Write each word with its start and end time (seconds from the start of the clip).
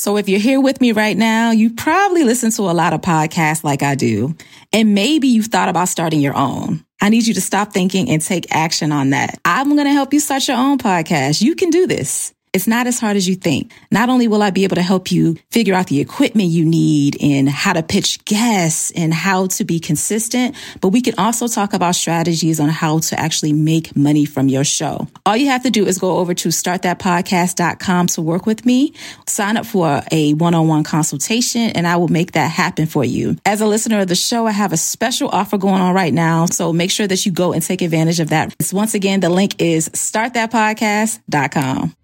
So 0.00 0.16
if 0.16 0.30
you're 0.30 0.40
here 0.40 0.62
with 0.62 0.80
me 0.80 0.92
right 0.92 1.14
now, 1.14 1.50
you 1.50 1.74
probably 1.74 2.24
listen 2.24 2.50
to 2.52 2.62
a 2.62 2.72
lot 2.72 2.94
of 2.94 3.02
podcasts 3.02 3.62
like 3.62 3.82
I 3.82 3.96
do, 3.96 4.34
and 4.72 4.94
maybe 4.94 5.28
you've 5.28 5.48
thought 5.48 5.68
about 5.68 5.90
starting 5.90 6.20
your 6.20 6.34
own. 6.34 6.82
I 7.02 7.10
need 7.10 7.26
you 7.26 7.34
to 7.34 7.40
stop 7.42 7.74
thinking 7.74 8.08
and 8.08 8.22
take 8.22 8.46
action 8.50 8.92
on 8.92 9.10
that. 9.10 9.38
I'm 9.44 9.74
going 9.74 9.84
to 9.84 9.92
help 9.92 10.14
you 10.14 10.20
start 10.20 10.48
your 10.48 10.56
own 10.56 10.78
podcast. 10.78 11.42
You 11.42 11.54
can 11.54 11.68
do 11.68 11.86
this. 11.86 12.32
It's 12.52 12.66
not 12.66 12.88
as 12.88 12.98
hard 12.98 13.16
as 13.16 13.28
you 13.28 13.36
think. 13.36 13.70
Not 13.92 14.08
only 14.08 14.26
will 14.26 14.42
I 14.42 14.50
be 14.50 14.64
able 14.64 14.74
to 14.74 14.82
help 14.82 15.12
you 15.12 15.36
figure 15.52 15.72
out 15.72 15.86
the 15.86 16.00
equipment 16.00 16.48
you 16.48 16.64
need 16.64 17.16
and 17.22 17.48
how 17.48 17.74
to 17.74 17.82
pitch 17.84 18.24
guests 18.24 18.90
and 18.90 19.14
how 19.14 19.46
to 19.46 19.64
be 19.64 19.78
consistent, 19.78 20.56
but 20.80 20.88
we 20.88 21.00
can 21.00 21.14
also 21.16 21.46
talk 21.46 21.74
about 21.74 21.94
strategies 21.94 22.58
on 22.58 22.68
how 22.68 22.98
to 22.98 23.20
actually 23.20 23.52
make 23.52 23.94
money 23.94 24.24
from 24.24 24.48
your 24.48 24.64
show. 24.64 25.06
All 25.24 25.36
you 25.36 25.46
have 25.46 25.62
to 25.62 25.70
do 25.70 25.86
is 25.86 25.98
go 25.98 26.16
over 26.16 26.34
to 26.34 26.48
startthatpodcast.com 26.48 28.08
to 28.08 28.20
work 28.20 28.46
with 28.46 28.66
me, 28.66 28.94
sign 29.28 29.56
up 29.56 29.64
for 29.64 30.02
a 30.10 30.34
one-on-one 30.34 30.82
consultation, 30.82 31.70
and 31.70 31.86
I 31.86 31.98
will 31.98 32.08
make 32.08 32.32
that 32.32 32.50
happen 32.50 32.86
for 32.86 33.04
you. 33.04 33.36
As 33.46 33.60
a 33.60 33.66
listener 33.66 34.00
of 34.00 34.08
the 34.08 34.16
show, 34.16 34.48
I 34.48 34.50
have 34.50 34.72
a 34.72 34.76
special 34.76 35.28
offer 35.28 35.56
going 35.56 35.80
on 35.80 35.94
right 35.94 36.12
now. 36.12 36.46
So 36.46 36.72
make 36.72 36.90
sure 36.90 37.06
that 37.06 37.24
you 37.24 37.30
go 37.30 37.52
and 37.52 37.62
take 37.62 37.80
advantage 37.80 38.18
of 38.18 38.30
that. 38.30 38.56
Once 38.72 38.94
again, 38.94 39.20
the 39.20 39.30
link 39.30 39.62
is 39.62 39.88
startthatpodcast.com. 39.90 41.94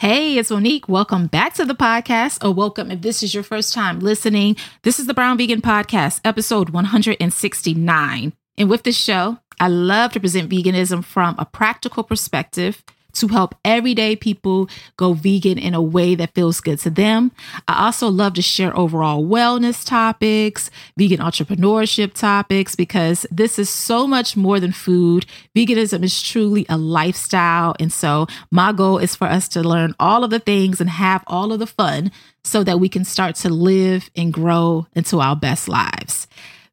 Hey, 0.00 0.38
it's 0.38 0.52
Monique. 0.52 0.88
Welcome 0.88 1.26
back 1.26 1.54
to 1.54 1.64
the 1.64 1.74
podcast, 1.74 2.44
or 2.44 2.54
welcome 2.54 2.92
if 2.92 3.02
this 3.02 3.20
is 3.24 3.34
your 3.34 3.42
first 3.42 3.74
time 3.74 3.98
listening. 3.98 4.54
This 4.84 5.00
is 5.00 5.06
the 5.06 5.12
Brown 5.12 5.36
Vegan 5.36 5.60
Podcast, 5.60 6.20
episode 6.24 6.70
169. 6.70 8.32
And 8.56 8.70
with 8.70 8.84
this 8.84 8.96
show, 8.96 9.38
I 9.58 9.66
love 9.66 10.12
to 10.12 10.20
present 10.20 10.52
veganism 10.52 11.04
from 11.04 11.34
a 11.36 11.44
practical 11.44 12.04
perspective 12.04 12.84
to 13.20 13.28
help 13.28 13.54
everyday 13.64 14.16
people 14.16 14.68
go 14.96 15.12
vegan 15.12 15.58
in 15.58 15.74
a 15.74 15.82
way 15.82 16.14
that 16.14 16.34
feels 16.34 16.60
good 16.60 16.78
to 16.80 16.90
them. 16.90 17.32
I 17.66 17.86
also 17.86 18.08
love 18.08 18.34
to 18.34 18.42
share 18.42 18.76
overall 18.76 19.24
wellness 19.24 19.84
topics, 19.84 20.70
vegan 20.96 21.20
entrepreneurship 21.20 22.14
topics, 22.14 22.74
because 22.74 23.26
this 23.30 23.58
is 23.58 23.68
so 23.68 24.06
much 24.06 24.36
more 24.36 24.60
than 24.60 24.72
food. 24.72 25.26
Veganism 25.56 26.02
is 26.02 26.22
truly 26.22 26.66
a 26.68 26.76
lifestyle. 26.76 27.74
And 27.78 27.92
so 27.92 28.26
my 28.50 28.72
goal 28.72 28.98
is 28.98 29.14
for 29.14 29.26
us 29.26 29.48
to 29.48 29.62
learn 29.62 29.94
all 29.98 30.24
of 30.24 30.30
the 30.30 30.40
things 30.40 30.80
and 30.80 30.90
have 30.90 31.22
all 31.26 31.52
of 31.52 31.58
the 31.58 31.66
fun 31.66 32.10
so 32.44 32.64
that 32.64 32.80
we 32.80 32.88
can 32.88 33.04
start 33.04 33.36
to 33.36 33.48
live 33.48 34.10
and 34.16 34.32
grow 34.32 34.86
into 34.94 35.20
our 35.20 35.36
best 35.36 35.68
lives. 35.68 36.26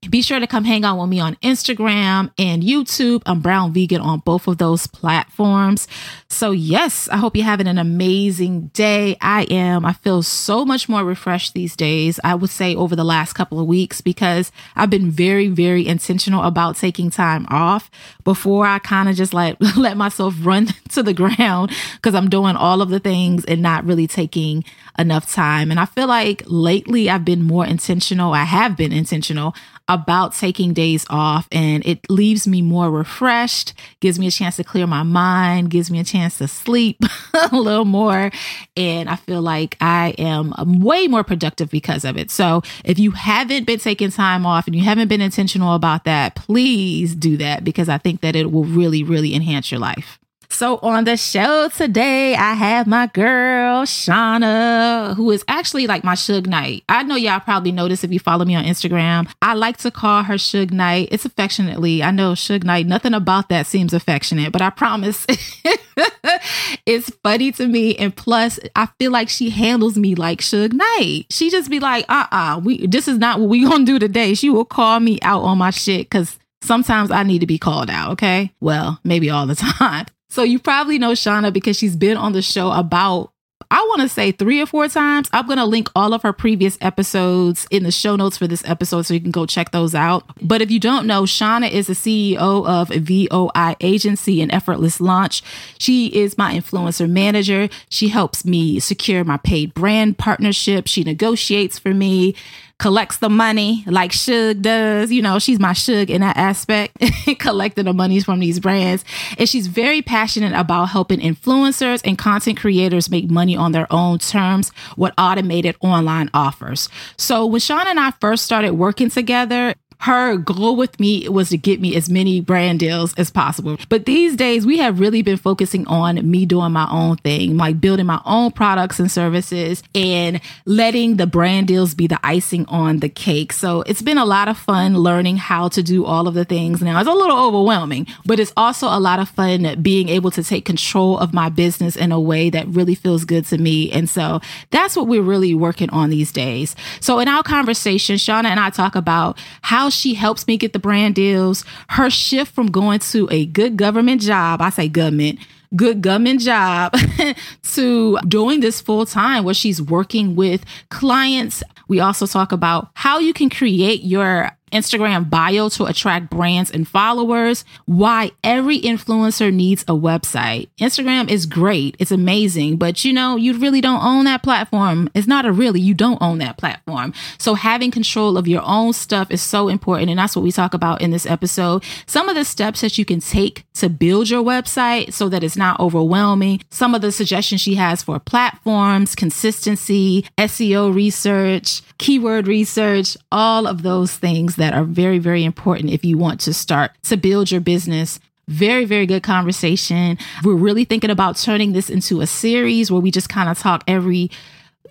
Be 0.09 0.21
sure 0.21 0.39
to 0.39 0.47
come 0.47 0.63
hang 0.65 0.85
out 0.85 0.99
with 0.99 1.09
me 1.09 1.19
on 1.19 1.35
Instagram 1.37 2.31
and 2.37 2.61
YouTube. 2.61 3.23
I'm 3.25 3.41
Brown 3.41 3.73
Vegan 3.73 4.01
on 4.01 4.19
both 4.19 4.47
of 4.47 4.57
those 4.57 4.87
platforms. 4.87 5.87
So, 6.29 6.51
yes, 6.51 7.07
I 7.09 7.17
hope 7.17 7.35
you're 7.35 7.45
having 7.45 7.67
an 7.67 7.77
amazing 7.77 8.67
day. 8.67 9.17
I 9.21 9.43
am. 9.49 9.85
I 9.85 9.93
feel 9.93 10.21
so 10.21 10.65
much 10.65 10.87
more 10.87 11.03
refreshed 11.03 11.53
these 11.53 11.75
days, 11.75 12.19
I 12.23 12.35
would 12.35 12.49
say 12.49 12.75
over 12.75 12.95
the 12.95 13.03
last 13.03 13.33
couple 13.33 13.59
of 13.59 13.67
weeks, 13.67 14.01
because 14.01 14.51
I've 14.75 14.89
been 14.89 15.09
very, 15.09 15.47
very 15.47 15.87
intentional 15.87 16.43
about 16.43 16.75
taking 16.75 17.09
time 17.09 17.47
off 17.49 17.89
before 18.23 18.65
I 18.65 18.79
kind 18.79 19.09
of 19.09 19.15
just 19.15 19.33
like 19.33 19.57
let 19.77 19.97
myself 19.97 20.35
run 20.41 20.67
to 20.89 21.01
the 21.03 21.13
ground 21.13 21.71
because 21.95 22.13
I'm 22.13 22.29
doing 22.29 22.55
all 22.55 22.81
of 22.81 22.89
the 22.89 22.99
things 22.99 23.45
and 23.45 23.61
not 23.61 23.85
really 23.85 24.07
taking 24.07 24.65
enough 24.99 25.31
time. 25.31 25.71
And 25.71 25.79
I 25.79 25.85
feel 25.85 26.07
like 26.07 26.43
lately 26.45 27.09
I've 27.09 27.25
been 27.25 27.43
more 27.43 27.65
intentional. 27.65 28.33
I 28.33 28.43
have 28.43 28.77
been 28.77 28.91
intentional 28.91 29.55
about 29.87 30.33
taking 30.33 30.73
days 30.73 31.05
off 31.09 31.47
and 31.51 31.85
it 31.85 31.99
leaves 32.09 32.47
me 32.47 32.61
more 32.61 32.89
refreshed, 32.89 33.73
gives 33.99 34.17
me 34.17 34.27
a 34.27 34.31
chance 34.31 34.55
to 34.55 34.63
clear 34.63 34.87
my 34.87 35.03
mind, 35.03 35.69
gives 35.69 35.91
me 35.91 35.99
a 35.99 36.03
chance 36.03 36.37
to 36.39 36.47
sleep 36.47 36.97
a 37.51 37.55
little 37.55 37.85
more. 37.85 38.31
And 38.75 39.09
I 39.09 39.15
feel 39.15 39.41
like 39.41 39.77
I 39.79 40.15
am 40.17 40.53
um, 40.57 40.79
way 40.81 41.07
more 41.07 41.23
productive 41.23 41.69
because 41.69 42.03
of 42.03 42.17
it. 42.17 42.31
So 42.31 42.63
if 42.83 42.97
you 42.97 43.11
haven't 43.11 43.65
been 43.65 43.79
taking 43.79 44.11
time 44.11 44.45
off 44.45 44.65
and 44.67 44.75
you 44.75 44.83
haven't 44.83 45.07
been 45.07 45.21
intentional 45.21 45.75
about 45.75 46.03
that, 46.05 46.35
please 46.35 47.15
do 47.15 47.37
that 47.37 47.63
because 47.63 47.89
I 47.89 47.97
think 47.97 48.21
that 48.21 48.35
it 48.35 48.51
will 48.51 48.65
really, 48.65 49.03
really 49.03 49.35
enhance 49.35 49.71
your 49.71 49.79
life. 49.79 50.19
So 50.49 50.77
on 50.77 51.05
the 51.05 51.17
show 51.17 51.69
today, 51.69 52.35
I 52.35 52.53
have 52.53 52.87
my 52.87 53.07
girl 53.07 53.83
Shauna, 53.83 55.15
who 55.15 55.31
is 55.31 55.43
actually 55.47 55.87
like 55.87 56.03
my 56.03 56.15
Suge 56.15 56.47
Knight. 56.47 56.83
I 56.87 57.03
know 57.03 57.15
y'all 57.15 57.39
probably 57.39 57.71
noticed 57.71 58.03
if 58.03 58.11
you 58.11 58.19
follow 58.19 58.45
me 58.45 58.55
on 58.55 58.63
Instagram. 58.63 59.29
I 59.41 59.53
like 59.53 59.77
to 59.77 59.91
call 59.91 60.23
her 60.23 60.35
Suge 60.35 60.71
Knight. 60.71 61.09
It's 61.11 61.25
affectionately. 61.25 62.03
I 62.03 62.11
know 62.11 62.33
Suge 62.33 62.63
Knight. 62.63 62.85
Nothing 62.87 63.13
about 63.13 63.49
that 63.49 63.67
seems 63.67 63.93
affectionate, 63.93 64.51
but 64.51 64.61
I 64.61 64.69
promise 64.69 65.25
it's 66.85 67.09
funny 67.23 67.51
to 67.53 67.67
me. 67.67 67.95
And 67.95 68.15
plus, 68.15 68.59
I 68.75 68.87
feel 68.99 69.11
like 69.11 69.29
she 69.29 69.49
handles 69.49 69.97
me 69.97 70.15
like 70.15 70.41
Suge 70.41 70.73
Knight. 70.73 71.25
She 71.29 71.49
just 71.49 71.69
be 71.69 71.79
like, 71.79 72.05
uh 72.09 72.27
uh 72.31 72.61
we 72.63 72.87
this 72.87 73.07
is 73.07 73.17
not 73.17 73.39
what 73.39 73.49
we 73.49 73.63
gonna 73.63 73.85
do 73.85 73.99
today. 73.99 74.33
She 74.33 74.49
will 74.49 74.65
call 74.65 74.99
me 74.99 75.19
out 75.21 75.41
on 75.43 75.57
my 75.57 75.71
shit 75.71 76.09
because 76.09 76.37
sometimes 76.61 77.11
I 77.11 77.23
need 77.23 77.39
to 77.39 77.47
be 77.47 77.57
called 77.57 77.89
out, 77.89 78.11
okay? 78.13 78.51
Well, 78.59 78.99
maybe 79.03 79.29
all 79.29 79.47
the 79.47 79.55
time. 79.79 80.05
So 80.35 80.43
you 80.43 80.59
probably 80.59 80.99
know 80.99 81.13
Shauna 81.13 81.53
because 81.53 81.77
she's 81.77 81.95
been 81.95 82.17
on 82.17 82.33
the 82.33 82.41
show 82.41 82.69
about 82.69 83.31
I 83.71 83.77
want 83.87 84.01
to 84.01 84.09
say 84.09 84.33
three 84.33 84.61
or 84.61 84.65
four 84.65 84.89
times. 84.89 85.29
I'm 85.31 85.47
going 85.47 85.57
to 85.57 85.65
link 85.65 85.89
all 85.95 86.13
of 86.13 86.23
her 86.23 86.33
previous 86.33 86.77
episodes 86.81 87.65
in 87.71 87.83
the 87.83 87.91
show 87.91 88.17
notes 88.17 88.37
for 88.37 88.45
this 88.45 88.61
episode 88.65 89.03
so 89.03 89.13
you 89.13 89.21
can 89.21 89.31
go 89.31 89.45
check 89.45 89.71
those 89.71 89.95
out. 89.95 90.29
But 90.41 90.61
if 90.61 90.69
you 90.69 90.79
don't 90.79 91.07
know, 91.07 91.23
Shauna 91.23 91.71
is 91.71 91.87
the 91.87 91.93
CEO 91.93 92.67
of 92.67 92.89
VOI 92.89 93.77
Agency 93.79 94.41
and 94.41 94.51
Effortless 94.51 94.99
Launch. 94.99 95.41
She 95.79 96.07
is 96.07 96.37
my 96.37 96.53
influencer 96.53 97.09
manager. 97.09 97.69
She 97.89 98.09
helps 98.09 98.43
me 98.43 98.81
secure 98.81 99.23
my 99.23 99.37
paid 99.37 99.73
brand 99.73 100.17
partnership. 100.17 100.87
She 100.87 101.05
negotiates 101.05 101.79
for 101.79 101.93
me 101.93 102.35
collects 102.77 103.17
the 103.17 103.29
money 103.29 103.83
like 103.87 104.11
Suge 104.11 104.61
does. 104.61 105.11
You 105.11 105.21
know, 105.21 105.39
she's 105.39 105.59
my 105.59 105.71
Suge 105.71 106.09
in 106.09 106.21
that 106.21 106.37
aspect, 106.37 106.97
collecting 107.39 107.85
the 107.85 107.93
monies 107.93 108.25
from 108.25 108.39
these 108.39 108.59
brands. 108.59 109.05
And 109.37 109.47
she's 109.47 109.67
very 109.67 110.01
passionate 110.01 110.53
about 110.53 110.85
helping 110.85 111.19
influencers 111.19 112.01
and 112.03 112.17
content 112.17 112.57
creators 112.57 113.09
make 113.09 113.29
money 113.29 113.55
on 113.55 113.71
their 113.71 113.91
own 113.91 114.19
terms 114.19 114.71
with 114.97 115.13
automated 115.17 115.75
online 115.81 116.29
offers. 116.33 116.89
So 117.17 117.45
when 117.45 117.61
Sean 117.61 117.87
and 117.87 117.99
I 117.99 118.11
first 118.19 118.43
started 118.43 118.73
working 118.73 119.09
together, 119.09 119.73
her 119.99 120.37
goal 120.37 120.75
with 120.75 120.99
me 120.99 121.27
was 121.29 121.49
to 121.49 121.57
get 121.57 121.81
me 121.81 121.95
as 121.95 122.09
many 122.09 122.41
brand 122.41 122.79
deals 122.79 123.13
as 123.15 123.29
possible. 123.29 123.77
But 123.89 124.05
these 124.05 124.35
days, 124.35 124.65
we 124.65 124.77
have 124.77 124.99
really 124.99 125.21
been 125.21 125.37
focusing 125.37 125.87
on 125.87 126.29
me 126.29 126.45
doing 126.45 126.71
my 126.71 126.87
own 126.91 127.17
thing, 127.17 127.57
like 127.57 127.81
building 127.81 128.05
my 128.05 128.21
own 128.25 128.51
products 128.51 128.99
and 128.99 129.11
services 129.11 129.83
and 129.93 130.39
letting 130.65 131.17
the 131.17 131.27
brand 131.27 131.67
deals 131.67 131.93
be 131.93 132.07
the 132.07 132.19
icing 132.23 132.65
on 132.67 132.99
the 132.99 133.09
cake. 133.09 133.53
So 133.53 133.81
it's 133.83 134.01
been 134.01 134.17
a 134.17 134.25
lot 134.25 134.47
of 134.47 134.57
fun 134.57 134.97
learning 134.97 135.37
how 135.37 135.69
to 135.69 135.81
do 135.81 136.05
all 136.05 136.27
of 136.27 136.33
the 136.33 136.45
things 136.45 136.81
now. 136.81 136.99
It's 136.99 137.09
a 137.09 137.13
little 137.13 137.37
overwhelming, 137.37 138.07
but 138.25 138.39
it's 138.39 138.53
also 138.57 138.87
a 138.87 138.99
lot 138.99 139.19
of 139.19 139.29
fun 139.29 139.81
being 139.81 140.09
able 140.09 140.31
to 140.31 140.43
take 140.43 140.65
control 140.65 141.17
of 141.17 141.33
my 141.33 141.49
business 141.49 141.95
in 141.95 142.11
a 142.11 142.19
way 142.19 142.49
that 142.49 142.67
really 142.67 142.95
feels 142.95 143.25
good 143.25 143.45
to 143.45 143.57
me. 143.57 143.91
And 143.91 144.09
so 144.09 144.41
that's 144.71 144.95
what 144.95 145.07
we're 145.07 145.21
really 145.21 145.53
working 145.53 145.89
on 145.89 146.09
these 146.09 146.31
days. 146.31 146.75
So 146.99 147.19
in 147.19 147.27
our 147.27 147.43
conversation, 147.43 148.17
Shauna 148.17 148.45
and 148.45 148.59
I 148.59 148.69
talk 148.69 148.95
about 148.95 149.37
how 149.61 149.84
she 149.89 150.13
helps 150.13 150.47
me 150.47 150.57
get 150.57 150.73
the 150.73 150.79
brand 150.79 151.15
deals, 151.15 151.65
her 151.89 152.09
shift 152.09 152.53
from 152.53 152.67
going 152.67 152.99
to 152.99 153.27
a 153.31 153.45
good 153.45 153.77
government 153.77 154.21
job, 154.21 154.61
I 154.61 154.69
say 154.69 154.87
government, 154.87 155.39
good 155.75 156.01
government 156.01 156.41
job 156.41 156.95
to 157.73 158.17
doing 158.27 158.59
this 158.59 158.81
full 158.81 159.05
time 159.05 159.43
where 159.43 159.53
she's 159.53 159.81
working 159.81 160.35
with 160.35 160.63
clients. 160.89 161.63
We 161.87 161.99
also 161.99 162.25
talk 162.25 162.51
about 162.51 162.89
how 162.93 163.19
you 163.19 163.33
can 163.33 163.49
create 163.49 164.03
your 164.03 164.54
Instagram 164.75 165.29
bio 165.29 165.69
to 165.69 165.85
attract 165.85 166.29
brands 166.29 166.69
and 166.69 166.87
followers, 166.87 167.63
why 167.85 168.31
every 168.43 168.79
influencer 168.81 169.53
needs 169.53 169.83
a 169.83 169.93
website. 169.93 170.67
Instagram 170.79 171.29
is 171.29 171.45
great, 171.45 171.95
it's 171.99 172.11
amazing, 172.11 172.77
but 172.77 173.05
you 173.05 173.13
know, 173.13 173.35
you 173.37 173.57
really 173.57 173.81
don't 173.81 174.03
own 174.03 174.25
that 174.25 174.43
platform. 174.43 175.09
It's 175.13 175.27
not 175.27 175.45
a 175.45 175.51
really, 175.51 175.79
you 175.79 175.93
don't 175.93 176.21
own 176.21 176.39
that 176.39 176.57
platform. 176.57 177.13
So 177.37 177.53
having 177.53 177.91
control 177.91 178.37
of 178.37 178.47
your 178.47 178.61
own 178.65 178.93
stuff 178.93 179.31
is 179.31 179.41
so 179.41 179.69
important. 179.69 180.09
And 180.09 180.19
that's 180.19 180.35
what 180.35 180.43
we 180.43 180.51
talk 180.51 180.73
about 180.73 181.01
in 181.01 181.11
this 181.11 181.25
episode. 181.25 181.83
Some 182.05 182.27
of 182.29 182.35
the 182.35 182.45
steps 182.45 182.81
that 182.81 182.97
you 182.97 183.05
can 183.05 183.19
take 183.19 183.65
to 183.75 183.89
build 183.89 184.29
your 184.29 184.43
website 184.43 185.13
so 185.13 185.29
that 185.29 185.43
it's 185.43 185.57
not 185.57 185.79
overwhelming. 185.79 186.61
Some 186.69 186.95
of 186.95 187.01
the 187.01 187.11
suggestions 187.11 187.61
she 187.61 187.75
has 187.75 188.03
for 188.03 188.19
platforms, 188.19 189.15
consistency, 189.15 190.25
SEO 190.37 190.93
research, 190.93 191.81
keyword 191.97 192.47
research, 192.47 193.15
all 193.31 193.67
of 193.67 193.83
those 193.83 194.15
things 194.15 194.55
that 194.55 194.64
are 194.73 194.83
very, 194.83 195.19
very 195.19 195.43
important 195.43 195.91
if 195.91 196.03
you 196.03 196.17
want 196.17 196.39
to 196.41 196.53
start 196.53 196.91
to 197.03 197.17
build 197.17 197.51
your 197.51 197.61
business 197.61 198.19
very, 198.47 198.85
very 198.85 199.07
good 199.07 199.23
conversation. 199.23 200.19
We're 200.43 200.53
really 200.53 200.85
thinking 200.85 201.09
about 201.09 201.35
turning 201.35 201.73
this 201.73 201.89
into 201.89 202.21
a 202.21 202.27
series 202.27 202.91
where 202.91 203.01
we 203.01 203.09
just 203.09 203.27
kind 203.27 203.49
of 203.49 203.57
talk 203.57 203.83
every 203.87 204.29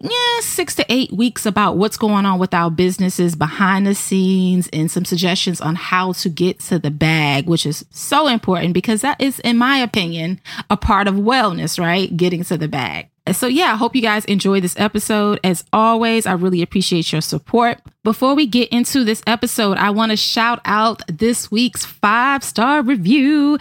yeah, 0.01 0.41
six 0.41 0.75
to 0.75 0.85
eight 0.93 1.13
weeks 1.13 1.47
about 1.47 1.77
what's 1.77 1.97
going 1.97 2.27
on 2.27 2.39
with 2.39 2.53
our 2.53 2.71
businesses 2.71 3.37
behind 3.37 3.87
the 3.87 3.95
scenes 3.95 4.69
and 4.73 4.91
some 4.91 5.05
suggestions 5.05 5.61
on 5.61 5.77
how 5.77 6.13
to 6.13 6.29
get 6.29 6.59
to 6.61 6.79
the 6.79 6.91
bag, 6.91 7.47
which 7.47 7.65
is 7.65 7.87
so 7.91 8.27
important 8.27 8.75
because 8.75 9.01
that 9.03 9.21
is, 9.21 9.39
in 9.41 9.57
my 9.57 9.79
opinion, 9.79 10.41
a 10.69 10.77
part 10.77 11.09
of 11.09 11.15
wellness, 11.15 11.79
right? 11.79 12.15
Getting 12.17 12.45
to 12.45 12.59
the 12.59 12.69
bag. 12.69 13.09
So, 13.33 13.47
yeah, 13.47 13.73
I 13.73 13.77
hope 13.77 13.97
you 13.97 14.03
guys 14.03 14.27
enjoy 14.27 14.61
this 14.61 14.79
episode. 14.79 15.41
As 15.43 15.65
always, 15.73 16.27
I 16.27 16.33
really 16.33 16.61
appreciate 16.61 17.11
your 17.11 17.23
support. 17.23 17.79
Before 18.03 18.35
we 18.35 18.47
get 18.47 18.69
into 18.69 19.03
this 19.03 19.23
episode, 19.27 19.79
I 19.79 19.89
want 19.91 20.11
to 20.11 20.17
shout 20.17 20.61
out 20.67 21.01
this 21.09 21.51
week's 21.51 21.87
five 21.87 22.45
star 22.45 22.83
review. 22.83 23.57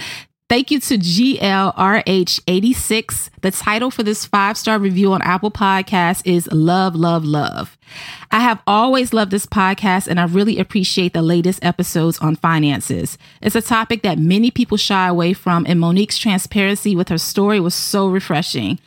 Thank 0.49 0.69
you 0.69 0.81
to 0.81 0.97
GLRH86. 0.97 3.29
The 3.41 3.51
title 3.51 3.89
for 3.89 4.03
this 4.03 4.25
five 4.25 4.57
star 4.57 4.79
review 4.79 5.13
on 5.13 5.21
Apple 5.21 5.49
Podcasts 5.49 6.21
is 6.25 6.51
Love, 6.51 6.93
Love, 6.93 7.23
Love. 7.23 7.77
I 8.31 8.41
have 8.41 8.61
always 8.67 9.13
loved 9.13 9.31
this 9.31 9.45
podcast 9.45 10.07
and 10.07 10.19
I 10.19 10.25
really 10.25 10.59
appreciate 10.59 11.13
the 11.13 11.21
latest 11.21 11.63
episodes 11.63 12.19
on 12.19 12.35
finances. 12.35 13.17
It's 13.41 13.55
a 13.55 13.61
topic 13.61 14.01
that 14.01 14.19
many 14.19 14.51
people 14.51 14.75
shy 14.77 15.07
away 15.07 15.31
from, 15.33 15.65
and 15.67 15.79
Monique's 15.79 16.17
transparency 16.17 16.97
with 16.97 17.07
her 17.07 17.17
story 17.17 17.61
was 17.61 17.73
so 17.73 18.07
refreshing. 18.07 18.77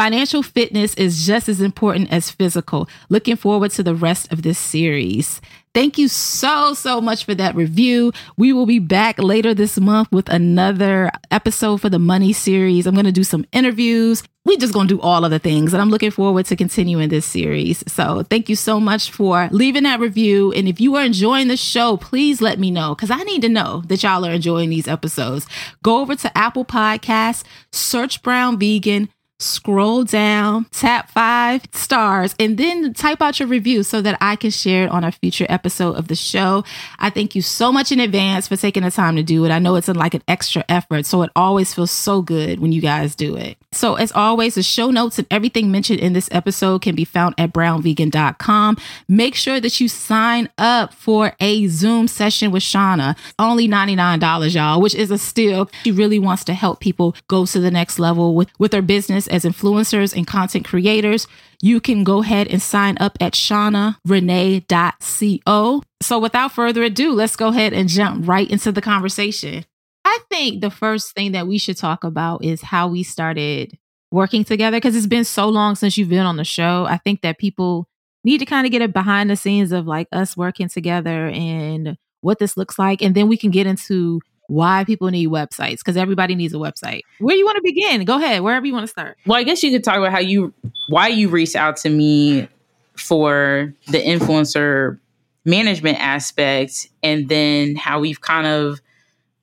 Financial 0.00 0.42
fitness 0.42 0.94
is 0.94 1.26
just 1.26 1.46
as 1.46 1.60
important 1.60 2.10
as 2.10 2.30
physical. 2.30 2.88
Looking 3.10 3.36
forward 3.36 3.70
to 3.72 3.82
the 3.82 3.94
rest 3.94 4.32
of 4.32 4.40
this 4.40 4.58
series. 4.58 5.42
Thank 5.74 5.98
you 5.98 6.08
so, 6.08 6.72
so 6.72 7.02
much 7.02 7.26
for 7.26 7.34
that 7.34 7.54
review. 7.54 8.10
We 8.38 8.54
will 8.54 8.64
be 8.64 8.78
back 8.78 9.18
later 9.18 9.52
this 9.52 9.78
month 9.78 10.10
with 10.10 10.30
another 10.30 11.10
episode 11.30 11.82
for 11.82 11.90
the 11.90 11.98
money 11.98 12.32
series. 12.32 12.86
I'm 12.86 12.94
going 12.94 13.04
to 13.04 13.12
do 13.12 13.24
some 13.24 13.44
interviews. 13.52 14.22
We're 14.46 14.56
just 14.56 14.72
going 14.72 14.88
to 14.88 14.94
do 14.94 15.02
all 15.02 15.22
of 15.22 15.30
the 15.30 15.38
things 15.38 15.74
and 15.74 15.82
I'm 15.82 15.90
looking 15.90 16.10
forward 16.10 16.46
to 16.46 16.56
continuing 16.56 17.10
this 17.10 17.26
series. 17.26 17.84
So 17.86 18.22
thank 18.22 18.48
you 18.48 18.56
so 18.56 18.80
much 18.80 19.10
for 19.10 19.50
leaving 19.52 19.82
that 19.82 20.00
review. 20.00 20.50
And 20.52 20.66
if 20.66 20.80
you 20.80 20.96
are 20.96 21.04
enjoying 21.04 21.48
the 21.48 21.58
show, 21.58 21.98
please 21.98 22.40
let 22.40 22.58
me 22.58 22.70
know 22.70 22.94
because 22.94 23.10
I 23.10 23.22
need 23.24 23.42
to 23.42 23.50
know 23.50 23.82
that 23.88 24.02
y'all 24.02 24.24
are 24.24 24.32
enjoying 24.32 24.70
these 24.70 24.88
episodes. 24.88 25.46
Go 25.82 26.00
over 26.00 26.16
to 26.16 26.38
Apple 26.38 26.64
Podcasts, 26.64 27.44
search 27.70 28.22
Brown 28.22 28.58
Vegan, 28.58 29.10
scroll 29.40 30.04
down, 30.04 30.66
tap 30.70 31.10
five 31.10 31.62
stars, 31.72 32.34
and 32.38 32.58
then 32.58 32.92
type 32.94 33.20
out 33.22 33.40
your 33.40 33.48
review 33.48 33.82
so 33.82 34.00
that 34.02 34.18
I 34.20 34.36
can 34.36 34.50
share 34.50 34.84
it 34.84 34.90
on 34.90 35.04
a 35.04 35.12
future 35.12 35.46
episode 35.48 35.96
of 35.96 36.08
the 36.08 36.14
show. 36.14 36.64
I 36.98 37.10
thank 37.10 37.34
you 37.34 37.42
so 37.42 37.72
much 37.72 37.90
in 37.92 38.00
advance 38.00 38.48
for 38.48 38.56
taking 38.56 38.82
the 38.82 38.90
time 38.90 39.16
to 39.16 39.22
do 39.22 39.44
it. 39.44 39.50
I 39.50 39.58
know 39.58 39.76
it's 39.76 39.88
like 39.88 40.14
an 40.14 40.22
extra 40.28 40.64
effort, 40.68 41.06
so 41.06 41.22
it 41.22 41.30
always 41.34 41.74
feels 41.74 41.90
so 41.90 42.22
good 42.22 42.60
when 42.60 42.72
you 42.72 42.80
guys 42.80 43.14
do 43.14 43.36
it. 43.36 43.56
So, 43.72 43.94
as 43.94 44.10
always, 44.12 44.56
the 44.56 44.64
show 44.64 44.90
notes 44.90 45.16
and 45.18 45.28
everything 45.30 45.70
mentioned 45.70 46.00
in 46.00 46.12
this 46.12 46.28
episode 46.32 46.82
can 46.82 46.96
be 46.96 47.04
found 47.04 47.36
at 47.38 47.52
brownvegan.com. 47.52 48.76
Make 49.08 49.36
sure 49.36 49.60
that 49.60 49.80
you 49.80 49.88
sign 49.88 50.48
up 50.58 50.92
for 50.92 51.34
a 51.38 51.68
Zoom 51.68 52.08
session 52.08 52.50
with 52.50 52.64
Shauna. 52.64 53.16
Only 53.38 53.68
$99, 53.68 54.54
y'all, 54.54 54.80
which 54.80 54.96
is 54.96 55.12
a 55.12 55.18
steal. 55.18 55.70
She 55.84 55.92
really 55.92 56.18
wants 56.18 56.42
to 56.44 56.54
help 56.54 56.80
people 56.80 57.14
go 57.28 57.46
to 57.46 57.60
the 57.60 57.70
next 57.70 58.00
level 58.00 58.34
with, 58.34 58.48
with 58.58 58.72
their 58.72 58.82
business 58.82 59.28
as 59.28 59.44
influencers 59.44 60.16
and 60.16 60.26
content 60.26 60.64
creators, 60.64 61.28
you 61.62 61.80
can 61.80 62.04
go 62.04 62.22
ahead 62.22 62.48
and 62.48 62.60
sign 62.60 62.96
up 62.98 63.16
at 63.20 63.34
shaunarenee.co. 63.34 65.82
So 66.02 66.18
without 66.18 66.52
further 66.52 66.82
ado, 66.82 67.12
let's 67.12 67.36
go 67.36 67.48
ahead 67.48 67.72
and 67.72 67.88
jump 67.88 68.26
right 68.26 68.50
into 68.50 68.72
the 68.72 68.80
conversation. 68.80 69.64
I 70.04 70.18
think 70.28 70.60
the 70.60 70.70
first 70.70 71.14
thing 71.14 71.32
that 71.32 71.46
we 71.46 71.58
should 71.58 71.76
talk 71.76 72.04
about 72.04 72.44
is 72.44 72.62
how 72.62 72.88
we 72.88 73.02
started 73.02 73.78
working 74.10 74.44
together 74.44 74.76
because 74.76 74.96
it's 74.96 75.06
been 75.06 75.24
so 75.24 75.48
long 75.48 75.76
since 75.76 75.96
you've 75.96 76.08
been 76.08 76.26
on 76.26 76.36
the 76.36 76.44
show. 76.44 76.86
I 76.88 76.98
think 76.98 77.22
that 77.22 77.38
people 77.38 77.88
need 78.24 78.38
to 78.38 78.46
kind 78.46 78.66
of 78.66 78.72
get 78.72 78.82
a 78.82 78.88
behind 78.88 79.30
the 79.30 79.36
scenes 79.36 79.72
of 79.72 79.86
like 79.86 80.08
us 80.12 80.36
working 80.36 80.68
together 80.68 81.28
and 81.28 81.96
what 82.20 82.38
this 82.38 82.56
looks 82.56 82.78
like. 82.78 83.02
And 83.02 83.14
then 83.14 83.28
we 83.28 83.36
can 83.36 83.50
get 83.50 83.66
into 83.66 84.20
why 84.48 84.84
people 84.84 85.08
need 85.10 85.28
websites 85.28 85.78
because 85.78 85.96
everybody 85.96 86.34
needs 86.34 86.52
a 86.52 86.58
website. 86.58 87.02
Where 87.20 87.36
you 87.36 87.44
want 87.44 87.56
to 87.56 87.62
begin? 87.62 88.04
Go 88.04 88.16
ahead, 88.16 88.42
wherever 88.42 88.66
you 88.66 88.72
want 88.72 88.84
to 88.84 88.90
start. 88.90 89.16
Well, 89.26 89.38
I 89.38 89.44
guess 89.44 89.62
you 89.62 89.70
could 89.70 89.84
talk 89.84 89.96
about 89.96 90.10
how 90.10 90.18
you 90.18 90.52
why 90.88 91.08
you 91.08 91.28
reached 91.28 91.56
out 91.56 91.76
to 91.78 91.88
me 91.88 92.48
for 92.96 93.72
the 93.86 93.98
influencer 93.98 94.98
management 95.44 95.98
aspect 96.00 96.88
and 97.02 97.28
then 97.28 97.76
how 97.76 98.00
we've 98.00 98.20
kind 98.20 98.46
of 98.46 98.80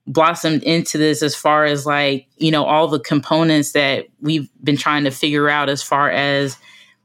blossomed 0.08 0.64
into 0.64 0.98
this 0.98 1.22
as 1.22 1.36
far 1.36 1.66
as 1.66 1.86
like, 1.86 2.28
you 2.38 2.50
know, 2.50 2.64
all 2.64 2.88
the 2.88 3.00
components 3.00 3.74
that 3.74 4.08
we've 4.22 4.50
been 4.64 4.78
trying 4.78 5.04
to 5.04 5.12
figure 5.12 5.50
out 5.50 5.70
as 5.70 5.84
far 5.84 6.10
as 6.10 6.58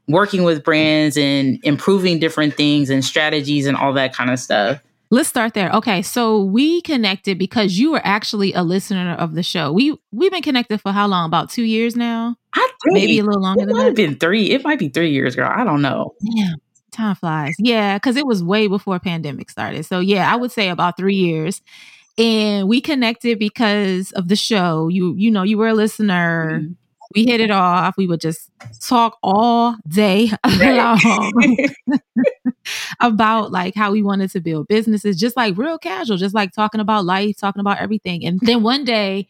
working 0.07 0.43
with 0.43 0.63
brands 0.63 1.17
and 1.17 1.59
improving 1.63 2.19
different 2.19 2.55
things 2.55 2.89
and 2.89 3.03
strategies 3.03 3.65
and 3.65 3.77
all 3.77 3.93
that 3.93 4.15
kind 4.15 4.29
of 4.29 4.39
stuff. 4.39 4.81
Let's 5.09 5.29
start 5.29 5.53
there. 5.53 5.69
Okay, 5.71 6.01
so 6.01 6.41
we 6.41 6.81
connected 6.81 7.37
because 7.37 7.77
you 7.77 7.91
were 7.91 8.01
actually 8.03 8.51
a 8.53 8.63
listener 8.63 9.13
of 9.13 9.35
the 9.35 9.43
show. 9.43 9.71
We 9.71 9.95
we've 10.11 10.31
been 10.31 10.41
connected 10.41 10.81
for 10.81 10.91
how 10.91 11.05
long? 11.07 11.27
About 11.27 11.51
two 11.51 11.61
years 11.63 11.95
now. 11.95 12.35
I 12.53 12.67
think 12.83 12.95
maybe 12.95 13.19
a 13.19 13.23
little 13.23 13.41
longer 13.41 13.61
it 13.61 13.65
than 13.67 13.75
might 13.75 13.81
that. 13.81 13.85
have 13.89 13.95
been 13.95 14.15
three. 14.15 14.49
It 14.49 14.63
might 14.63 14.79
be 14.79 14.89
three 14.89 15.11
years, 15.11 15.35
girl. 15.35 15.51
I 15.53 15.63
don't 15.63 15.83
know. 15.83 16.15
Yeah, 16.21 16.53
time 16.91 17.13
flies. 17.13 17.53
Yeah, 17.59 17.97
because 17.97 18.15
it 18.15 18.25
was 18.25 18.43
way 18.43 18.65
before 18.65 18.97
pandemic 18.97 19.51
started. 19.51 19.85
So 19.85 19.99
yeah, 19.99 20.33
I 20.33 20.35
would 20.35 20.51
say 20.51 20.69
about 20.69 20.97
three 20.97 21.15
years. 21.15 21.61
And 22.17 22.67
we 22.67 22.79
connected 22.81 23.39
because 23.39 24.11
of 24.11 24.27
the 24.27 24.35
show. 24.35 24.87
You 24.87 25.15
you 25.17 25.31
know 25.31 25.43
you 25.43 25.57
were 25.57 25.69
a 25.69 25.73
listener. 25.73 26.61
Mhm. 26.61 26.75
We 27.15 27.25
hit 27.25 27.41
it 27.41 27.51
off. 27.51 27.95
We 27.97 28.07
would 28.07 28.21
just 28.21 28.49
talk 28.81 29.17
all 29.21 29.75
day 29.87 30.31
long 30.59 31.31
about 33.01 33.51
like 33.51 33.75
how 33.75 33.91
we 33.91 34.01
wanted 34.03 34.31
to 34.31 34.41
build 34.41 34.67
businesses, 34.67 35.17
just 35.17 35.37
like 35.37 35.57
real 35.57 35.77
casual, 35.77 36.17
just 36.17 36.35
like 36.35 36.51
talking 36.53 36.81
about 36.81 37.05
life, 37.05 37.37
talking 37.37 37.59
about 37.59 37.79
everything. 37.79 38.25
And 38.25 38.39
then 38.41 38.63
one 38.63 38.83
day 38.85 39.27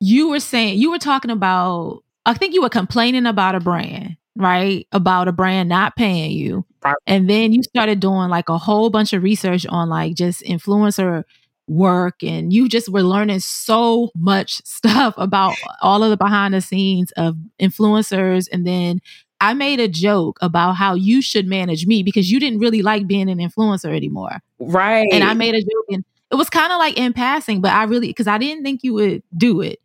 you 0.00 0.28
were 0.30 0.40
saying, 0.40 0.78
you 0.78 0.90
were 0.90 0.98
talking 0.98 1.30
about, 1.30 2.02
I 2.26 2.34
think 2.34 2.54
you 2.54 2.62
were 2.62 2.68
complaining 2.70 3.26
about 3.26 3.54
a 3.54 3.60
brand, 3.60 4.16
right? 4.36 4.86
About 4.92 5.28
a 5.28 5.32
brand 5.32 5.68
not 5.68 5.96
paying 5.96 6.32
you. 6.32 6.64
And 7.06 7.28
then 7.28 7.52
you 7.52 7.62
started 7.62 8.00
doing 8.00 8.28
like 8.30 8.48
a 8.48 8.58
whole 8.58 8.90
bunch 8.90 9.12
of 9.12 9.22
research 9.22 9.66
on 9.68 9.88
like 9.88 10.14
just 10.14 10.42
influencer 10.42 11.24
work 11.68 12.22
and 12.22 12.52
you 12.52 12.68
just 12.68 12.88
were 12.88 13.02
learning 13.02 13.40
so 13.40 14.10
much 14.16 14.62
stuff 14.64 15.14
about 15.16 15.54
all 15.82 16.02
of 16.02 16.10
the 16.10 16.16
behind 16.16 16.54
the 16.54 16.60
scenes 16.60 17.12
of 17.12 17.36
influencers 17.60 18.48
and 18.52 18.66
then 18.66 19.00
I 19.40 19.54
made 19.54 19.78
a 19.78 19.86
joke 19.86 20.38
about 20.40 20.72
how 20.72 20.94
you 20.94 21.22
should 21.22 21.46
manage 21.46 21.86
me 21.86 22.02
because 22.02 22.30
you 22.30 22.40
didn't 22.40 22.58
really 22.58 22.82
like 22.82 23.06
being 23.06 23.30
an 23.30 23.38
influencer 23.38 23.94
anymore. 23.94 24.38
Right. 24.58 25.08
And 25.12 25.22
I 25.22 25.34
made 25.34 25.54
a 25.54 25.60
joke 25.60 25.84
and 25.90 26.04
it 26.30 26.34
was 26.34 26.50
kind 26.50 26.72
of 26.72 26.78
like 26.78 26.98
in 26.98 27.12
passing, 27.12 27.60
but 27.60 27.72
I 27.72 27.84
really 27.84 28.08
because 28.08 28.26
I 28.26 28.38
didn't 28.38 28.64
think 28.64 28.82
you 28.82 28.94
would 28.94 29.22
do 29.36 29.60
it. 29.60 29.80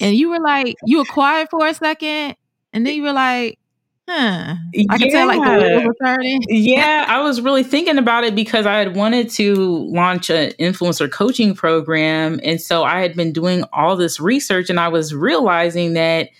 and 0.00 0.14
you 0.14 0.30
were 0.30 0.40
like, 0.40 0.76
you 0.84 0.98
were 0.98 1.04
quiet 1.04 1.50
for 1.50 1.66
a 1.66 1.74
second, 1.74 2.36
and 2.72 2.86
then 2.86 2.94
you 2.94 3.02
were 3.02 3.12
like, 3.12 3.58
huh. 4.08 4.54
I 4.90 4.98
can 4.98 5.10
tell 5.10 5.26
like 5.26 5.42
the 5.42 5.66
wheels 5.66 5.84
were 5.84 5.94
turning. 6.04 6.42
yeah, 6.48 7.06
I 7.08 7.22
was 7.22 7.40
really 7.40 7.62
thinking 7.62 7.98
about 7.98 8.24
it 8.24 8.34
because 8.34 8.66
I 8.66 8.78
had 8.78 8.96
wanted 8.96 9.30
to 9.30 9.54
launch 9.88 10.30
an 10.30 10.50
influencer 10.52 11.10
coaching 11.10 11.54
program. 11.54 12.40
And 12.42 12.60
so 12.60 12.84
I 12.84 13.00
had 13.00 13.14
been 13.14 13.32
doing 13.32 13.64
all 13.72 13.96
this 13.96 14.20
research 14.20 14.70
and 14.70 14.80
I 14.80 14.88
was 14.88 15.14
realizing 15.14 15.94
that 15.94 16.30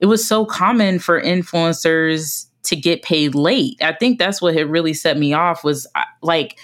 it 0.00 0.06
was 0.06 0.26
so 0.26 0.44
common 0.44 0.98
for 0.98 1.20
influencers 1.20 2.46
to 2.64 2.76
get 2.76 3.02
paid 3.02 3.34
late. 3.34 3.76
I 3.82 3.92
think 3.92 4.18
that's 4.18 4.42
what 4.42 4.54
had 4.54 4.70
really 4.70 4.94
set 4.94 5.18
me 5.18 5.32
off 5.32 5.64
was 5.64 5.86
uh, 5.94 6.04
like 6.22 6.58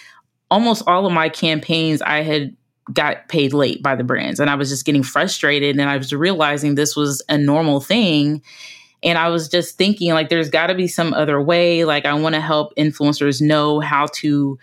almost 0.50 0.83
all 0.87 1.07
of 1.07 1.12
my 1.12 1.28
campaigns 1.28 2.02
I 2.02 2.23
had 2.23 2.57
got 2.92 3.28
paid 3.28 3.52
late 3.52 3.83
by 3.83 3.95
the 3.95 4.02
brands 4.02 4.40
and 4.40 4.50
I 4.50 4.57
was 4.57 4.69
just 4.69 4.85
getting 4.85 5.02
frustrated 5.02 5.78
and 5.78 5.88
I 5.88 5.97
was 5.97 6.12
realizing 6.12 6.75
this 6.75 6.97
was 6.97 7.23
a 7.28 7.38
normal 7.38 7.80
thing 7.80 8.42
and 9.02 9.19
I 9.19 9.28
was 9.28 9.49
just 9.49 9.76
thinking 9.76 10.12
like 10.12 10.28
there's 10.28 10.50
got 10.50 10.66
to 10.66 10.75
be 10.75 10.87
some 10.87 11.14
other 11.14 11.40
way 11.40 11.85
like 11.85 12.04
I 12.04 12.14
want 12.14 12.35
to 12.35 12.40
help 12.40 12.75
influencers 12.76 13.40
know 13.40 13.80
how 13.80 14.07
to 14.14 14.59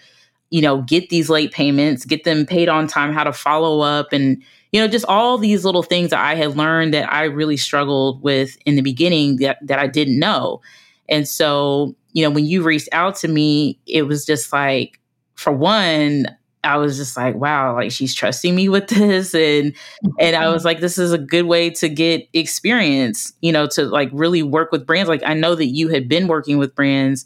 you 0.50 0.62
know 0.62 0.82
get 0.84 1.10
these 1.10 1.30
late 1.30 1.52
payments, 1.52 2.06
get 2.06 2.24
them 2.24 2.46
paid 2.46 2.70
on 2.70 2.88
time, 2.88 3.14
how 3.14 3.24
to 3.24 3.34
follow 3.34 3.82
up 3.82 4.14
and 4.14 4.42
you 4.72 4.82
know 4.82 4.88
just 4.88 5.06
all 5.06 5.38
these 5.38 5.66
little 5.66 5.84
things 5.84 6.12
that 6.12 6.20
I 6.20 6.36
had 6.36 6.56
learned 6.56 6.94
that 6.94 7.12
I 7.12 7.24
really 7.24 7.58
struggled 7.58 8.22
with 8.22 8.58
in 8.66 8.76
the 8.76 8.82
beginning 8.82 9.38
that 9.38 9.58
that 9.62 9.80
I 9.80 9.88
didn't 9.88 10.20
know. 10.20 10.62
And 11.10 11.28
so, 11.28 11.96
you 12.12 12.24
know, 12.24 12.30
when 12.30 12.46
you 12.46 12.64
reached 12.64 12.90
out 12.92 13.16
to 13.18 13.28
me, 13.28 13.80
it 13.86 14.04
was 14.04 14.26
just 14.26 14.52
like 14.52 15.00
for 15.36 15.54
one, 15.54 16.28
I 16.68 16.78
was 16.78 16.98
just 16.98 17.16
like, 17.16 17.36
wow, 17.36 17.74
like 17.74 17.92
she's 17.92 18.14
trusting 18.14 18.54
me 18.54 18.70
with 18.70 18.88
this. 18.88 19.34
And 19.34 19.74
and 20.20 20.36
I 20.36 20.50
was 20.50 20.60
mm-hmm. 20.60 20.68
like, 20.68 20.80
this 20.80 20.98
is 20.98 21.14
a 21.14 21.18
good 21.18 21.46
way 21.46 21.70
to 21.72 21.90
get 21.90 22.28
experience, 22.34 23.34
you 23.42 23.52
know, 23.52 23.68
to 23.68 23.86
like 23.86 24.10
really 24.12 24.44
work 24.44 24.72
with 24.72 24.86
brands. 24.86 25.10
Like 25.10 25.24
I 25.26 25.34
know 25.34 25.56
that 25.56 25.68
you 25.68 25.88
had 25.88 26.08
been 26.08 26.28
working 26.28 26.58
with 26.58 26.76
brands 26.76 27.26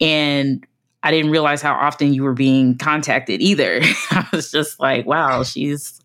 and 0.00 0.66
I 1.02 1.10
didn't 1.10 1.30
realize 1.30 1.62
how 1.62 1.74
often 1.74 2.14
you 2.14 2.22
were 2.22 2.34
being 2.34 2.78
contacted 2.78 3.40
either. 3.40 3.80
I 4.10 4.26
was 4.32 4.50
just 4.50 4.80
like, 4.80 5.06
wow, 5.06 5.42
she's 5.42 6.00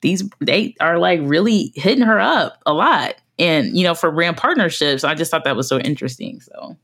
these 0.00 0.28
they 0.40 0.74
are 0.80 0.98
like 0.98 1.20
really 1.22 1.72
hitting 1.74 2.04
her 2.04 2.20
up 2.20 2.60
a 2.66 2.72
lot. 2.72 3.14
And, 3.38 3.76
you 3.76 3.84
know, 3.84 3.94
for 3.94 4.10
brand 4.10 4.36
partnerships, 4.36 5.04
I 5.04 5.14
just 5.14 5.30
thought 5.30 5.44
that 5.44 5.56
was 5.56 5.68
so 5.68 5.78
interesting. 5.78 6.40
So 6.40 6.76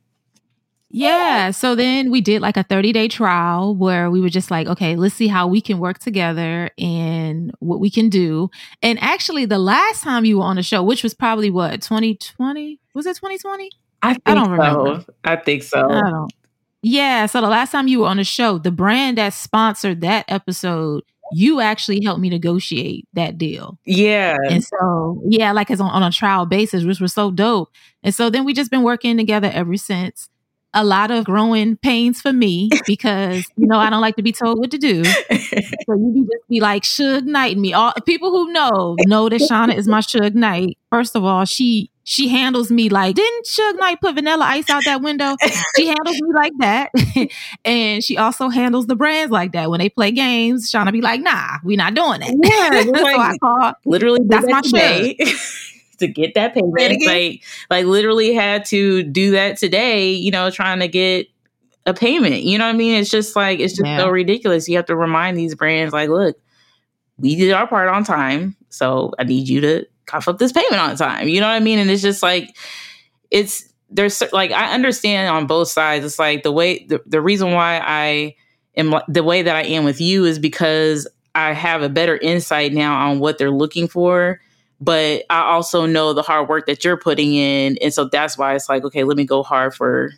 yeah. 0.94 1.50
So 1.50 1.74
then 1.74 2.12
we 2.12 2.20
did 2.20 2.40
like 2.40 2.56
a 2.56 2.62
30 2.62 2.92
day 2.92 3.08
trial 3.08 3.74
where 3.74 4.10
we 4.12 4.20
were 4.20 4.28
just 4.28 4.48
like, 4.48 4.68
okay, 4.68 4.94
let's 4.94 5.16
see 5.16 5.26
how 5.26 5.48
we 5.48 5.60
can 5.60 5.80
work 5.80 5.98
together 5.98 6.70
and 6.78 7.52
what 7.58 7.80
we 7.80 7.90
can 7.90 8.08
do. 8.08 8.48
And 8.80 8.96
actually, 9.02 9.44
the 9.44 9.58
last 9.58 10.04
time 10.04 10.24
you 10.24 10.38
were 10.38 10.44
on 10.44 10.54
the 10.54 10.62
show, 10.62 10.84
which 10.84 11.02
was 11.02 11.12
probably 11.12 11.50
what, 11.50 11.82
2020? 11.82 12.78
Was 12.94 13.06
it 13.06 13.16
2020? 13.16 13.70
I, 14.02 14.16
I 14.24 14.34
don't 14.34 14.44
so. 14.44 14.50
remember. 14.52 15.04
I 15.24 15.34
think 15.36 15.64
so. 15.64 15.80
I 15.80 16.10
don't. 16.10 16.32
Yeah. 16.82 17.26
So 17.26 17.40
the 17.40 17.48
last 17.48 17.72
time 17.72 17.88
you 17.88 18.00
were 18.00 18.06
on 18.06 18.18
the 18.18 18.24
show, 18.24 18.58
the 18.58 18.70
brand 18.70 19.18
that 19.18 19.34
sponsored 19.34 20.00
that 20.02 20.26
episode, 20.28 21.02
you 21.32 21.58
actually 21.60 22.04
helped 22.04 22.20
me 22.20 22.30
negotiate 22.30 23.08
that 23.14 23.36
deal. 23.36 23.78
Yeah. 23.84 24.36
And 24.48 24.62
so, 24.62 25.20
yeah, 25.26 25.50
like 25.50 25.70
it's 25.70 25.80
on, 25.80 25.90
on 25.90 26.04
a 26.04 26.12
trial 26.12 26.46
basis, 26.46 26.84
which 26.84 27.00
was 27.00 27.12
so 27.14 27.32
dope. 27.32 27.70
And 28.04 28.14
so 28.14 28.30
then 28.30 28.44
we 28.44 28.52
just 28.52 28.70
been 28.70 28.82
working 28.82 29.16
together 29.16 29.50
ever 29.52 29.76
since 29.76 30.28
a 30.75 30.85
lot 30.85 31.11
of 31.11 31.25
growing 31.25 31.76
pains 31.76 32.21
for 32.21 32.33
me 32.33 32.69
because 32.87 33.45
you 33.57 33.66
know 33.66 33.78
I 33.78 33.90
don't 33.90 34.00
like 34.00 34.16
to 34.16 34.23
be 34.23 34.33
told 34.33 34.59
what 34.59 34.71
to 34.73 34.78
do. 34.78 35.04
so 35.04 35.14
you 35.31 36.12
be 36.14 36.21
just 36.23 36.49
be 36.49 36.61
like 36.61 36.83
Suge 36.83 37.25
Knight 37.25 37.57
me. 37.57 37.73
All 37.73 37.93
people 38.04 38.31
who 38.31 38.52
know 38.52 38.97
know 39.07 39.28
that 39.28 39.40
Shauna 39.40 39.76
is 39.76 39.88
my 39.88 40.00
Suge 40.00 40.35
Knight. 40.35 40.76
First 40.90 41.16
of 41.16 41.25
all, 41.25 41.45
she 41.45 41.90
she 42.07 42.28
handles 42.28 42.71
me 42.71 42.88
like 42.88 43.14
didn't 43.14 43.47
Suge 43.47 43.78
Knight 43.78 44.00
put 44.00 44.14
Vanilla 44.14 44.45
Ice 44.45 44.69
out 44.69 44.83
that 44.85 45.00
window? 45.00 45.37
She 45.76 45.87
handles 45.87 46.21
me 46.21 46.33
like 46.35 46.52
that. 46.59 46.90
and 47.64 48.04
she 48.04 48.19
also 48.19 48.49
handles 48.49 48.87
the 48.87 48.97
brands 48.97 49.31
like 49.31 49.52
that. 49.52 49.71
When 49.71 49.78
they 49.78 49.88
play 49.88 50.11
games, 50.11 50.71
Shauna 50.71 50.93
be 50.93 51.00
like, 51.00 51.21
nah, 51.21 51.59
we 51.64 51.76
not 51.76 51.95
doing 51.95 52.21
that. 52.21 52.35
Yeah, 52.43 52.83
so 52.99 53.02
like, 53.02 53.16
I 53.16 53.38
call 53.38 53.73
literally 53.85 54.21
that's 54.26 54.47
my 54.47 54.61
Suge 54.61 55.74
to 55.96 56.06
get 56.06 56.34
that 56.34 56.54
payment. 56.54 57.04
Like, 57.06 57.42
like 57.70 57.86
literally 57.86 58.34
had 58.34 58.64
to 58.66 59.02
do 59.02 59.32
that 59.32 59.56
today, 59.58 60.12
you 60.12 60.30
know, 60.30 60.50
trying 60.50 60.80
to 60.80 60.88
get 60.88 61.28
a 61.86 61.94
payment. 61.94 62.42
You 62.42 62.58
know 62.58 62.66
what 62.66 62.74
I 62.74 62.78
mean? 62.78 62.94
It's 62.94 63.10
just 63.10 63.36
like, 63.36 63.60
it's 63.60 63.74
just 63.74 63.86
yeah. 63.86 63.98
so 63.98 64.08
ridiculous. 64.08 64.68
You 64.68 64.76
have 64.76 64.86
to 64.86 64.96
remind 64.96 65.36
these 65.36 65.54
brands, 65.54 65.92
like, 65.92 66.08
look, 66.08 66.36
we 67.18 67.36
did 67.36 67.52
our 67.52 67.66
part 67.66 67.88
on 67.88 68.04
time. 68.04 68.56
So 68.70 69.12
I 69.18 69.24
need 69.24 69.48
you 69.48 69.60
to 69.60 69.86
cough 70.06 70.28
up 70.28 70.38
this 70.38 70.52
payment 70.52 70.80
on 70.80 70.96
time. 70.96 71.28
You 71.28 71.40
know 71.40 71.46
what 71.46 71.54
I 71.54 71.60
mean? 71.60 71.78
And 71.78 71.90
it's 71.90 72.02
just 72.02 72.22
like, 72.22 72.56
it's, 73.30 73.68
there's 73.90 74.22
like, 74.32 74.50
I 74.50 74.72
understand 74.72 75.28
on 75.28 75.46
both 75.46 75.68
sides. 75.68 76.04
It's 76.04 76.18
like 76.18 76.42
the 76.42 76.52
way, 76.52 76.84
the, 76.86 77.00
the 77.06 77.20
reason 77.20 77.52
why 77.52 77.80
I 77.84 78.34
am 78.76 78.94
the 79.06 79.22
way 79.22 79.42
that 79.42 79.54
I 79.54 79.62
am 79.62 79.84
with 79.84 80.00
you 80.00 80.24
is 80.24 80.38
because 80.38 81.06
I 81.34 81.52
have 81.52 81.82
a 81.82 81.88
better 81.88 82.16
insight 82.16 82.72
now 82.72 83.08
on 83.08 83.20
what 83.20 83.38
they're 83.38 83.50
looking 83.50 83.86
for 83.86 84.40
but 84.81 85.25
I 85.31 85.40
also 85.40 85.87
know 85.87 86.12
the 86.12 86.23
hard 86.23 86.49
work 86.49 86.66
that 86.66 86.85
you're 86.85 86.97
putting 86.97 87.35
in. 87.35 87.78
And 87.81 87.93
so 87.93 88.07
that's 88.07 88.37
why 88.37 88.54
it's 88.54 88.69
like, 88.69 88.85
okay, 88.85 89.04
let 89.04 89.16
me 89.16 89.25
go 89.25 89.43
hard 89.43 89.75
for, 89.75 90.11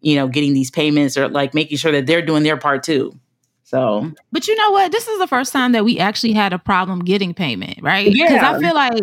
you 0.00 0.16
know, 0.16 0.28
getting 0.28 0.52
these 0.52 0.70
payments 0.70 1.16
or 1.16 1.28
like 1.28 1.54
making 1.54 1.78
sure 1.78 1.92
that 1.92 2.06
they're 2.06 2.24
doing 2.24 2.42
their 2.42 2.56
part 2.56 2.82
too. 2.82 3.18
So, 3.64 4.10
but 4.32 4.48
you 4.48 4.56
know 4.56 4.72
what? 4.72 4.90
This 4.90 5.06
is 5.06 5.18
the 5.20 5.28
first 5.28 5.52
time 5.52 5.72
that 5.72 5.84
we 5.84 5.98
actually 5.98 6.32
had 6.32 6.52
a 6.52 6.58
problem 6.58 7.00
getting 7.00 7.32
payment, 7.32 7.80
right? 7.82 8.12
Because 8.12 8.30
yeah. 8.32 8.52
I 8.52 8.58
feel 8.58 8.74
like 8.74 9.00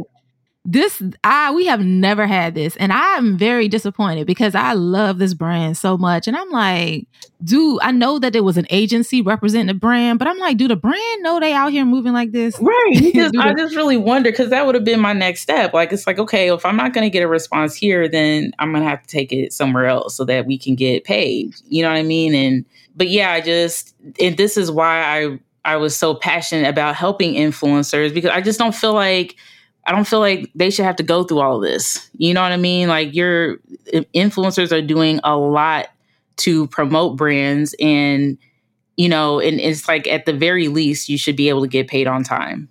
this 0.69 1.01
I 1.23 1.51
we 1.51 1.65
have 1.65 1.79
never 1.79 2.27
had 2.27 2.53
this 2.53 2.75
and 2.75 2.91
I'm 2.91 3.37
very 3.37 3.69
disappointed 3.69 4.27
because 4.27 4.53
I 4.53 4.73
love 4.73 5.17
this 5.17 5.33
brand 5.33 5.77
so 5.77 5.97
much. 5.97 6.27
And 6.27 6.35
I'm 6.35 6.49
like 6.51 7.07
do 7.41 7.79
I 7.81 7.93
know 7.93 8.19
that 8.19 8.35
it 8.35 8.41
was 8.41 8.57
an 8.57 8.67
agency 8.69 9.21
representing 9.21 9.67
the 9.67 9.73
brand 9.73 10.19
but 10.19 10.27
I'm 10.27 10.37
like 10.37 10.57
do 10.57 10.67
the 10.67 10.75
brand 10.75 11.23
know 11.23 11.39
they 11.39 11.53
out 11.53 11.71
here 11.71 11.85
moving 11.85 12.11
like 12.11 12.33
this? 12.33 12.59
Right. 12.59 12.95
Just, 13.15 13.37
I 13.37 13.53
just 13.53 13.75
really 13.75 13.95
wonder 13.95 14.29
because 14.29 14.49
that 14.49 14.65
would 14.65 14.75
have 14.75 14.83
been 14.83 14.99
my 14.99 15.13
next 15.13 15.41
step. 15.41 15.73
Like 15.73 15.93
it's 15.93 16.05
like 16.05 16.19
okay 16.19 16.53
if 16.53 16.65
I'm 16.65 16.75
not 16.75 16.93
going 16.93 17.05
to 17.05 17.09
get 17.09 17.23
a 17.23 17.29
response 17.29 17.73
here 17.73 18.09
then 18.09 18.51
I'm 18.59 18.73
going 18.73 18.83
to 18.83 18.89
have 18.89 19.01
to 19.01 19.07
take 19.07 19.31
it 19.31 19.53
somewhere 19.53 19.85
else 19.85 20.15
so 20.15 20.25
that 20.25 20.45
we 20.45 20.57
can 20.57 20.75
get 20.75 21.05
paid. 21.05 21.55
You 21.69 21.81
know 21.81 21.89
what 21.89 21.97
I 21.97 22.03
mean? 22.03 22.35
And 22.35 22.65
but 22.93 23.07
yeah 23.07 23.31
I 23.31 23.39
just 23.39 23.95
and 24.19 24.35
this 24.35 24.57
is 24.57 24.69
why 24.69 25.01
I 25.01 25.39
I 25.63 25.77
was 25.77 25.95
so 25.95 26.13
passionate 26.13 26.67
about 26.67 26.95
helping 26.95 27.35
influencers 27.35 28.13
because 28.13 28.31
I 28.31 28.41
just 28.41 28.59
don't 28.59 28.75
feel 28.75 28.93
like 28.93 29.37
I 29.87 29.93
don't 29.93 30.05
feel 30.05 30.19
like 30.19 30.51
they 30.53 30.69
should 30.69 30.85
have 30.85 30.97
to 30.97 31.03
go 31.03 31.23
through 31.23 31.39
all 31.39 31.55
of 31.55 31.61
this. 31.61 32.09
You 32.17 32.33
know 32.33 32.41
what 32.41 32.51
I 32.51 32.57
mean? 32.57 32.89
Like 32.89 33.15
your 33.15 33.57
influencers 34.13 34.71
are 34.71 34.81
doing 34.81 35.21
a 35.23 35.37
lot 35.37 35.87
to 36.37 36.67
promote 36.67 37.17
brands 37.17 37.73
and 37.79 38.37
you 38.97 39.07
know, 39.07 39.39
and 39.39 39.59
it's 39.59 39.87
like 39.87 40.07
at 40.07 40.25
the 40.25 40.33
very 40.33 40.67
least 40.67 41.07
you 41.07 41.17
should 41.17 41.35
be 41.35 41.49
able 41.49 41.61
to 41.61 41.67
get 41.67 41.87
paid 41.87 42.07
on 42.07 42.23
time. 42.23 42.67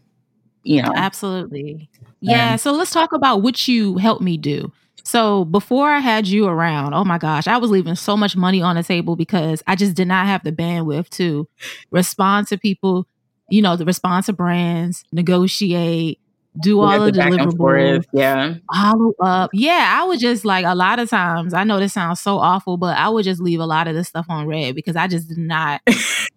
You 0.64 0.82
know. 0.82 0.92
Absolutely. 0.94 1.88
Yeah, 2.20 2.52
um, 2.52 2.58
so 2.58 2.72
let's 2.72 2.90
talk 2.90 3.12
about 3.12 3.42
what 3.42 3.66
you 3.68 3.96
helped 3.96 4.22
me 4.22 4.36
do. 4.36 4.72
So 5.04 5.44
before 5.44 5.88
I 5.88 6.00
had 6.00 6.26
you 6.26 6.48
around, 6.48 6.92
oh 6.92 7.04
my 7.04 7.16
gosh, 7.16 7.46
I 7.46 7.58
was 7.58 7.70
leaving 7.70 7.94
so 7.94 8.16
much 8.16 8.36
money 8.36 8.60
on 8.60 8.74
the 8.74 8.82
table 8.82 9.14
because 9.14 9.62
I 9.68 9.76
just 9.76 9.94
did 9.94 10.08
not 10.08 10.26
have 10.26 10.42
the 10.42 10.50
bandwidth 10.50 11.10
to 11.10 11.48
respond 11.92 12.48
to 12.48 12.58
people, 12.58 13.06
you 13.48 13.62
know, 13.62 13.76
the 13.76 13.84
response 13.84 14.26
to 14.26 14.32
brands, 14.32 15.04
negotiate, 15.12 16.18
do 16.62 16.80
all 16.80 16.98
the, 16.98 17.12
the 17.12 17.18
deliverables, 17.18 18.04
yeah, 18.12 18.54
follow 18.72 19.12
up. 19.20 19.50
Yeah, 19.52 19.98
I 20.00 20.06
would 20.06 20.20
just 20.20 20.44
like 20.44 20.64
a 20.64 20.74
lot 20.74 20.98
of 20.98 21.10
times. 21.10 21.54
I 21.54 21.64
know 21.64 21.78
this 21.78 21.92
sounds 21.92 22.20
so 22.20 22.38
awful, 22.38 22.76
but 22.76 22.96
I 22.96 23.08
would 23.08 23.24
just 23.24 23.40
leave 23.40 23.60
a 23.60 23.66
lot 23.66 23.88
of 23.88 23.94
this 23.94 24.08
stuff 24.08 24.26
on 24.28 24.46
read 24.46 24.74
because 24.74 24.96
I 24.96 25.06
just 25.06 25.28
did 25.28 25.38
not 25.38 25.80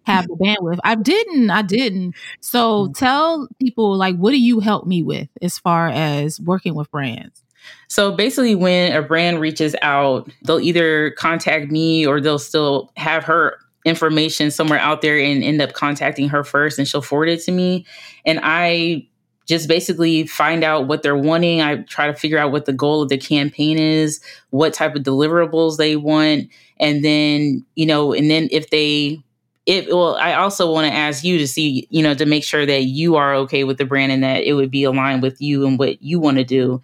have 0.06 0.28
the 0.28 0.36
bandwidth. 0.36 0.80
I 0.84 0.96
didn't. 0.96 1.50
I 1.50 1.62
didn't. 1.62 2.16
So 2.42 2.88
mm. 2.88 2.98
tell 2.98 3.48
people 3.62 3.96
like, 3.96 4.16
what 4.16 4.32
do 4.32 4.40
you 4.40 4.60
help 4.60 4.86
me 4.86 5.04
with 5.04 5.30
as 5.42 5.58
far 5.58 5.90
as 5.90 6.40
working 6.40 6.76
with 6.76 6.90
brands? 6.92 7.44
So 7.88 8.12
basically, 8.12 8.56
when 8.56 8.96
a 8.96 9.02
brand 9.02 9.40
reaches 9.40 9.76
out, 9.82 10.32
they'll 10.44 10.60
either 10.60 11.12
contact 11.12 11.72
me 11.72 12.06
or 12.06 12.22
they'll 12.22 12.40
still 12.40 12.92
have 12.96 13.24
her 13.26 13.58
information 13.86 14.52
somewhere 14.52 14.80
out 14.80 15.02
there 15.02 15.18
and 15.18 15.44
end 15.44 15.62
up 15.62 15.74
contacting 15.74 16.30
her 16.30 16.44
first 16.44 16.78
and 16.78 16.88
she'll 16.88 17.02
forward 17.02 17.30
it 17.30 17.42
to 17.44 17.52
me. 17.52 17.86
And 18.26 18.40
I 18.44 19.08
just 19.50 19.68
basically 19.68 20.28
find 20.28 20.64
out 20.64 20.88
what 20.88 21.02
they're 21.02 21.18
wanting. 21.18 21.60
I 21.60 21.78
try 21.78 22.06
to 22.06 22.14
figure 22.14 22.38
out 22.38 22.52
what 22.52 22.66
the 22.66 22.72
goal 22.72 23.02
of 23.02 23.10
the 23.10 23.18
campaign 23.18 23.80
is, 23.80 24.22
what 24.52 24.76
type 24.76 24.96
of 24.96 25.02
deliverables 25.02 25.78
they 25.78 25.96
want, 25.96 26.50
and 26.80 27.04
then, 27.04 27.66
you 27.74 27.88
know, 27.88 28.14
and 28.14 28.30
then 28.30 28.48
if 28.52 28.70
they 28.70 29.24
if 29.66 29.88
well, 29.88 30.16
I 30.18 30.36
also 30.36 30.72
want 30.72 30.86
to 30.86 30.94
ask 30.94 31.24
you 31.24 31.40
to 31.40 31.48
see, 31.48 31.88
you 31.90 32.04
know, 32.04 32.14
to 32.14 32.28
make 32.28 32.44
sure 32.44 32.64
that 32.64 32.84
you 32.84 33.16
are 33.16 33.34
okay 33.38 33.64
with 33.64 33.80
the 33.80 33.86
brand 33.86 34.12
and 34.12 34.24
that 34.24 34.44
it 34.44 34.54
would 34.54 34.70
be 34.70 34.84
aligned 34.84 35.24
with 35.24 35.42
you 35.42 35.66
and 35.66 35.80
what 35.80 36.00
you 36.00 36.20
want 36.20 36.38
to 36.38 36.44
do. 36.44 36.82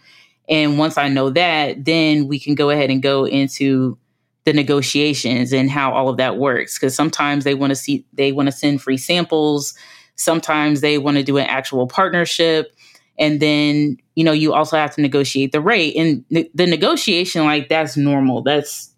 And 0.50 0.79
once 0.79 0.98
I 0.98 1.07
know 1.07 1.29
that, 1.29 1.86
then 1.86 2.27
we 2.27 2.39
can 2.39 2.55
go 2.55 2.72
ahead 2.72 2.89
and 2.89 3.01
go 3.01 3.25
into 3.25 3.98
the 4.45 4.53
negotiations 4.53 5.53
and 5.53 5.69
how 5.69 5.93
all 5.93 6.10
of 6.10 6.17
that 6.17 6.38
works. 6.38 6.79
Because 6.79 6.95
sometimes 6.95 7.43
they 7.43 7.53
want 7.53 7.72
to 7.72 7.75
see, 7.75 8.05
they 8.13 8.31
want 8.31 8.48
to 8.48 8.51
send 8.51 8.81
free 8.81 8.98
samples. 8.98 9.75
Sometimes 10.15 10.81
they 10.81 10.98
want 10.98 11.17
to 11.17 11.24
do 11.24 11.38
an 11.38 11.45
actual 11.45 11.88
partnership. 11.88 12.74
And 13.17 13.39
then, 13.39 13.98
you 14.15 14.24
know, 14.24 14.34
you 14.34 14.53
also 14.53 14.77
have 14.77 14.93
to 14.95 15.01
negotiate 15.01 15.51
the 15.51 15.62
rate. 15.62 15.95
And 15.95 16.25
the, 16.29 16.50
the 16.53 16.65
negotiation, 16.65 17.45
like, 17.45 17.69
that's 17.69 17.95
normal. 17.95 18.41
That's 18.41 18.91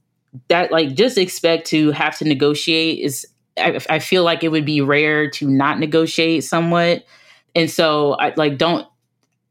that, 0.48 0.72
like, 0.72 0.96
just 0.96 1.18
expect 1.18 1.68
to 1.68 1.92
have 1.92 2.18
to 2.18 2.26
negotiate 2.26 3.00
is, 3.00 3.28
I, 3.58 3.80
I 3.90 4.00
feel 4.00 4.24
like 4.24 4.44
it 4.44 4.50
would 4.50 4.66
be 4.66 4.82
rare 4.82 5.30
to 5.32 5.50
not 5.50 5.80
negotiate 5.80 6.44
somewhat. 6.44 7.04
And 7.56 7.70
so, 7.70 8.14
I 8.14 8.34
like, 8.36 8.58
don't 8.58 8.88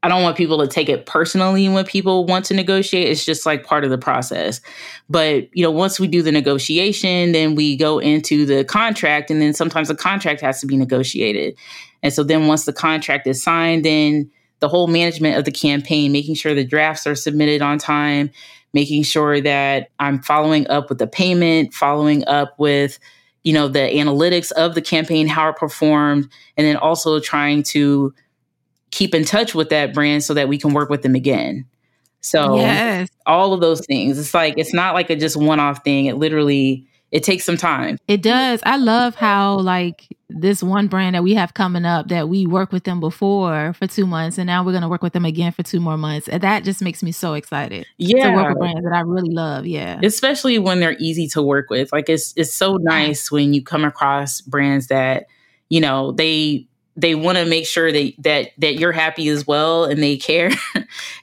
I 0.07 0.09
don't 0.09 0.23
want 0.23 0.37
people 0.37 0.59
to 0.59 0.67
take 0.67 0.87
it 0.87 1.05
personally 1.05 1.67
when 1.67 1.83
people 1.83 2.25
want 2.25 2.45
to 2.45 2.53
negotiate. 2.53 3.09
It's 3.09 3.25
just 3.25 3.45
like 3.45 3.65
part 3.65 3.83
of 3.83 3.89
the 3.89 3.97
process. 3.97 4.61
But, 5.09 5.49
you 5.53 5.63
know, 5.63 5.69
once 5.69 5.99
we 5.99 6.07
do 6.07 6.21
the 6.21 6.31
negotiation, 6.31 7.33
then 7.33 7.55
we 7.55 7.75
go 7.75 7.99
into 7.99 8.45
the 8.45 8.63
contract 8.63 9.29
and 9.29 9.41
then 9.41 9.53
sometimes 9.53 9.89
the 9.89 9.97
contract 9.97 10.39
has 10.39 10.61
to 10.61 10.65
be 10.65 10.77
negotiated. 10.77 11.57
And 12.03 12.13
so 12.13 12.23
then 12.23 12.47
once 12.47 12.63
the 12.63 12.71
contract 12.71 13.27
is 13.27 13.43
signed, 13.43 13.83
then 13.83 14.31
the 14.61 14.69
whole 14.69 14.87
management 14.87 15.35
of 15.35 15.43
the 15.43 15.51
campaign, 15.51 16.13
making 16.13 16.35
sure 16.35 16.53
the 16.53 16.63
drafts 16.63 17.05
are 17.05 17.13
submitted 17.13 17.61
on 17.61 17.77
time, 17.77 18.31
making 18.71 19.03
sure 19.03 19.41
that 19.41 19.89
I'm 19.99 20.21
following 20.21 20.69
up 20.69 20.87
with 20.87 20.99
the 20.99 21.07
payment, 21.07 21.73
following 21.73 22.25
up 22.27 22.57
with, 22.57 22.97
you 23.43 23.51
know, 23.51 23.67
the 23.67 23.79
analytics 23.79 24.53
of 24.53 24.73
the 24.73 24.81
campaign, 24.81 25.27
how 25.27 25.49
it 25.49 25.57
performed, 25.57 26.29
and 26.55 26.65
then 26.65 26.77
also 26.77 27.19
trying 27.19 27.63
to 27.63 28.13
keep 28.97 29.13
in 29.13 29.23
touch 29.23 29.53
with 29.53 29.69
that 29.69 29.93
brand 29.93 30.23
so 30.23 30.33
that 30.33 30.49
we 30.49 30.57
can 30.57 30.73
work 30.73 30.89
with 30.89 31.03
them 31.03 31.13
again. 31.13 31.65
So 32.21 32.57
yes. 32.57 33.09
all 33.27 33.53
of 33.53 33.61
those 33.61 33.85
things. 33.85 34.17
It's 34.17 34.33
like 34.33 34.55
it's 34.57 34.73
not 34.73 34.95
like 34.95 35.11
a 35.11 35.15
just 35.15 35.37
one-off 35.37 35.83
thing. 35.83 36.07
It 36.07 36.17
literally 36.17 36.87
it 37.11 37.23
takes 37.23 37.45
some 37.45 37.57
time. 37.57 37.99
It 38.07 38.23
does. 38.23 38.59
I 38.65 38.77
love 38.77 39.13
how 39.15 39.59
like 39.59 40.07
this 40.29 40.63
one 40.63 40.87
brand 40.87 41.15
that 41.15 41.23
we 41.23 41.35
have 41.35 41.53
coming 41.53 41.85
up 41.85 42.07
that 42.07 42.27
we 42.27 42.47
worked 42.47 42.73
with 42.73 42.85
them 42.85 42.99
before 42.99 43.73
for 43.73 43.87
two 43.87 44.05
months 44.07 44.37
and 44.39 44.47
now 44.47 44.65
we're 44.65 44.73
gonna 44.73 44.89
work 44.89 45.03
with 45.03 45.13
them 45.13 45.25
again 45.25 45.51
for 45.51 45.61
two 45.61 45.79
more 45.79 45.95
months. 45.95 46.27
And 46.27 46.41
that 46.41 46.63
just 46.63 46.81
makes 46.81 47.03
me 47.03 47.11
so 47.11 47.35
excited. 47.35 47.85
Yeah. 47.97 48.31
To 48.31 48.35
work 48.35 48.49
with 48.49 48.57
brands 48.57 48.83
that 48.83 48.95
I 48.95 49.01
really 49.01 49.29
love. 49.29 49.67
Yeah. 49.67 49.99
Especially 50.01 50.57
when 50.57 50.79
they're 50.79 50.97
easy 50.97 51.27
to 51.29 51.41
work 51.43 51.69
with. 51.69 51.91
Like 51.91 52.09
it's 52.09 52.33
it's 52.35 52.53
so 52.53 52.77
nice 52.77 53.31
when 53.31 53.53
you 53.53 53.63
come 53.63 53.85
across 53.85 54.41
brands 54.41 54.87
that, 54.87 55.27
you 55.69 55.79
know, 55.79 56.13
they 56.13 56.67
they 56.97 57.13
want 57.13 57.37
to 57.37 57.45
make 57.45 57.65
sure 57.65 57.91
that 57.91 58.13
that 58.17 58.51
that 58.57 58.79
you're 58.79 58.91
happy 58.91 59.29
as 59.29 59.45
well 59.45 59.85
and 59.85 60.01
they 60.03 60.17
care. 60.17 60.51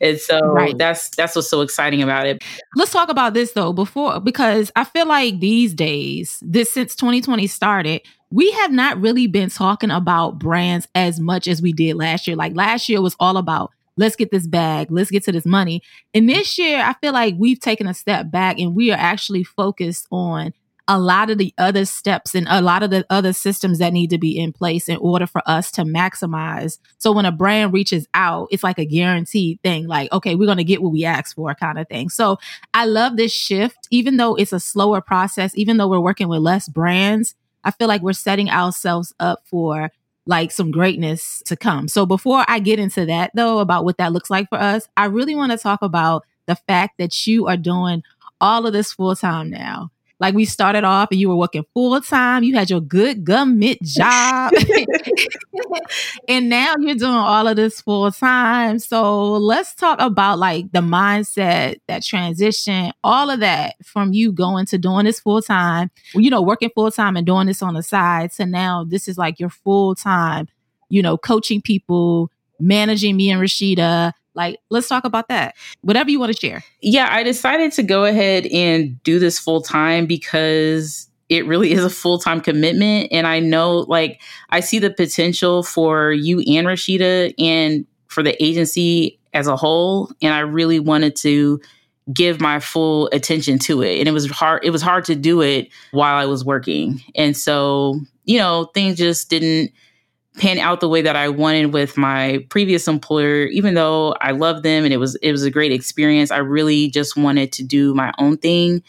And 0.01 0.19
so 0.19 0.41
right. 0.41 0.77
that's 0.77 1.11
that's 1.11 1.35
what's 1.35 1.49
so 1.49 1.61
exciting 1.61 2.03
about 2.03 2.27
it. 2.27 2.43
Let's 2.77 2.93
talk 2.93 3.09
about 3.09 3.33
this 3.35 3.53
though 3.53 3.73
before 3.73 4.21
because 4.21 4.71
i 4.77 4.85
feel 4.85 5.07
like 5.07 5.41
these 5.41 5.73
days 5.73 6.39
this 6.43 6.73
since 6.73 6.95
2020 6.95 7.47
started 7.47 8.03
we 8.31 8.51
have 8.53 8.73
not 8.73 9.01
really 9.01 9.27
been 9.27 9.49
talking 9.49 9.91
about 9.91 10.39
brands 10.39 10.87
as 10.95 11.21
much 11.21 11.49
as 11.49 11.63
we 11.63 11.73
did 11.73 11.95
last 11.95 12.27
year. 12.27 12.37
Like 12.37 12.55
last 12.55 12.89
year 12.89 13.01
was 13.01 13.17
all 13.19 13.37
about 13.37 13.71
let's 13.97 14.17
get 14.17 14.31
this 14.31 14.47
bag 14.47 14.89
let's 14.91 15.11
get 15.11 15.25
to 15.25 15.33
this 15.33 15.47
money. 15.47 15.83
And 16.13 16.29
this 16.29 16.59
year 16.59 16.81
i 16.81 16.93
feel 16.95 17.13
like 17.13 17.35
we've 17.39 17.61
taken 17.61 17.87
a 17.87 17.95
step 17.95 18.31
back 18.31 18.59
and 18.59 18.75
we 18.75 18.91
are 18.91 18.99
actually 18.99 19.45
focused 19.45 20.07
on 20.11 20.53
a 20.87 20.99
lot 20.99 21.31
of 21.31 21.39
the 21.39 21.55
other 21.57 21.85
steps 21.85 22.35
and 22.35 22.47
a 22.51 22.61
lot 22.61 22.83
of 22.83 22.91
the 22.91 23.07
other 23.09 23.33
systems 23.33 23.79
that 23.79 23.93
need 23.93 24.11
to 24.11 24.19
be 24.19 24.39
in 24.39 24.53
place 24.53 24.89
in 24.89 24.97
order 24.99 25.27
for 25.27 25.41
us 25.47 25.71
to 25.71 25.83
maximize. 25.83 26.79
So 26.99 27.11
when 27.11 27.25
a 27.25 27.33
brand 27.33 27.73
reaches 27.73 28.07
out, 28.13 28.49
it's 28.51 28.63
like 28.63 28.79
a 28.79 28.85
guaranteed 28.85 29.61
thing, 29.63 29.87
like, 29.87 30.13
okay, 30.13 30.35
we're 30.35 30.47
going 30.47 30.59
to 30.59 30.65
get 30.65 30.83
what 30.83 30.93
we 30.93 31.05
asked 31.05 31.37
for 31.37 31.55
kind 31.55 31.79
of 31.79 31.89
thing. 31.89 32.11
So 32.11 32.39
I 32.75 32.85
love 32.85 33.17
this 33.17 33.33
shift, 33.33 33.89
even 33.91 34.19
though 34.19 34.35
it's 34.35 34.53
a 34.53 34.61
slower 34.61 35.01
process, 35.01 35.53
even 35.57 35.79
though 35.79 35.89
we're 35.89 36.01
working 36.01 36.29
with 36.29 36.41
less 36.41 36.69
brands, 36.69 37.35
I 37.65 37.71
feel 37.71 37.89
like 37.89 38.03
we're 38.03 38.13
setting 38.13 38.51
ourselves 38.51 39.15
up 39.19 39.41
for 39.47 39.91
like 40.27 40.51
some 40.51 40.71
greatness 40.71 41.43
to 41.47 41.57
come. 41.57 41.89
So 41.89 42.05
before 42.05 42.45
I 42.47 42.59
get 42.59 42.79
into 42.79 43.07
that 43.07 43.31
though, 43.35 43.59
about 43.59 43.85
what 43.85 43.97
that 43.99 44.13
looks 44.13 44.31
like 44.31 44.49
for 44.51 44.59
us, 44.59 44.87
I 44.97 45.07
really 45.07 45.35
want 45.35 45.53
to 45.53 45.59
talk 45.59 45.81
about 45.83 46.25
the 46.47 46.57
fact 46.57 46.99
that 46.99 47.27
you 47.27 47.47
are 47.47 47.57
doing 47.57 48.03
all 48.41 48.67
of 48.67 48.75
this 48.75 48.93
full 48.93 49.17
time 49.17 49.49
now. 49.49 49.91
Like 50.21 50.35
we 50.35 50.45
started 50.45 50.85
off 50.85 51.09
and 51.11 51.21
you 51.21 51.29
were 51.29 51.37
working 51.37 51.65
full 51.75 52.01
time, 52.01 52.45
you 52.45 52.55
had 52.55 52.71
your 52.71 52.81
good 52.81 53.25
government 53.25 53.81
job. 53.83 54.53
and 56.29 56.49
now 56.49 56.75
you're 56.79 56.95
doing 56.95 57.11
all 57.11 57.49
of 57.49 57.57
this 57.57 57.81
full 57.81 58.11
time. 58.13 58.79
So 58.79 59.33
let's 59.33 59.75
talk 59.75 60.01
about 60.01 60.39
like 60.39 60.71
the 60.73 60.81
mindset, 60.81 61.77
that 61.89 62.05
transition, 62.05 62.93
all 63.03 63.29
of 63.29 63.41
that 63.41 63.75
from 63.85 64.13
you 64.13 64.33
going 64.33 64.67
to 64.67 64.79
doing 64.79 65.05
this 65.05 65.21
full 65.21 65.43
time, 65.43 65.91
you 66.15 66.31
know, 66.31 66.43
working 66.43 66.71
full 66.75 66.91
time 66.91 67.17
and 67.17 67.27
doing 67.27 67.47
this 67.47 67.63
on 67.63 67.75
the 67.75 67.83
side 67.83 68.31
to 68.33 68.47
now 68.47 68.85
this 68.85 69.09
is 69.09 69.19
like 69.19 69.41
your 69.41 69.51
full 69.51 69.95
time, 69.95 70.49
you 70.89 71.03
know, 71.03 71.19
coaching 71.19 71.61
people, 71.61 72.31
managing 72.61 73.17
me 73.17 73.31
and 73.31 73.43
Rashida, 73.43 74.13
like, 74.35 74.59
let's 74.71 74.89
talk 74.89 75.05
about 75.05 75.29
that. 75.29 75.55
Whatever 75.83 76.11
you 76.11 76.19
want 76.19 76.35
to 76.35 76.39
share. 76.39 76.65
Yeah, 76.81 77.09
I 77.11 77.23
decided 77.23 77.73
to 77.73 77.83
go 77.83 78.05
ahead 78.05 78.47
and 78.47 79.03
do 79.03 79.19
this 79.19 79.39
full 79.39 79.63
time 79.63 80.07
because 80.07 81.09
it 81.29 81.47
really 81.47 81.73
is 81.73 81.85
a 81.85 81.91
full 81.91 82.19
time 82.19 82.41
commitment. 82.41 83.09
And 83.11 83.27
I 83.27 83.41
know, 83.41 83.79
like, 83.81 84.21
I 84.51 84.61
see 84.61 84.79
the 84.79 84.91
potential 84.91 85.63
for 85.63 86.13
you 86.13 86.41
and 86.41 86.67
Rashida 86.67 87.35
and 87.39 87.87
for 88.09 88.23
the 88.23 88.43
agency 88.43 89.19
as 89.33 89.47
a 89.47 89.57
whole. 89.57 90.13
And 90.23 90.35
I 90.35 90.41
really 90.41 90.81
wanted 90.81 91.17
to 91.17 91.61
give 92.13 92.41
my 92.41 92.61
full 92.61 93.09
attention 93.13 93.59
to 93.59 93.83
it. 93.83 93.99
And 93.99 94.09
it 94.09 94.13
was 94.13 94.31
hard, 94.31 94.65
it 94.65 94.71
was 94.71 94.83
hard 94.83 95.07
to 95.07 95.15
do 95.15 95.41
it 95.41 95.69
while 95.93 96.17
I 96.17 96.27
was 96.27 96.45
working. 96.45 97.03
And 97.15 97.37
so, 97.37 98.01
you 98.25 98.39
know, 98.39 98.71
things 98.75 98.99
just 98.99 99.31
didn't 99.31 99.73
pan 100.37 100.59
out 100.59 100.81
the 100.81 100.89
way 100.89 101.03
that 101.03 101.17
I 101.17 101.29
wanted 101.29 101.73
with 101.73 101.97
my 101.97 102.45
previous 102.49 102.89
employer, 102.89 103.47
even 103.47 103.75
though 103.75 104.15
I 104.21 104.33
loved 104.33 104.65
them 104.65 104.85
and 104.85 104.93
it 104.93 104.97
was 104.97 105.15
it 105.17 105.31
was 105.31 105.45
a 105.45 105.51
great 105.51 105.73
experience. 105.73 106.31
I 106.31 106.39
really 106.39 106.91
just 106.91 107.17
wanted 107.17 107.53
to 107.53 107.65
do 107.65 107.95
my 107.95 108.13
own 108.19 108.39
thing 108.39 108.83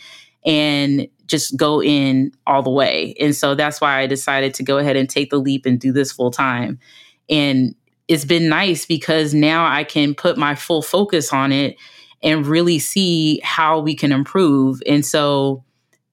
and 0.45 1.07
just 1.27 1.57
go 1.57 1.81
in 1.81 2.31
all 2.45 2.61
the 2.61 2.69
way. 2.69 3.15
And 3.19 3.35
so 3.35 3.55
that's 3.55 3.81
why 3.81 3.99
I 3.99 4.07
decided 4.07 4.53
to 4.55 4.63
go 4.63 4.77
ahead 4.77 4.95
and 4.95 5.09
take 5.09 5.29
the 5.29 5.37
leap 5.37 5.65
and 5.65 5.79
do 5.79 5.91
this 5.91 6.11
full 6.11 6.31
time. 6.31 6.79
And 7.29 7.75
it's 8.07 8.25
been 8.25 8.49
nice 8.49 8.85
because 8.85 9.33
now 9.33 9.65
I 9.65 9.83
can 9.83 10.13
put 10.13 10.37
my 10.37 10.55
full 10.55 10.81
focus 10.81 11.33
on 11.33 11.51
it 11.51 11.77
and 12.21 12.45
really 12.45 12.79
see 12.79 13.39
how 13.43 13.79
we 13.79 13.95
can 13.95 14.11
improve. 14.11 14.81
And 14.87 15.05
so 15.05 15.63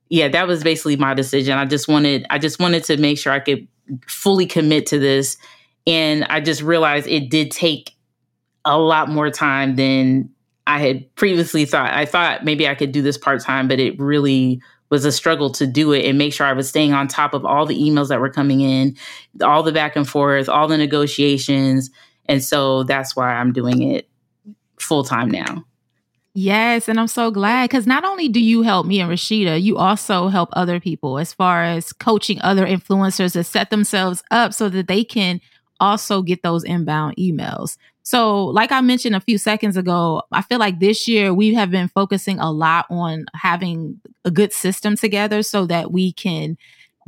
yeah, 0.08 0.28
that 0.28 0.46
was 0.46 0.62
basically 0.62 0.96
my 0.96 1.14
decision. 1.14 1.56
I 1.56 1.64
just 1.64 1.88
wanted 1.88 2.26
I 2.28 2.38
just 2.38 2.60
wanted 2.60 2.84
to 2.84 2.98
make 2.98 3.18
sure 3.18 3.32
I 3.32 3.40
could 3.40 3.66
fully 4.06 4.46
commit 4.46 4.86
to 4.86 4.98
this. 4.98 5.36
And 5.86 6.24
I 6.24 6.40
just 6.40 6.62
realized 6.62 7.06
it 7.08 7.30
did 7.30 7.50
take 7.50 7.94
a 8.64 8.78
lot 8.78 9.08
more 9.08 9.30
time 9.30 9.76
than 9.76 10.30
I 10.66 10.78
had 10.78 11.14
previously 11.16 11.64
thought. 11.64 11.92
I 11.92 12.04
thought 12.04 12.44
maybe 12.44 12.68
I 12.68 12.74
could 12.74 12.92
do 12.92 13.02
this 13.02 13.18
part 13.18 13.42
time, 13.42 13.66
but 13.68 13.80
it 13.80 13.98
really 13.98 14.60
was 14.90 15.04
a 15.04 15.12
struggle 15.12 15.50
to 15.50 15.66
do 15.66 15.92
it 15.92 16.04
and 16.04 16.18
make 16.18 16.32
sure 16.32 16.46
I 16.46 16.52
was 16.52 16.68
staying 16.68 16.92
on 16.92 17.08
top 17.08 17.34
of 17.34 17.44
all 17.44 17.66
the 17.66 17.78
emails 17.80 18.08
that 18.08 18.20
were 18.20 18.30
coming 18.30 18.60
in, 18.60 18.96
all 19.42 19.62
the 19.62 19.72
back 19.72 19.96
and 19.96 20.08
forth, 20.08 20.48
all 20.48 20.68
the 20.68 20.76
negotiations. 20.76 21.90
And 22.26 22.44
so 22.44 22.84
that's 22.84 23.16
why 23.16 23.32
I'm 23.34 23.52
doing 23.52 23.82
it 23.82 24.08
full 24.78 25.02
time 25.02 25.30
now. 25.30 25.64
Yes, 26.34 26.88
and 26.88 26.98
I'm 26.98 27.08
so 27.08 27.30
glad 27.30 27.68
because 27.68 27.86
not 27.86 28.04
only 28.04 28.28
do 28.28 28.40
you 28.40 28.62
help 28.62 28.86
me 28.86 29.00
and 29.00 29.10
Rashida, 29.10 29.60
you 29.62 29.76
also 29.76 30.28
help 30.28 30.48
other 30.54 30.80
people 30.80 31.18
as 31.18 31.34
far 31.34 31.62
as 31.62 31.92
coaching 31.92 32.40
other 32.40 32.66
influencers 32.66 33.34
to 33.34 33.44
set 33.44 33.68
themselves 33.68 34.22
up 34.30 34.54
so 34.54 34.70
that 34.70 34.88
they 34.88 35.04
can 35.04 35.40
also 35.78 36.22
get 36.22 36.42
those 36.42 36.64
inbound 36.64 37.16
emails. 37.18 37.76
So, 38.02 38.46
like 38.46 38.72
I 38.72 38.80
mentioned 38.80 39.14
a 39.14 39.20
few 39.20 39.36
seconds 39.36 39.76
ago, 39.76 40.22
I 40.32 40.40
feel 40.42 40.58
like 40.58 40.80
this 40.80 41.06
year 41.06 41.34
we 41.34 41.52
have 41.54 41.70
been 41.70 41.88
focusing 41.88 42.38
a 42.38 42.50
lot 42.50 42.86
on 42.88 43.26
having 43.34 44.00
a 44.24 44.30
good 44.30 44.52
system 44.54 44.96
together 44.96 45.42
so 45.42 45.66
that 45.66 45.92
we 45.92 46.12
can 46.12 46.56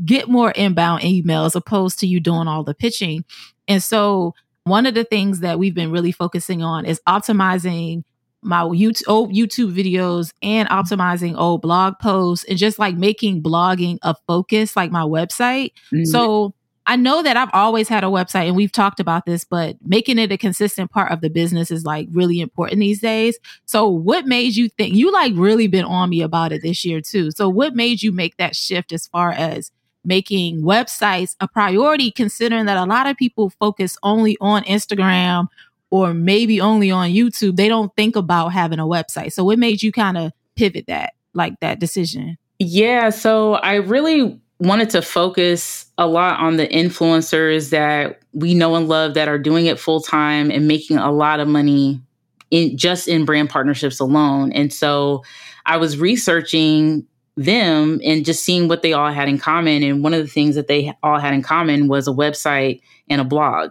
get 0.05 0.29
more 0.29 0.51
inbound 0.53 1.03
emails 1.03 1.55
opposed 1.55 1.99
to 2.01 2.07
you 2.07 2.21
doing 2.21 2.49
all 2.49 2.65
the 2.65 2.75
pitching. 2.75 3.25
And 3.69 3.83
so, 3.83 4.35
one 4.65 4.87
of 4.87 4.95
the 4.95 5.05
things 5.05 5.41
that 5.41 5.59
we've 5.59 5.75
been 5.75 5.91
really 5.91 6.13
focusing 6.13 6.63
on 6.63 6.85
is 6.87 7.01
optimizing 7.09 8.05
my 8.45 8.63
YouTube, 8.63 9.03
old 9.09 9.33
YouTube 9.33 9.75
videos 9.75 10.33
and 10.43 10.69
optimizing 10.69 11.37
old 11.37 11.63
blog 11.63 11.99
posts 11.99 12.45
and 12.45 12.59
just 12.59 12.79
like 12.79 12.97
making 12.97 13.43
blogging 13.43 13.99
a 14.03 14.15
focus, 14.27 14.77
like 14.77 14.91
my 14.91 15.03
website. 15.03 15.73
Mm-hmm. 15.93 16.05
So 16.05 16.55
I 16.87 16.97
know 16.97 17.23
that 17.23 17.37
I've 17.37 17.51
always 17.55 17.89
had 17.89 18.05
a 18.05 18.09
website 18.09 18.47
and 18.47 18.57
we've 18.57 18.73
talked 18.73 19.01
about 19.01 19.25
this, 19.25 19.45
but 19.45 19.77
making 19.85 20.19
it 20.19 20.31
a 20.31 20.37
consistent 20.37 20.91
part 20.91 21.11
of 21.11 21.23
the 21.23 21.31
business 21.31 21.71
is 21.71 21.85
like 21.85 22.09
really 22.13 22.41
important 22.41 22.81
these 22.81 23.01
days. 23.01 23.39
So 23.65 23.89
what 23.89 24.27
made 24.27 24.55
you 24.55 24.69
think 24.69 24.95
you 24.95 25.11
like 25.11 25.33
really 25.35 25.67
been 25.67 25.87
on 25.87 26.11
me 26.11 26.21
about 26.21 26.53
it 26.53 26.63
this 26.63 26.85
year 26.85 27.01
too? 27.01 27.31
So 27.31 27.49
what 27.49 27.75
made 27.75 28.03
you 28.03 28.13
make 28.13 28.37
that 28.37 28.55
shift 28.55 28.93
as 28.93 29.07
far 29.07 29.33
as 29.33 29.71
making 30.05 30.63
websites 30.63 31.35
a 31.41 31.49
priority, 31.49 32.11
considering 32.11 32.67
that 32.67 32.77
a 32.77 32.85
lot 32.85 33.07
of 33.07 33.17
people 33.17 33.51
focus 33.59 33.97
only 34.03 34.37
on 34.41 34.63
Instagram 34.65 35.47
or 35.95 36.13
maybe 36.13 36.61
only 36.61 36.91
on 36.91 37.11
YouTube, 37.11 37.55
they 37.55 37.69
don't 37.69 37.95
think 37.95 38.17
about 38.17 38.49
having 38.49 38.81
a 38.81 38.85
website. 38.85 39.33
So 39.33 39.45
what 39.45 39.61
made 39.61 39.81
you 39.81 39.93
kind 39.93 40.19
of 40.19 40.33
pivot 40.57 40.87
that, 40.89 41.13
like 41.35 41.61
that 41.61 41.79
decision? 41.79 42.37
Yeah, 42.59 43.11
so 43.11 43.55
I 43.55 43.75
really 43.75 44.37
wanted 44.59 44.91
to 44.91 45.03
focus 45.03 45.87
a 45.97 46.09
lot 46.09 46.41
on 46.41 46.57
the 46.57 46.67
influencers 46.67 47.71
that 47.71 48.21
we 48.33 48.55
know 48.55 48.75
and 48.75 48.89
love 48.89 49.15
that 49.15 49.29
are 49.29 49.39
doing 49.39 49.67
it 49.67 49.79
full 49.79 50.01
time 50.01 50.51
and 50.51 50.67
making 50.67 50.97
a 50.97 51.13
lot 51.13 51.39
of 51.39 51.47
money 51.47 52.03
in 52.51 52.77
just 52.77 53.07
in 53.07 53.25
brand 53.25 53.49
partnerships 53.49 54.01
alone. 54.01 54.51
And 54.51 54.73
so 54.73 55.23
I 55.65 55.77
was 55.77 55.97
researching 55.97 57.07
them 57.37 58.01
and 58.05 58.25
just 58.25 58.45
seeing 58.45 58.67
what 58.67 58.83
they 58.83 58.95
all 58.95 59.13
had 59.13 59.29
in 59.29 59.39
common. 59.39 59.85
And 59.85 60.03
one 60.03 60.13
of 60.13 60.21
the 60.21 60.29
things 60.29 60.57
that 60.57 60.67
they 60.67 60.93
all 61.05 61.21
had 61.21 61.35
in 61.35 61.43
common 61.43 61.87
was 61.87 62.09
a 62.09 62.13
website 62.13 62.81
and 63.09 63.21
a 63.21 63.25
blog. 63.25 63.71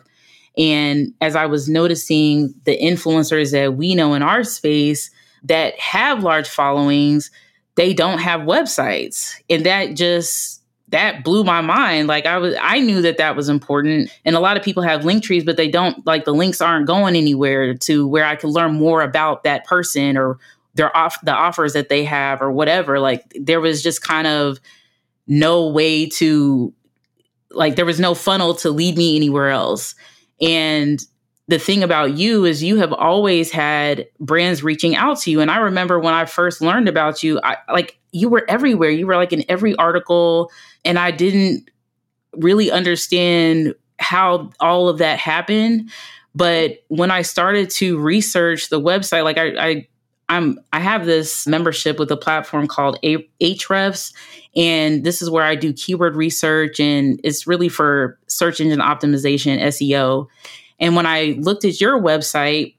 And 0.57 1.13
as 1.21 1.35
I 1.35 1.45
was 1.45 1.67
noticing 1.67 2.53
the 2.65 2.77
influencers 2.77 3.51
that 3.51 3.75
we 3.75 3.95
know 3.95 4.13
in 4.13 4.21
our 4.21 4.43
space 4.43 5.09
that 5.43 5.79
have 5.79 6.23
large 6.23 6.47
followings, 6.47 7.31
they 7.75 7.93
don't 7.93 8.19
have 8.19 8.41
websites. 8.41 9.35
And 9.49 9.65
that 9.65 9.95
just 9.95 10.61
that 10.89 11.23
blew 11.23 11.43
my 11.43 11.61
mind. 11.61 12.07
Like 12.07 12.27
I 12.27 12.37
was 12.37 12.55
I 12.61 12.79
knew 12.79 13.01
that 13.01 13.17
that 13.17 13.35
was 13.35 13.49
important. 13.49 14.11
And 14.25 14.35
a 14.35 14.39
lot 14.39 14.57
of 14.57 14.63
people 14.63 14.83
have 14.83 15.05
link 15.05 15.23
trees 15.23 15.43
but 15.43 15.57
they 15.57 15.67
don't 15.67 16.05
like 16.05 16.25
the 16.25 16.33
links 16.33 16.61
aren't 16.61 16.85
going 16.85 17.15
anywhere 17.15 17.73
to 17.73 18.07
where 18.07 18.25
I 18.25 18.35
could 18.35 18.51
learn 18.51 18.75
more 18.75 19.01
about 19.01 19.43
that 19.43 19.65
person 19.65 20.17
or 20.17 20.37
their 20.75 20.95
off 20.95 21.19
the 21.23 21.33
offers 21.33 21.73
that 21.73 21.89
they 21.89 22.03
have 22.03 22.41
or 22.41 22.51
whatever 22.51 22.99
like 22.99 23.23
there 23.39 23.61
was 23.61 23.83
just 23.83 24.01
kind 24.01 24.27
of 24.27 24.59
no 25.27 25.67
way 25.67 26.07
to 26.07 26.73
like 27.51 27.75
there 27.75 27.85
was 27.85 27.99
no 27.99 28.13
funnel 28.15 28.55
to 28.55 28.69
lead 28.69 28.97
me 28.97 29.15
anywhere 29.15 29.49
else 29.49 29.95
and 30.41 31.03
the 31.47 31.59
thing 31.59 31.83
about 31.83 32.17
you 32.17 32.45
is 32.45 32.63
you 32.63 32.77
have 32.77 32.93
always 32.93 33.51
had 33.51 34.07
brands 34.19 34.63
reaching 34.63 34.95
out 34.95 35.19
to 35.19 35.31
you. 35.31 35.41
And 35.41 35.51
i 35.51 35.57
remember 35.57 35.99
when 35.99 36.13
i 36.13 36.25
first 36.25 36.61
learned 36.61 36.87
about 36.87 37.21
you 37.23 37.39
i 37.43 37.57
like 37.71 37.99
you 38.11 38.29
were 38.29 38.45
everywhere. 38.47 38.91
You 38.91 39.07
were 39.07 39.15
like 39.15 39.33
in 39.33 39.43
every 39.49 39.75
article. 39.75 40.51
And 40.85 40.97
i 40.97 41.11
didn't 41.11 41.69
really 42.37 42.71
understand 42.71 43.75
how 43.99 44.51
all 44.59 44.89
of 44.89 44.97
that 44.99 45.19
happened. 45.19 45.89
But 46.35 46.83
when 46.87 47.11
i 47.11 47.21
started 47.21 47.69
to 47.71 47.99
research 47.99 48.69
the 48.69 48.79
website 48.79 49.23
like 49.23 49.37
i, 49.37 49.53
I 49.57 49.87
I'm 50.29 50.59
I 50.71 50.79
have 50.79 51.05
this 51.05 51.45
membership 51.45 51.99
with 51.99 52.09
a 52.09 52.17
platform 52.17 52.67
called 52.67 52.97
Ahrefs, 53.03 54.13
and 54.55 55.03
this 55.03 55.21
is 55.21 55.29
where 55.29 55.43
I 55.43 55.55
do 55.55 55.73
keyword 55.73 56.15
research, 56.15 56.79
and 56.79 57.19
it's 57.23 57.47
really 57.47 57.69
for 57.69 58.19
search 58.27 58.61
engine 58.61 58.79
optimization 58.79 59.59
SEO. 59.61 60.27
And 60.79 60.95
when 60.95 61.05
I 61.05 61.37
looked 61.39 61.65
at 61.65 61.81
your 61.81 61.99
website, 61.99 62.75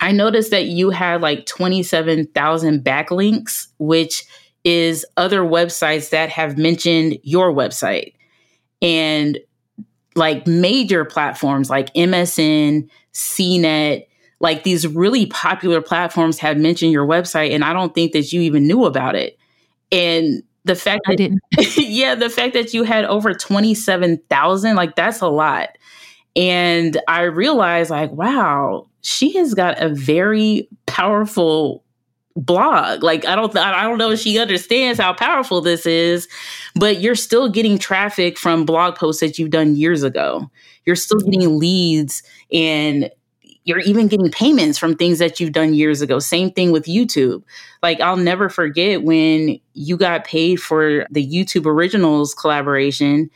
I 0.00 0.12
noticed 0.12 0.50
that 0.50 0.66
you 0.66 0.90
had 0.90 1.20
like 1.20 1.46
27,000 1.46 2.84
backlinks, 2.84 3.68
which 3.78 4.24
is 4.64 5.06
other 5.16 5.40
websites 5.40 6.10
that 6.10 6.28
have 6.30 6.58
mentioned 6.58 7.18
your 7.22 7.52
website. 7.52 8.14
And 8.82 9.38
like 10.14 10.46
major 10.46 11.04
platforms 11.04 11.70
like 11.70 11.92
MSN, 11.94 12.88
CNET, 13.12 14.06
like 14.40 14.64
these 14.64 14.86
really 14.86 15.26
popular 15.26 15.80
platforms 15.80 16.38
have 16.38 16.58
mentioned 16.58 16.92
your 16.92 17.06
website 17.06 17.52
and 17.52 17.64
I 17.64 17.72
don't 17.72 17.94
think 17.94 18.12
that 18.12 18.32
you 18.32 18.42
even 18.42 18.66
knew 18.66 18.84
about 18.84 19.14
it. 19.14 19.38
And 19.90 20.42
the 20.66 20.74
fact 20.74 21.02
I 21.06 21.14
didn't. 21.14 21.40
yeah, 21.76 22.14
the 22.14 22.28
fact 22.28 22.54
that 22.54 22.74
you 22.74 22.82
had 22.82 23.04
over 23.04 23.32
27,000, 23.32 24.76
like 24.76 24.96
that's 24.96 25.20
a 25.20 25.28
lot. 25.28 25.70
And 26.34 27.00
I 27.08 27.22
realized 27.22 27.90
like, 27.90 28.12
wow, 28.12 28.88
she 29.00 29.32
has 29.38 29.54
got 29.54 29.80
a 29.80 29.88
very 29.88 30.68
powerful 30.86 31.84
blog. 32.34 33.02
Like 33.02 33.24
I 33.24 33.34
don't 33.34 33.56
I 33.56 33.82
don't 33.82 33.96
know 33.96 34.10
if 34.10 34.20
she 34.20 34.38
understands 34.38 35.00
how 35.00 35.14
powerful 35.14 35.62
this 35.62 35.86
is, 35.86 36.28
but 36.74 37.00
you're 37.00 37.14
still 37.14 37.48
getting 37.48 37.78
traffic 37.78 38.36
from 38.36 38.66
blog 38.66 38.96
posts 38.96 39.20
that 39.20 39.38
you've 39.38 39.50
done 39.50 39.76
years 39.76 40.02
ago. 40.02 40.50
You're 40.84 40.96
still 40.96 41.20
getting 41.20 41.58
leads 41.58 42.22
and 42.52 43.10
you're 43.66 43.80
even 43.80 44.06
getting 44.06 44.30
payments 44.30 44.78
from 44.78 44.96
things 44.96 45.18
that 45.18 45.38
you've 45.40 45.52
done 45.52 45.74
years 45.74 46.00
ago. 46.00 46.20
Same 46.20 46.52
thing 46.52 46.70
with 46.70 46.84
YouTube. 46.84 47.42
Like 47.82 48.00
I'll 48.00 48.16
never 48.16 48.48
forget 48.48 49.02
when 49.02 49.58
you 49.74 49.96
got 49.96 50.24
paid 50.24 50.56
for 50.56 51.04
the 51.10 51.26
YouTube 51.26 51.66
Originals 51.66 52.32
collaboration 52.32 53.28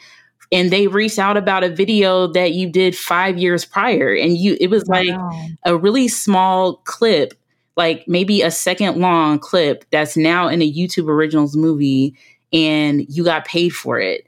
and 0.52 0.70
they 0.70 0.86
reached 0.86 1.18
out 1.18 1.36
about 1.36 1.64
a 1.64 1.68
video 1.68 2.28
that 2.28 2.52
you 2.52 2.70
did 2.70 2.96
5 2.96 3.38
years 3.38 3.64
prior 3.64 4.14
and 4.14 4.38
you 4.38 4.56
it 4.60 4.68
was 4.68 4.86
like 4.88 5.10
wow. 5.10 5.30
a 5.64 5.76
really 5.76 6.08
small 6.08 6.76
clip 6.84 7.34
like 7.76 8.04
maybe 8.06 8.42
a 8.42 8.50
second 8.50 9.00
long 9.00 9.38
clip 9.38 9.84
that's 9.90 10.16
now 10.16 10.48
in 10.48 10.62
a 10.62 10.72
YouTube 10.72 11.08
Originals 11.08 11.56
movie 11.56 12.16
and 12.52 13.04
you 13.08 13.24
got 13.24 13.44
paid 13.44 13.70
for 13.70 13.98
it. 13.98 14.26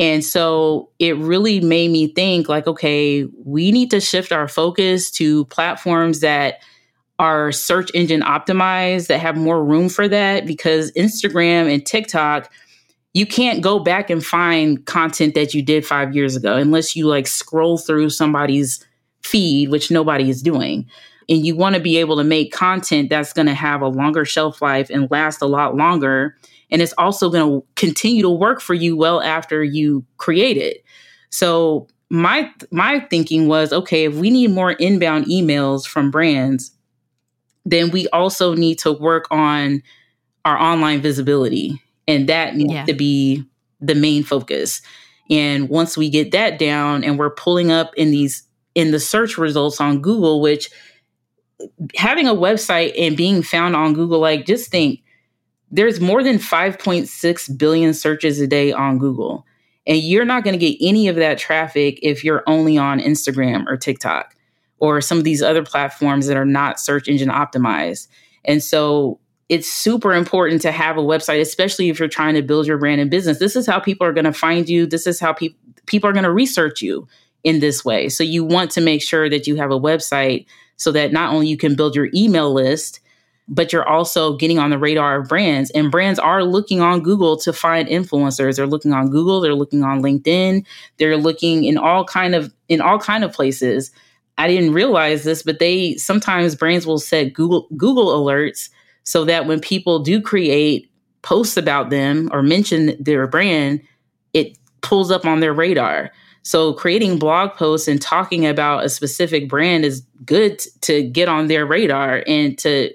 And 0.00 0.24
so 0.24 0.88
it 0.98 1.14
really 1.18 1.60
made 1.60 1.90
me 1.90 2.08
think 2.08 2.48
like, 2.48 2.66
okay, 2.66 3.28
we 3.44 3.70
need 3.70 3.90
to 3.90 4.00
shift 4.00 4.32
our 4.32 4.48
focus 4.48 5.10
to 5.12 5.44
platforms 5.44 6.20
that 6.20 6.62
are 7.18 7.52
search 7.52 7.90
engine 7.92 8.22
optimized, 8.22 9.08
that 9.08 9.18
have 9.18 9.36
more 9.36 9.62
room 9.62 9.90
for 9.90 10.08
that, 10.08 10.46
because 10.46 10.90
Instagram 10.92 11.70
and 11.72 11.84
TikTok, 11.84 12.50
you 13.12 13.26
can't 13.26 13.62
go 13.62 13.78
back 13.78 14.08
and 14.08 14.24
find 14.24 14.86
content 14.86 15.34
that 15.34 15.52
you 15.52 15.60
did 15.60 15.84
five 15.84 16.14
years 16.14 16.34
ago 16.34 16.56
unless 16.56 16.96
you 16.96 17.06
like 17.06 17.26
scroll 17.26 17.76
through 17.76 18.08
somebody's 18.08 18.82
feed, 19.22 19.68
which 19.68 19.90
nobody 19.90 20.30
is 20.30 20.40
doing. 20.40 20.88
And 21.30 21.46
you 21.46 21.56
want 21.56 21.76
to 21.76 21.80
be 21.80 21.96
able 21.96 22.16
to 22.16 22.24
make 22.24 22.52
content 22.52 23.08
that's 23.08 23.32
going 23.32 23.46
to 23.46 23.54
have 23.54 23.80
a 23.80 23.88
longer 23.88 24.24
shelf 24.24 24.60
life 24.60 24.90
and 24.90 25.10
last 25.10 25.40
a 25.40 25.46
lot 25.46 25.76
longer 25.76 26.36
and 26.70 26.80
it's 26.80 26.94
also 26.96 27.30
going 27.30 27.60
to 27.60 27.66
continue 27.76 28.22
to 28.22 28.30
work 28.30 28.60
for 28.60 28.74
you 28.74 28.96
well 28.96 29.20
after 29.20 29.62
you 29.62 30.04
create 30.16 30.56
it. 30.56 30.84
So 31.30 31.88
my 32.08 32.50
my 32.70 33.00
thinking 33.00 33.48
was 33.48 33.72
okay, 33.72 34.04
if 34.04 34.14
we 34.14 34.30
need 34.30 34.50
more 34.50 34.72
inbound 34.72 35.26
emails 35.26 35.86
from 35.86 36.10
brands, 36.10 36.72
then 37.64 37.90
we 37.90 38.08
also 38.08 38.54
need 38.54 38.78
to 38.80 38.92
work 38.92 39.26
on 39.30 39.82
our 40.44 40.58
online 40.58 41.00
visibility 41.00 41.80
and 42.08 42.28
that 42.28 42.56
needs 42.56 42.72
yeah. 42.72 42.84
to 42.84 42.94
be 42.94 43.44
the 43.80 43.94
main 43.94 44.24
focus. 44.24 44.82
And 45.28 45.68
once 45.68 45.96
we 45.96 46.10
get 46.10 46.32
that 46.32 46.58
down 46.58 47.04
and 47.04 47.18
we're 47.18 47.30
pulling 47.30 47.70
up 47.70 47.94
in 47.96 48.10
these 48.10 48.42
in 48.74 48.90
the 48.92 49.00
search 49.00 49.36
results 49.36 49.80
on 49.80 50.00
Google, 50.00 50.40
which 50.40 50.70
having 51.96 52.26
a 52.26 52.34
website 52.34 52.92
and 52.98 53.16
being 53.16 53.42
found 53.42 53.76
on 53.76 53.94
Google, 53.94 54.20
like 54.20 54.46
just 54.46 54.70
think 54.70 55.02
there's 55.70 56.00
more 56.00 56.22
than 56.22 56.36
5.6 56.36 57.58
billion 57.58 57.94
searches 57.94 58.40
a 58.40 58.46
day 58.46 58.72
on 58.72 58.98
Google. 58.98 59.46
And 59.86 59.98
you're 59.98 60.24
not 60.24 60.44
going 60.44 60.58
to 60.58 60.66
get 60.66 60.76
any 60.80 61.08
of 61.08 61.16
that 61.16 61.38
traffic 61.38 61.98
if 62.02 62.24
you're 62.24 62.42
only 62.46 62.76
on 62.76 63.00
Instagram 63.00 63.66
or 63.66 63.76
TikTok 63.76 64.34
or 64.78 65.00
some 65.00 65.18
of 65.18 65.24
these 65.24 65.42
other 65.42 65.64
platforms 65.64 66.26
that 66.26 66.36
are 66.36 66.44
not 66.44 66.80
search 66.80 67.08
engine 67.08 67.28
optimized. 67.28 68.08
And 68.44 68.62
so 68.62 69.20
it's 69.48 69.70
super 69.70 70.12
important 70.14 70.62
to 70.62 70.72
have 70.72 70.96
a 70.96 71.02
website, 71.02 71.40
especially 71.40 71.88
if 71.88 71.98
you're 71.98 72.08
trying 72.08 72.34
to 72.34 72.42
build 72.42 72.66
your 72.66 72.78
brand 72.78 73.00
and 73.00 73.10
business. 73.10 73.38
This 73.38 73.56
is 73.56 73.66
how 73.66 73.80
people 73.80 74.06
are 74.06 74.12
going 74.12 74.24
to 74.24 74.32
find 74.32 74.68
you. 74.68 74.86
This 74.86 75.06
is 75.06 75.20
how 75.20 75.32
pe- 75.32 75.54
people 75.86 76.08
are 76.08 76.12
going 76.12 76.24
to 76.24 76.32
research 76.32 76.82
you 76.82 77.06
in 77.42 77.60
this 77.60 77.84
way. 77.84 78.08
So 78.08 78.22
you 78.22 78.44
want 78.44 78.70
to 78.72 78.80
make 78.80 79.02
sure 79.02 79.28
that 79.28 79.46
you 79.46 79.56
have 79.56 79.70
a 79.70 79.80
website 79.80 80.46
so 80.80 80.90
that 80.90 81.12
not 81.12 81.34
only 81.34 81.46
you 81.46 81.58
can 81.58 81.74
build 81.74 81.94
your 81.94 82.08
email 82.14 82.50
list, 82.54 83.00
but 83.46 83.70
you're 83.70 83.86
also 83.86 84.34
getting 84.38 84.58
on 84.58 84.70
the 84.70 84.78
radar 84.78 85.20
of 85.20 85.28
brands 85.28 85.70
and 85.72 85.90
brands 85.90 86.18
are 86.18 86.42
looking 86.42 86.80
on 86.80 87.02
Google 87.02 87.36
to 87.36 87.52
find 87.52 87.86
influencers. 87.86 88.56
They're 88.56 88.66
looking 88.66 88.94
on 88.94 89.10
Google, 89.10 89.42
they're 89.42 89.54
looking 89.54 89.84
on 89.84 90.00
LinkedIn, 90.00 90.64
they're 90.96 91.18
looking 91.18 91.64
in 91.64 91.76
all 91.76 92.06
kind 92.06 92.34
of 92.34 92.50
in 92.68 92.80
all 92.80 92.98
kind 92.98 93.24
of 93.24 93.32
places. 93.32 93.90
I 94.38 94.48
didn't 94.48 94.72
realize 94.72 95.24
this, 95.24 95.42
but 95.42 95.58
they 95.58 95.96
sometimes 95.96 96.54
brands 96.54 96.86
will 96.86 96.98
set 96.98 97.34
Google 97.34 97.68
Google 97.76 98.06
alerts 98.18 98.70
so 99.02 99.26
that 99.26 99.46
when 99.46 99.60
people 99.60 99.98
do 99.98 100.22
create 100.22 100.90
posts 101.20 101.58
about 101.58 101.90
them 101.90 102.30
or 102.32 102.42
mention 102.42 102.96
their 102.98 103.26
brand, 103.26 103.82
it 104.32 104.56
pulls 104.80 105.10
up 105.10 105.26
on 105.26 105.40
their 105.40 105.52
radar. 105.52 106.10
So 106.42 106.72
creating 106.72 107.18
blog 107.18 107.52
posts 107.52 107.86
and 107.86 108.00
talking 108.00 108.46
about 108.46 108.84
a 108.84 108.88
specific 108.88 109.48
brand 109.48 109.84
is 109.84 110.00
good 110.24 110.60
to 110.82 111.02
get 111.02 111.28
on 111.28 111.48
their 111.48 111.66
radar 111.66 112.24
and 112.26 112.56
to 112.58 112.92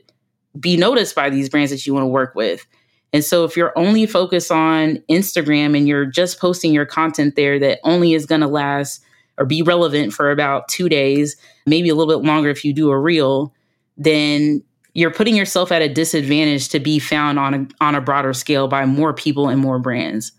be 0.59 0.77
noticed 0.77 1.15
by 1.15 1.29
these 1.29 1.49
brands 1.49 1.71
that 1.71 1.85
you 1.85 1.93
want 1.93 2.03
to 2.03 2.07
work 2.07 2.33
with. 2.35 2.65
And 3.13 3.23
so 3.23 3.45
if 3.45 3.55
you're 3.55 3.77
only 3.77 4.05
focused 4.05 4.51
on 4.51 4.97
Instagram 5.09 5.77
and 5.77 5.87
you're 5.87 6.05
just 6.05 6.39
posting 6.39 6.73
your 6.73 6.85
content 6.85 7.35
there 7.35 7.59
that 7.59 7.79
only 7.83 8.13
is 8.13 8.25
going 8.25 8.41
to 8.41 8.47
last 8.47 9.01
or 9.37 9.45
be 9.45 9.61
relevant 9.61 10.13
for 10.13 10.31
about 10.31 10.67
2 10.69 10.89
days, 10.89 11.35
maybe 11.65 11.89
a 11.89 11.95
little 11.95 12.13
bit 12.13 12.25
longer 12.25 12.49
if 12.49 12.65
you 12.65 12.73
do 12.73 12.89
a 12.89 12.99
reel, 12.99 13.53
then 13.97 14.63
you're 14.93 15.11
putting 15.11 15.35
yourself 15.35 15.71
at 15.71 15.81
a 15.81 15.89
disadvantage 15.89 16.69
to 16.69 16.79
be 16.79 16.99
found 16.99 17.37
on 17.37 17.53
a 17.53 17.67
on 17.83 17.95
a 17.95 18.01
broader 18.01 18.33
scale 18.33 18.67
by 18.67 18.85
more 18.85 19.13
people 19.13 19.49
and 19.49 19.61
more 19.61 19.77
brands. 19.77 20.31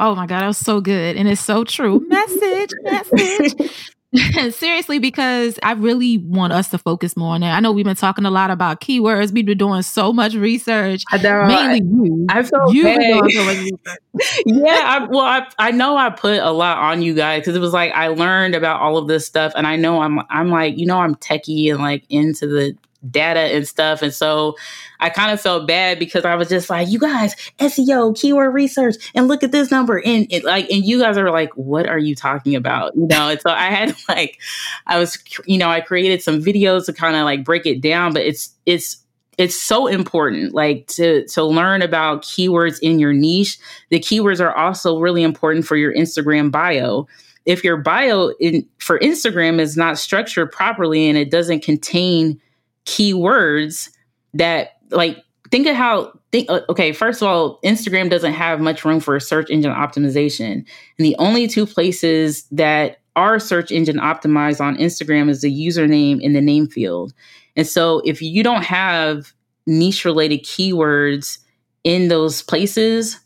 Oh 0.00 0.14
my 0.14 0.26
god, 0.26 0.40
that 0.40 0.46
was 0.46 0.58
so 0.58 0.80
good 0.80 1.16
and 1.16 1.28
it's 1.28 1.40
so 1.40 1.62
true. 1.62 2.04
message, 2.08 2.70
message. 2.82 3.70
Seriously, 4.50 4.98
because 4.98 5.60
I 5.62 5.72
really 5.72 6.18
want 6.18 6.52
us 6.52 6.68
to 6.70 6.78
focus 6.78 7.16
more 7.16 7.34
on 7.34 7.42
that. 7.42 7.54
I 7.54 7.60
know 7.60 7.70
we've 7.70 7.84
been 7.84 7.94
talking 7.94 8.24
a 8.24 8.30
lot 8.30 8.50
about 8.50 8.80
keywords. 8.80 9.30
We've 9.30 9.46
been 9.46 9.56
doing 9.56 9.82
so 9.82 10.12
much 10.12 10.34
research. 10.34 11.04
Know. 11.12 11.46
Mainly 11.46 11.86
you. 11.86 12.26
I 12.28 12.42
feel 12.42 12.74
you 12.74 12.88
yeah, 14.46 14.80
I, 14.84 15.06
well, 15.08 15.20
I, 15.20 15.46
I 15.60 15.70
know 15.70 15.96
I 15.96 16.10
put 16.10 16.40
a 16.40 16.50
lot 16.50 16.78
on 16.78 17.02
you 17.02 17.14
guys 17.14 17.42
because 17.42 17.54
it 17.54 17.60
was 17.60 17.72
like 17.72 17.92
I 17.92 18.08
learned 18.08 18.56
about 18.56 18.80
all 18.80 18.96
of 18.98 19.06
this 19.06 19.26
stuff, 19.26 19.52
and 19.54 19.64
I 19.64 19.76
know 19.76 20.02
I'm 20.02 20.20
I'm 20.28 20.50
like 20.50 20.76
you 20.76 20.86
know 20.86 20.98
I'm 20.98 21.14
techie 21.14 21.70
and 21.70 21.80
like 21.80 22.02
into 22.08 22.48
the 22.48 22.76
data 23.08 23.40
and 23.40 23.66
stuff. 23.66 24.02
And 24.02 24.12
so 24.12 24.56
I 24.98 25.08
kind 25.08 25.32
of 25.32 25.40
felt 25.40 25.66
bad 25.66 25.98
because 25.98 26.24
I 26.24 26.34
was 26.34 26.48
just 26.48 26.68
like, 26.68 26.88
you 26.88 26.98
guys, 26.98 27.34
SEO, 27.58 28.18
keyword 28.18 28.52
research, 28.52 28.96
and 29.14 29.28
look 29.28 29.42
at 29.42 29.52
this 29.52 29.70
number. 29.70 30.02
And 30.04 30.26
it 30.30 30.44
like, 30.44 30.70
and 30.70 30.84
you 30.84 31.00
guys 31.00 31.16
are 31.16 31.30
like, 31.30 31.50
what 31.54 31.88
are 31.88 31.98
you 31.98 32.14
talking 32.14 32.54
about? 32.54 32.94
You 32.96 33.06
know, 33.06 33.28
and 33.28 33.40
so 33.40 33.50
I 33.50 33.70
had 33.70 33.96
like, 34.08 34.38
I 34.86 34.98
was, 34.98 35.18
you 35.46 35.58
know, 35.58 35.68
I 35.68 35.80
created 35.80 36.22
some 36.22 36.42
videos 36.42 36.86
to 36.86 36.92
kind 36.92 37.16
of 37.16 37.24
like 37.24 37.44
break 37.44 37.66
it 37.66 37.80
down, 37.80 38.12
but 38.12 38.22
it's, 38.22 38.54
it's, 38.66 38.96
it's 39.38 39.54
so 39.54 39.86
important 39.86 40.52
like 40.52 40.86
to 40.86 41.26
to 41.26 41.42
learn 41.42 41.80
about 41.80 42.22
keywords 42.22 42.78
in 42.80 42.98
your 42.98 43.14
niche 43.14 43.58
the 43.88 43.98
keywords 43.98 44.38
are 44.38 44.54
also 44.54 44.98
really 44.98 45.22
important 45.22 45.64
for 45.64 45.76
your 45.76 45.94
instagram 45.94 46.50
bio 46.50 47.08
if 47.46 47.64
your 47.64 47.78
bio 47.78 48.34
in 48.38 48.66
for 48.78 48.98
instagram 48.98 49.58
is 49.58 49.78
not 49.78 49.96
structured 49.96 50.52
properly 50.52 51.08
and 51.08 51.16
it 51.16 51.30
doesn't 51.30 51.62
contain 51.62 52.38
keywords 52.86 53.90
that 54.34 54.78
like 54.90 55.22
think 55.50 55.66
of 55.66 55.76
how 55.76 56.12
think 56.32 56.48
okay 56.68 56.92
first 56.92 57.22
of 57.22 57.28
all 57.28 57.60
instagram 57.64 58.08
doesn't 58.08 58.32
have 58.32 58.60
much 58.60 58.84
room 58.84 59.00
for 59.00 59.18
search 59.20 59.50
engine 59.50 59.72
optimization. 59.72 60.52
And 60.52 60.66
the 60.98 61.16
only 61.18 61.46
two 61.46 61.66
places 61.66 62.44
that 62.52 63.00
are 63.16 63.38
search 63.38 63.70
engine 63.70 63.98
optimized 63.98 64.60
on 64.60 64.76
instagram 64.76 65.28
is 65.28 65.40
the 65.40 65.66
username 65.66 66.20
in 66.20 66.32
the 66.32 66.40
name 66.40 66.66
field. 66.66 67.12
And 67.56 67.66
so 67.66 68.00
if 68.04 68.22
you 68.22 68.42
don't 68.42 68.64
have 68.64 69.32
niche 69.66 70.04
related 70.04 70.44
keywords 70.44 71.38
in 71.84 72.08
those 72.08 72.42
places 72.42 73.18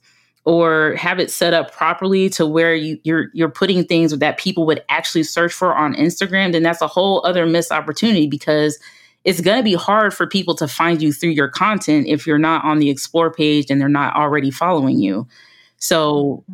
or 0.45 0.95
have 0.97 1.19
it 1.19 1.31
set 1.31 1.55
up 1.55 1.73
properly 1.73 2.29
to 2.29 2.47
where 2.47 2.75
you, 2.75 2.99
you're 3.05 3.29
you're 3.33 3.49
putting 3.49 3.85
things 3.85 4.17
that 4.17 4.39
people 4.39 4.67
would 4.67 4.83
actually 4.89 5.23
search 5.23 5.53
for 5.53 5.75
on 5.75 5.95
Instagram, 5.95 6.53
then 6.53 6.63
that's 6.63 6.83
a 6.83 6.87
whole 6.87 7.25
other 7.25 7.47
missed 7.47 7.73
opportunity 7.73 8.27
because 8.27 8.79
it's 9.25 9.41
going 9.41 9.57
to 9.57 9.65
be 9.65 9.75
hard 9.75 10.15
for 10.15 10.27
people 10.27 10.55
to 10.57 10.69
find 10.69 11.01
you 11.01 11.13
through 11.13 11.31
your 11.31 11.49
content 11.49 12.07
if 12.07 12.27
you're 12.27 12.39
not 12.39 12.65
on 12.65 12.79
the 12.79 12.91
explore 12.91 13.33
page 13.33 13.71
and 13.71 13.81
they're 13.81 13.89
not 13.89 14.15
already 14.15 14.51
following 14.51 14.99
you. 15.01 15.27
So, 15.79 16.45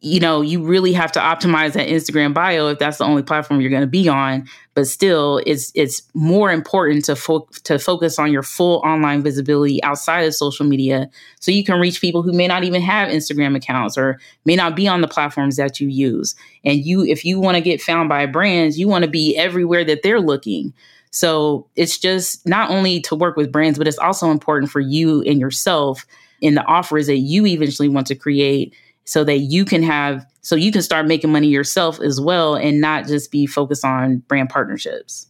you 0.00 0.20
know, 0.20 0.40
you 0.40 0.62
really 0.62 0.92
have 0.92 1.10
to 1.12 1.20
optimize 1.20 1.72
that 1.72 1.88
Instagram 1.88 2.32
bio 2.32 2.68
if 2.68 2.78
that's 2.78 2.98
the 2.98 3.04
only 3.04 3.22
platform 3.22 3.60
you're 3.60 3.70
going 3.70 3.82
to 3.82 3.86
be 3.86 4.08
on. 4.08 4.46
But 4.74 4.86
still, 4.86 5.40
it's 5.46 5.72
it's 5.74 6.02
more 6.14 6.52
important 6.52 7.06
to 7.06 7.16
fo- 7.16 7.48
to 7.64 7.78
focus 7.78 8.18
on 8.18 8.30
your 8.30 8.42
full 8.42 8.82
online 8.84 9.22
visibility 9.22 9.82
outside 9.82 10.20
of 10.22 10.34
social 10.34 10.66
media, 10.66 11.08
so 11.40 11.50
you 11.50 11.64
can 11.64 11.80
reach 11.80 12.02
people 12.02 12.22
who 12.22 12.32
may 12.32 12.46
not 12.46 12.62
even 12.62 12.82
have 12.82 13.08
Instagram 13.08 13.56
accounts 13.56 13.96
or 13.96 14.20
may 14.44 14.54
not 14.54 14.76
be 14.76 14.86
on 14.86 15.00
the 15.00 15.08
platforms 15.08 15.56
that 15.56 15.80
you 15.80 15.88
use. 15.88 16.34
And 16.64 16.84
you, 16.84 17.02
if 17.02 17.24
you 17.24 17.40
want 17.40 17.56
to 17.56 17.62
get 17.62 17.80
found 17.80 18.10
by 18.10 18.26
brands, 18.26 18.78
you 18.78 18.86
want 18.86 19.04
to 19.04 19.10
be 19.10 19.36
everywhere 19.36 19.84
that 19.84 20.02
they're 20.02 20.20
looking. 20.20 20.74
So 21.16 21.66
it's 21.76 21.96
just 21.96 22.46
not 22.46 22.68
only 22.68 23.00
to 23.00 23.16
work 23.16 23.38
with 23.38 23.50
brands, 23.50 23.78
but 23.78 23.88
it's 23.88 23.96
also 23.96 24.30
important 24.30 24.70
for 24.70 24.80
you 24.80 25.22
and 25.22 25.40
yourself 25.40 26.04
in 26.42 26.56
the 26.56 26.64
offers 26.64 27.06
that 27.06 27.16
you 27.16 27.46
eventually 27.46 27.88
want 27.88 28.06
to 28.08 28.14
create 28.14 28.74
so 29.06 29.24
that 29.24 29.38
you 29.38 29.64
can 29.64 29.82
have 29.82 30.26
so 30.42 30.56
you 30.56 30.70
can 30.70 30.82
start 30.82 31.06
making 31.06 31.32
money 31.32 31.46
yourself 31.46 32.02
as 32.02 32.20
well 32.20 32.54
and 32.54 32.82
not 32.82 33.06
just 33.06 33.30
be 33.30 33.46
focused 33.46 33.82
on 33.82 34.18
brand 34.28 34.50
partnerships. 34.50 35.26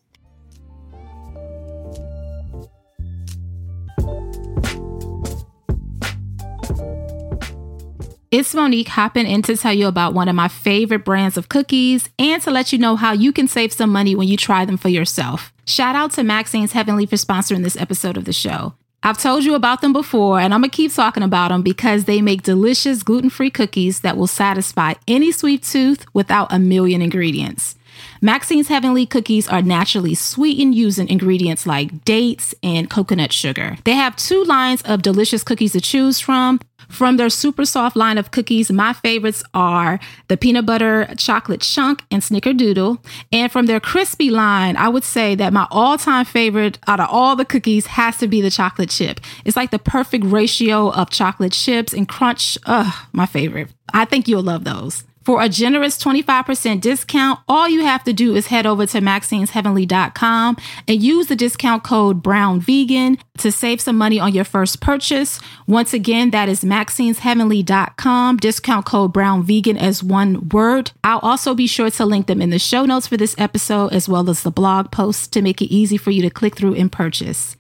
It's 8.32 8.54
Monique 8.54 8.88
hopping 8.88 9.26
in 9.26 9.42
to 9.42 9.56
tell 9.56 9.72
you 9.72 9.86
about 9.86 10.12
one 10.12 10.28
of 10.28 10.34
my 10.34 10.48
favorite 10.48 11.04
brands 11.04 11.36
of 11.36 11.48
cookies 11.48 12.08
and 12.18 12.42
to 12.42 12.50
let 12.50 12.72
you 12.72 12.78
know 12.78 12.96
how 12.96 13.12
you 13.12 13.32
can 13.32 13.46
save 13.46 13.72
some 13.72 13.90
money 13.90 14.16
when 14.16 14.26
you 14.26 14.36
try 14.36 14.64
them 14.64 14.76
for 14.76 14.88
yourself. 14.88 15.52
Shout 15.64 15.94
out 15.94 16.10
to 16.12 16.24
Maxine's 16.24 16.72
Heavenly 16.72 17.06
for 17.06 17.14
sponsoring 17.14 17.62
this 17.62 17.76
episode 17.76 18.16
of 18.16 18.24
the 18.24 18.32
show. 18.32 18.74
I've 19.04 19.18
told 19.18 19.44
you 19.44 19.54
about 19.54 19.80
them 19.80 19.92
before, 19.92 20.40
and 20.40 20.52
I'm 20.52 20.62
gonna 20.62 20.70
keep 20.70 20.92
talking 20.92 21.22
about 21.22 21.50
them 21.50 21.62
because 21.62 22.04
they 22.04 22.20
make 22.20 22.42
delicious 22.42 23.04
gluten 23.04 23.30
free 23.30 23.50
cookies 23.50 24.00
that 24.00 24.16
will 24.16 24.26
satisfy 24.26 24.94
any 25.06 25.30
sweet 25.30 25.62
tooth 25.62 26.04
without 26.12 26.52
a 26.52 26.58
million 26.58 27.02
ingredients. 27.02 27.76
Maxine's 28.20 28.68
Heavenly 28.68 29.06
cookies 29.06 29.48
are 29.48 29.62
naturally 29.62 30.14
sweetened 30.14 30.74
using 30.74 31.08
ingredients 31.08 31.66
like 31.66 32.04
dates 32.04 32.54
and 32.62 32.90
coconut 32.90 33.32
sugar. 33.32 33.76
They 33.84 33.92
have 33.92 34.16
two 34.16 34.42
lines 34.44 34.82
of 34.82 35.02
delicious 35.02 35.44
cookies 35.44 35.72
to 35.72 35.80
choose 35.80 36.18
from. 36.18 36.60
From 36.88 37.16
their 37.16 37.30
super 37.30 37.64
soft 37.64 37.96
line 37.96 38.18
of 38.18 38.30
cookies, 38.30 38.70
my 38.70 38.92
favorites 38.92 39.42
are 39.54 39.98
the 40.28 40.36
peanut 40.36 40.66
butter 40.66 41.08
chocolate 41.16 41.60
chunk 41.60 42.04
and 42.10 42.22
snickerdoodle. 42.22 42.98
And 43.32 43.50
from 43.50 43.66
their 43.66 43.80
crispy 43.80 44.30
line, 44.30 44.76
I 44.76 44.88
would 44.88 45.04
say 45.04 45.34
that 45.34 45.52
my 45.52 45.66
all 45.70 45.98
time 45.98 46.24
favorite 46.24 46.78
out 46.86 47.00
of 47.00 47.08
all 47.10 47.36
the 47.36 47.44
cookies 47.44 47.86
has 47.86 48.16
to 48.18 48.28
be 48.28 48.40
the 48.40 48.50
chocolate 48.50 48.90
chip. 48.90 49.20
It's 49.44 49.56
like 49.56 49.70
the 49.70 49.78
perfect 49.78 50.24
ratio 50.24 50.90
of 50.90 51.10
chocolate 51.10 51.52
chips 51.52 51.92
and 51.92 52.08
crunch. 52.08 52.58
Ugh, 52.66 52.94
my 53.12 53.26
favorite. 53.26 53.68
I 53.92 54.04
think 54.04 54.28
you'll 54.28 54.42
love 54.42 54.64
those. 54.64 55.04
For 55.26 55.42
a 55.42 55.48
generous 55.48 55.98
25% 55.98 56.80
discount, 56.80 57.40
all 57.48 57.68
you 57.68 57.82
have 57.82 58.04
to 58.04 58.12
do 58.12 58.36
is 58.36 58.46
head 58.46 58.64
over 58.64 58.86
to 58.86 59.00
maxinesheavenly.com 59.00 60.56
and 60.86 61.02
use 61.02 61.26
the 61.26 61.34
discount 61.34 61.82
code 61.82 62.22
Brown 62.22 62.60
Vegan 62.60 63.18
to 63.38 63.50
save 63.50 63.80
some 63.80 63.98
money 63.98 64.20
on 64.20 64.32
your 64.32 64.44
first 64.44 64.80
purchase. 64.80 65.40
Once 65.66 65.92
again, 65.92 66.30
that 66.30 66.48
is 66.48 66.62
maxinesheavenly.com, 66.62 68.36
discount 68.36 68.86
code 68.86 69.12
Brown 69.12 69.42
Vegan 69.42 69.76
as 69.76 70.00
one 70.00 70.48
word. 70.50 70.92
I'll 71.02 71.18
also 71.18 71.56
be 71.56 71.66
sure 71.66 71.90
to 71.90 72.06
link 72.06 72.28
them 72.28 72.40
in 72.40 72.50
the 72.50 72.60
show 72.60 72.84
notes 72.84 73.08
for 73.08 73.16
this 73.16 73.34
episode 73.36 73.92
as 73.92 74.08
well 74.08 74.30
as 74.30 74.44
the 74.44 74.52
blog 74.52 74.92
post 74.92 75.32
to 75.32 75.42
make 75.42 75.60
it 75.60 75.74
easy 75.74 75.96
for 75.96 76.12
you 76.12 76.22
to 76.22 76.30
click 76.30 76.54
through 76.54 76.76
and 76.76 76.92
purchase. 76.92 77.56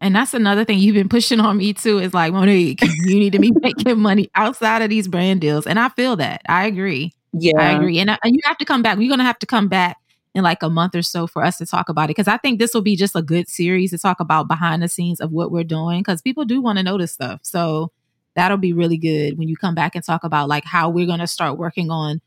And 0.00 0.14
that's 0.14 0.34
another 0.34 0.64
thing 0.64 0.78
you've 0.78 0.94
been 0.94 1.08
pushing 1.08 1.40
on 1.40 1.56
me 1.56 1.72
too. 1.72 1.98
Is 1.98 2.14
like, 2.14 2.32
Monique, 2.32 2.82
you 2.82 3.18
need 3.18 3.32
to 3.32 3.38
be 3.38 3.50
making 3.60 3.98
money 3.98 4.30
outside 4.34 4.82
of 4.82 4.90
these 4.90 5.08
brand 5.08 5.40
deals. 5.40 5.66
And 5.66 5.78
I 5.78 5.88
feel 5.90 6.16
that. 6.16 6.42
I 6.48 6.66
agree. 6.66 7.14
Yeah. 7.32 7.58
I 7.58 7.72
agree. 7.72 7.98
And, 7.98 8.10
I, 8.10 8.18
and 8.22 8.34
you 8.34 8.40
have 8.44 8.58
to 8.58 8.64
come 8.64 8.82
back. 8.82 8.98
You're 8.98 9.08
going 9.08 9.18
to 9.18 9.24
have 9.24 9.38
to 9.40 9.46
come 9.46 9.68
back 9.68 9.96
in 10.34 10.42
like 10.42 10.62
a 10.62 10.68
month 10.68 10.94
or 10.94 11.02
so 11.02 11.26
for 11.26 11.42
us 11.42 11.56
to 11.58 11.66
talk 11.66 11.88
about 11.88 12.10
it. 12.10 12.14
Cause 12.14 12.28
I 12.28 12.36
think 12.36 12.58
this 12.58 12.74
will 12.74 12.82
be 12.82 12.94
just 12.94 13.16
a 13.16 13.22
good 13.22 13.48
series 13.48 13.90
to 13.92 13.98
talk 13.98 14.20
about 14.20 14.48
behind 14.48 14.82
the 14.82 14.88
scenes 14.88 15.18
of 15.18 15.32
what 15.32 15.50
we're 15.50 15.64
doing. 15.64 16.04
Cause 16.04 16.20
people 16.20 16.44
do 16.44 16.60
want 16.60 16.76
to 16.76 16.82
know 16.82 16.98
this 16.98 17.12
stuff. 17.12 17.40
So 17.42 17.90
that'll 18.34 18.58
be 18.58 18.74
really 18.74 18.98
good 18.98 19.38
when 19.38 19.48
you 19.48 19.56
come 19.56 19.74
back 19.74 19.94
and 19.94 20.04
talk 20.04 20.24
about 20.24 20.48
like 20.48 20.64
how 20.64 20.90
we're 20.90 21.06
going 21.06 21.20
to 21.20 21.26
start 21.26 21.56
working 21.56 21.90
on 21.90 22.20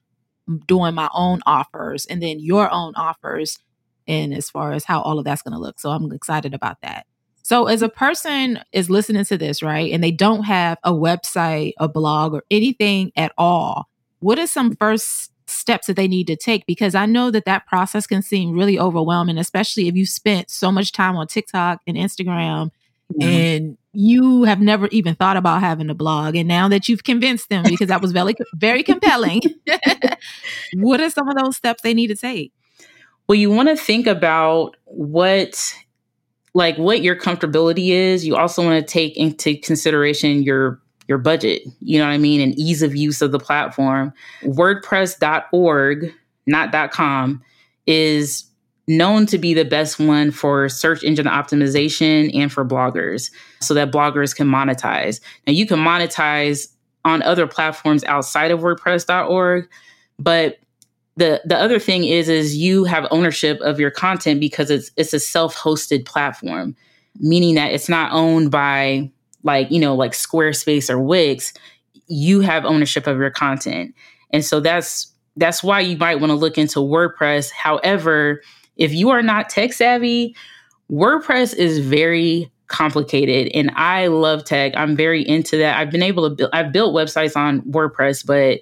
doing 0.66 0.96
my 0.96 1.08
own 1.14 1.42
offers 1.46 2.08
and 2.08 2.22
then 2.22 2.40
your 2.40 2.72
own 2.72 2.94
offers. 2.96 3.60
And 4.08 4.34
as 4.34 4.50
far 4.50 4.72
as 4.72 4.86
how 4.86 5.02
all 5.02 5.20
of 5.20 5.26
that's 5.26 5.44
going 5.44 5.54
to 5.54 5.60
look. 5.60 5.80
So 5.80 5.92
I'm 5.92 6.12
excited 6.12 6.56
about 6.56 6.82
that. 6.82 7.06
So 7.50 7.66
as 7.66 7.82
a 7.82 7.90
person 7.90 8.60
is 8.74 8.92
listening 8.92 9.26
to 9.26 9.36
this, 9.36 9.64
right, 9.64 9.92
and 9.92 10.04
they 10.04 10.12
don't 10.12 10.44
have 10.44 10.78
a 10.84 10.92
website, 10.92 11.72
a 11.80 11.88
blog, 11.88 12.36
or 12.36 12.44
anything 12.52 13.12
at 13.16 13.32
all, 13.40 13.90
what 14.20 14.38
are 14.38 14.46
some 14.46 14.76
first 14.76 15.32
steps 15.48 15.88
that 15.88 15.96
they 15.96 16.08
need 16.08 16.28
to 16.28 16.36
take? 16.36 16.68
Because 16.68 16.94
I 16.94 17.08
know 17.08 17.32
that 17.32 17.46
that 17.46 17.66
process 17.66 18.06
can 18.06 18.22
seem 18.22 18.52
really 18.52 18.78
overwhelming, 18.78 19.40
especially 19.40 19.88
if 19.88 19.96
you 19.96 20.06
spent 20.06 20.52
so 20.52 20.72
much 20.72 20.92
time 20.92 21.16
on 21.16 21.26
TikTok 21.26 21.82
and 21.88 21.98
Instagram 21.98 22.70
mm-hmm. 23.12 23.24
and 23.24 23.78
you 23.94 24.44
have 24.44 24.62
never 24.62 24.86
even 24.90 25.16
thought 25.16 25.36
about 25.36 25.62
having 25.62 25.90
a 25.90 25.96
blog. 25.96 26.36
And 26.36 26.48
now 26.48 26.68
that 26.70 26.88
you've 26.88 27.04
convinced 27.04 27.50
them, 27.50 27.64
because 27.64 27.88
that 27.88 28.00
was 28.00 28.12
very, 28.12 28.36
very 28.54 28.84
compelling, 28.84 29.42
what 30.76 31.02
are 31.02 31.10
some 31.10 31.28
of 31.28 31.36
those 31.36 31.58
steps 31.58 31.82
they 31.82 31.96
need 31.96 32.10
to 32.10 32.16
take? 32.16 32.54
Well, 33.28 33.38
you 33.38 33.50
want 33.50 33.70
to 33.70 33.76
think 33.76 34.06
about 34.06 34.78
what 34.86 35.74
like 36.60 36.78
what 36.78 37.02
your 37.02 37.16
comfortability 37.16 37.92
is. 37.92 38.26
You 38.26 38.36
also 38.36 38.62
want 38.62 38.86
to 38.86 38.94
take 38.94 39.16
into 39.16 39.58
consideration 39.58 40.44
your 40.44 40.82
your 41.08 41.18
budget, 41.18 41.64
you 41.80 41.98
know 41.98 42.06
what 42.06 42.12
I 42.12 42.18
mean, 42.20 42.40
and 42.42 42.54
ease 42.60 42.84
of 42.84 42.96
use 42.96 43.22
of 43.24 43.32
the 43.32 43.40
platform. 43.40 44.14
WordPress.org, 44.44 46.14
not 46.46 46.92
.com, 46.92 47.42
is 47.88 48.44
known 48.88 49.26
to 49.28 49.40
be 49.40 49.56
the 49.56 49.64
best 49.64 50.00
one 50.00 50.30
for 50.30 50.70
search 50.70 51.04
engine 51.04 51.26
optimization 51.26 52.30
and 52.36 52.52
for 52.52 52.64
bloggers 52.64 53.32
so 53.62 53.74
that 53.74 53.92
bloggers 53.92 54.36
can 54.36 54.48
monetize. 54.48 55.20
Now 55.48 55.54
you 55.54 55.66
can 55.66 55.80
monetize 55.80 56.68
on 57.06 57.24
other 57.24 57.48
platforms 57.48 58.04
outside 58.04 58.52
of 58.52 58.60
WordPress.org, 58.60 59.68
but 60.20 60.60
the 61.20 61.42
the 61.46 61.58
other 61.58 61.80
thing 61.80 62.04
is 62.06 62.30
is 62.30 62.58
you 62.58 62.84
have 62.86 63.08
ownership 63.12 63.60
of 63.62 63.80
your 63.80 63.92
content 63.92 64.40
because 64.40 64.72
it's 64.72 64.92
it's 64.98 65.14
a 65.14 65.20
self-hosted 65.20 66.06
platform 66.06 66.76
meaning 67.20 67.56
that 67.56 67.72
it's 67.72 67.90
not 67.90 68.12
owned 68.12 68.52
by 68.52 69.12
like, 69.44 69.72
you 69.72 69.80
know, 69.80 69.96
like 69.96 70.12
Squarespace 70.12 70.90
or 70.90 71.00
Wix, 71.00 71.54
you 72.08 72.42
have 72.42 72.66
ownership 72.66 73.08
of 73.08 73.18
your 73.18 73.32
content. 73.32 73.96
And 74.32 74.44
so 74.44 74.60
that's 74.60 75.14
that's 75.36 75.64
why 75.64 75.80
you 75.80 75.96
might 75.98 76.20
want 76.20 76.32
to 76.32 76.36
look 76.36 76.58
into 76.58 76.80
WordPress. 76.80 77.52
However, 77.52 78.42
if 78.76 78.94
you 78.94 79.10
are 79.10 79.22
not 79.22 79.50
tech 79.50 79.74
savvy, 79.74 80.36
WordPress 80.92 81.56
is 81.56 81.80
very 81.80 82.52
complicated 82.68 83.52
and 83.56 83.72
I 83.76 84.08
love 84.08 84.44
tech. 84.44 84.74
I'm 84.76 84.96
very 84.96 85.28
into 85.28 85.58
that. 85.58 85.78
I've 85.78 85.92
been 85.92 86.04
able 86.04 86.36
to 86.36 86.50
I've 86.54 86.72
built 86.72 86.94
websites 86.94 87.36
on 87.36 87.62
WordPress, 87.62 88.26
but 88.26 88.60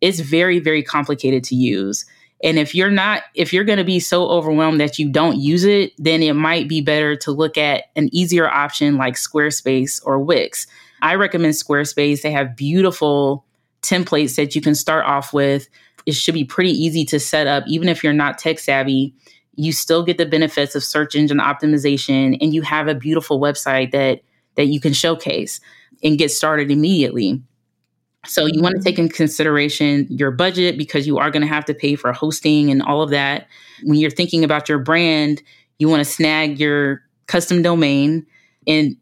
it's 0.00 0.20
very 0.20 0.58
very 0.58 0.82
complicated 0.82 1.44
to 1.44 1.54
use. 1.54 2.04
And 2.42 2.58
if 2.58 2.74
you're 2.74 2.90
not 2.90 3.22
if 3.34 3.52
you're 3.52 3.64
going 3.64 3.78
to 3.78 3.84
be 3.84 4.00
so 4.00 4.28
overwhelmed 4.28 4.80
that 4.80 4.98
you 4.98 5.10
don't 5.10 5.38
use 5.38 5.64
it, 5.64 5.92
then 5.98 6.22
it 6.22 6.34
might 6.34 6.68
be 6.68 6.80
better 6.80 7.16
to 7.16 7.32
look 7.32 7.58
at 7.58 7.84
an 7.96 8.08
easier 8.12 8.48
option 8.48 8.96
like 8.96 9.14
Squarespace 9.14 10.00
or 10.04 10.18
Wix. 10.18 10.66
I 11.02 11.14
recommend 11.14 11.54
Squarespace. 11.54 12.22
They 12.22 12.32
have 12.32 12.56
beautiful 12.56 13.44
templates 13.82 14.36
that 14.36 14.54
you 14.54 14.60
can 14.60 14.74
start 14.74 15.06
off 15.06 15.32
with. 15.32 15.68
It 16.06 16.12
should 16.12 16.34
be 16.34 16.44
pretty 16.44 16.72
easy 16.72 17.04
to 17.06 17.20
set 17.20 17.46
up 17.46 17.64
even 17.66 17.88
if 17.88 18.02
you're 18.02 18.12
not 18.12 18.38
tech 18.38 18.58
savvy 18.58 19.14
you 19.60 19.72
still 19.72 20.02
get 20.02 20.16
the 20.16 20.26
benefits 20.26 20.74
of 20.74 20.82
search 20.82 21.14
engine 21.14 21.38
optimization 21.38 22.38
and 22.40 22.54
you 22.54 22.62
have 22.62 22.88
a 22.88 22.94
beautiful 22.94 23.38
website 23.40 23.92
that 23.92 24.22
that 24.56 24.66
you 24.66 24.80
can 24.80 24.92
showcase 24.92 25.60
and 26.02 26.18
get 26.18 26.30
started 26.30 26.70
immediately. 26.70 27.42
So 28.26 28.46
you 28.46 28.60
want 28.60 28.76
to 28.76 28.82
take 28.82 28.98
in 28.98 29.08
consideration 29.08 30.06
your 30.10 30.30
budget 30.30 30.76
because 30.76 31.06
you 31.06 31.18
are 31.18 31.30
going 31.30 31.42
to 31.42 31.48
have 31.48 31.64
to 31.66 31.74
pay 31.74 31.94
for 31.94 32.12
hosting 32.12 32.70
and 32.70 32.82
all 32.82 33.02
of 33.02 33.10
that. 33.10 33.46
When 33.82 33.98
you're 33.98 34.10
thinking 34.10 34.44
about 34.44 34.68
your 34.68 34.78
brand, 34.78 35.42
you 35.78 35.88
want 35.88 36.00
to 36.00 36.10
snag 36.10 36.60
your 36.60 37.02
custom 37.26 37.62
domain. 37.62 38.26
And 38.66 38.96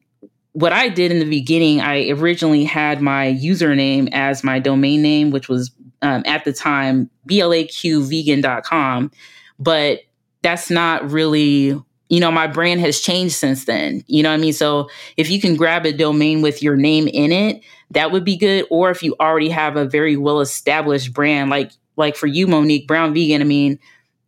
what 0.52 0.72
I 0.72 0.88
did 0.88 1.10
in 1.10 1.18
the 1.18 1.28
beginning, 1.28 1.80
I 1.80 2.10
originally 2.10 2.64
had 2.64 3.02
my 3.02 3.36
username 3.40 4.08
as 4.12 4.44
my 4.44 4.60
domain 4.60 5.02
name, 5.02 5.30
which 5.30 5.48
was 5.48 5.72
um, 6.02 6.22
at 6.26 6.44
the 6.44 6.52
time 6.52 7.10
blaqvegan.com. 7.28 9.10
But 9.58 10.00
that's 10.42 10.70
not 10.70 11.10
really 11.10 11.80
you 12.08 12.20
know 12.20 12.30
my 12.30 12.46
brand 12.46 12.80
has 12.80 13.00
changed 13.00 13.34
since 13.34 13.64
then 13.64 14.04
you 14.06 14.22
know 14.22 14.30
what 14.30 14.38
i 14.38 14.38
mean? 14.38 14.52
So 14.52 14.88
if 15.16 15.30
you 15.30 15.40
can 15.40 15.56
grab 15.56 15.86
a 15.86 15.92
domain 15.92 16.42
with 16.42 16.62
your 16.62 16.76
name 16.76 17.08
in 17.08 17.32
it 17.32 17.62
that 17.90 18.12
would 18.12 18.24
be 18.24 18.36
good. 18.36 18.66
Or 18.70 18.90
if 18.90 19.02
you 19.02 19.16
already 19.18 19.48
have 19.48 19.76
a 19.76 19.86
very 19.86 20.16
well 20.16 20.40
established 20.40 21.12
brand 21.12 21.50
like 21.50 21.72
like 21.96 22.16
for 22.16 22.26
you 22.26 22.46
monique 22.46 22.86
brown 22.86 23.14
vegan 23.14 23.40
i 23.40 23.44
mean 23.44 23.78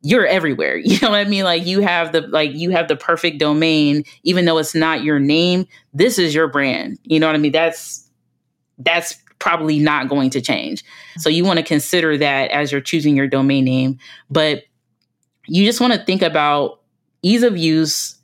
you're 0.03 0.27
everywhere 0.27 0.77
you 0.85 0.99
know 1.01 1.11
what 1.11 1.19
i 1.19 1.25
mean? 1.25 1.45
Like 1.45 1.67
you 1.67 1.81
have 1.81 2.13
the 2.13 2.23
like 2.23 2.55
you 2.55 2.71
have 2.71 2.89
the 2.89 2.97
perfect 2.97 3.39
domain 3.39 4.05
even 4.23 4.45
though 4.45 4.59
it's 4.59 4.75
not 4.75 5.03
your 5.05 5.19
name 5.19 5.67
this 5.93 6.19
is 6.19 6.35
your 6.35 6.49
brand 6.49 6.99
you 7.05 7.21
know 7.21 7.27
what 7.27 7.35
i 7.35 7.39
mean? 7.39 7.53
That's 7.53 8.09
that's 8.79 9.17
probably 9.41 9.79
not 9.79 10.09
going 10.09 10.31
to 10.31 10.41
change. 10.41 10.85
So 11.19 11.29
you 11.29 11.45
want 11.45 11.59
to 11.59 11.65
consider 11.65 12.17
that 12.19 12.51
as 12.53 12.71
you're 12.71 12.81
choosing 12.81 13.17
your 13.17 13.27
domain 13.27 13.65
name. 13.65 13.99
But 14.31 14.65
you 15.47 15.65
just 15.65 15.81
want 15.81 15.93
to 15.95 16.05
think 16.05 16.23
about 16.23 16.80
ease 17.23 17.43
of 17.43 17.57
use, 17.57 18.17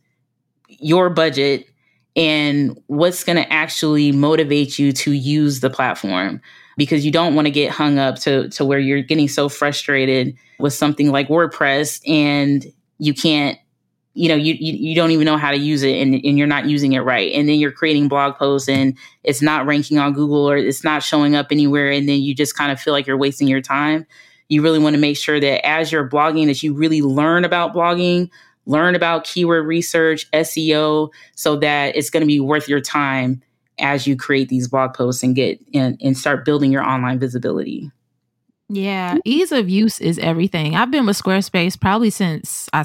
your 0.68 1.10
budget, 1.10 1.68
and 2.14 2.80
what's 2.86 3.24
going 3.24 3.36
to 3.36 3.52
actually 3.52 4.12
motivate 4.12 4.78
you 4.78 4.92
to 4.92 5.12
use 5.12 5.60
the 5.60 5.70
platform. 5.70 6.40
Because 6.78 7.06
you 7.06 7.10
don't 7.10 7.34
want 7.34 7.46
to 7.46 7.50
get 7.50 7.70
hung 7.70 7.98
up 7.98 8.16
to, 8.20 8.50
to 8.50 8.64
where 8.64 8.78
you're 8.78 9.02
getting 9.02 9.28
so 9.28 9.48
frustrated 9.48 10.36
with 10.58 10.74
something 10.74 11.10
like 11.10 11.28
WordPress 11.28 12.06
and 12.06 12.66
you 12.98 13.14
can't 13.14 13.58
you 14.16 14.30
know 14.30 14.34
you, 14.34 14.54
you, 14.54 14.72
you 14.72 14.94
don't 14.94 15.10
even 15.10 15.26
know 15.26 15.36
how 15.36 15.50
to 15.50 15.58
use 15.58 15.82
it 15.82 16.00
and, 16.00 16.14
and 16.14 16.38
you're 16.38 16.46
not 16.46 16.64
using 16.64 16.94
it 16.94 17.00
right. 17.00 17.32
And 17.34 17.46
then 17.48 17.58
you're 17.58 17.70
creating 17.70 18.08
blog 18.08 18.36
posts 18.36 18.66
and 18.66 18.96
it's 19.22 19.42
not 19.42 19.66
ranking 19.66 19.98
on 19.98 20.14
google 20.14 20.48
or 20.48 20.56
it's 20.56 20.82
not 20.82 21.02
showing 21.02 21.36
up 21.36 21.48
anywhere 21.50 21.90
and 21.90 22.08
then 22.08 22.22
you 22.22 22.34
just 22.34 22.56
kind 22.56 22.72
of 22.72 22.80
feel 22.80 22.94
like 22.94 23.06
you're 23.06 23.18
wasting 23.18 23.46
your 23.46 23.60
time. 23.60 24.06
You 24.48 24.62
really 24.62 24.78
want 24.78 24.94
to 24.94 25.00
make 25.00 25.18
sure 25.18 25.38
that 25.38 25.66
as 25.66 25.92
you're 25.92 26.08
blogging 26.08 26.46
that 26.46 26.62
you 26.62 26.72
really 26.72 27.02
learn 27.02 27.44
about 27.44 27.74
blogging 27.74 28.30
learn 28.66 28.94
about 28.94 29.24
keyword 29.24 29.66
research 29.66 30.30
seo 30.32 31.10
so 31.34 31.56
that 31.56 31.96
it's 31.96 32.10
going 32.10 32.20
to 32.20 32.26
be 32.26 32.40
worth 32.40 32.68
your 32.68 32.80
time 32.80 33.42
as 33.78 34.06
you 34.06 34.16
create 34.16 34.48
these 34.48 34.68
blog 34.68 34.94
posts 34.94 35.22
and 35.22 35.34
get 35.34 35.58
and, 35.74 35.98
and 36.02 36.16
start 36.16 36.44
building 36.44 36.72
your 36.72 36.82
online 36.82 37.18
visibility 37.18 37.90
yeah 38.68 39.16
ease 39.24 39.52
of 39.52 39.68
use 39.68 40.00
is 40.00 40.18
everything 40.18 40.74
i've 40.74 40.90
been 40.90 41.06
with 41.06 41.20
squarespace 41.20 41.80
probably 41.80 42.10
since 42.10 42.68
i, 42.72 42.84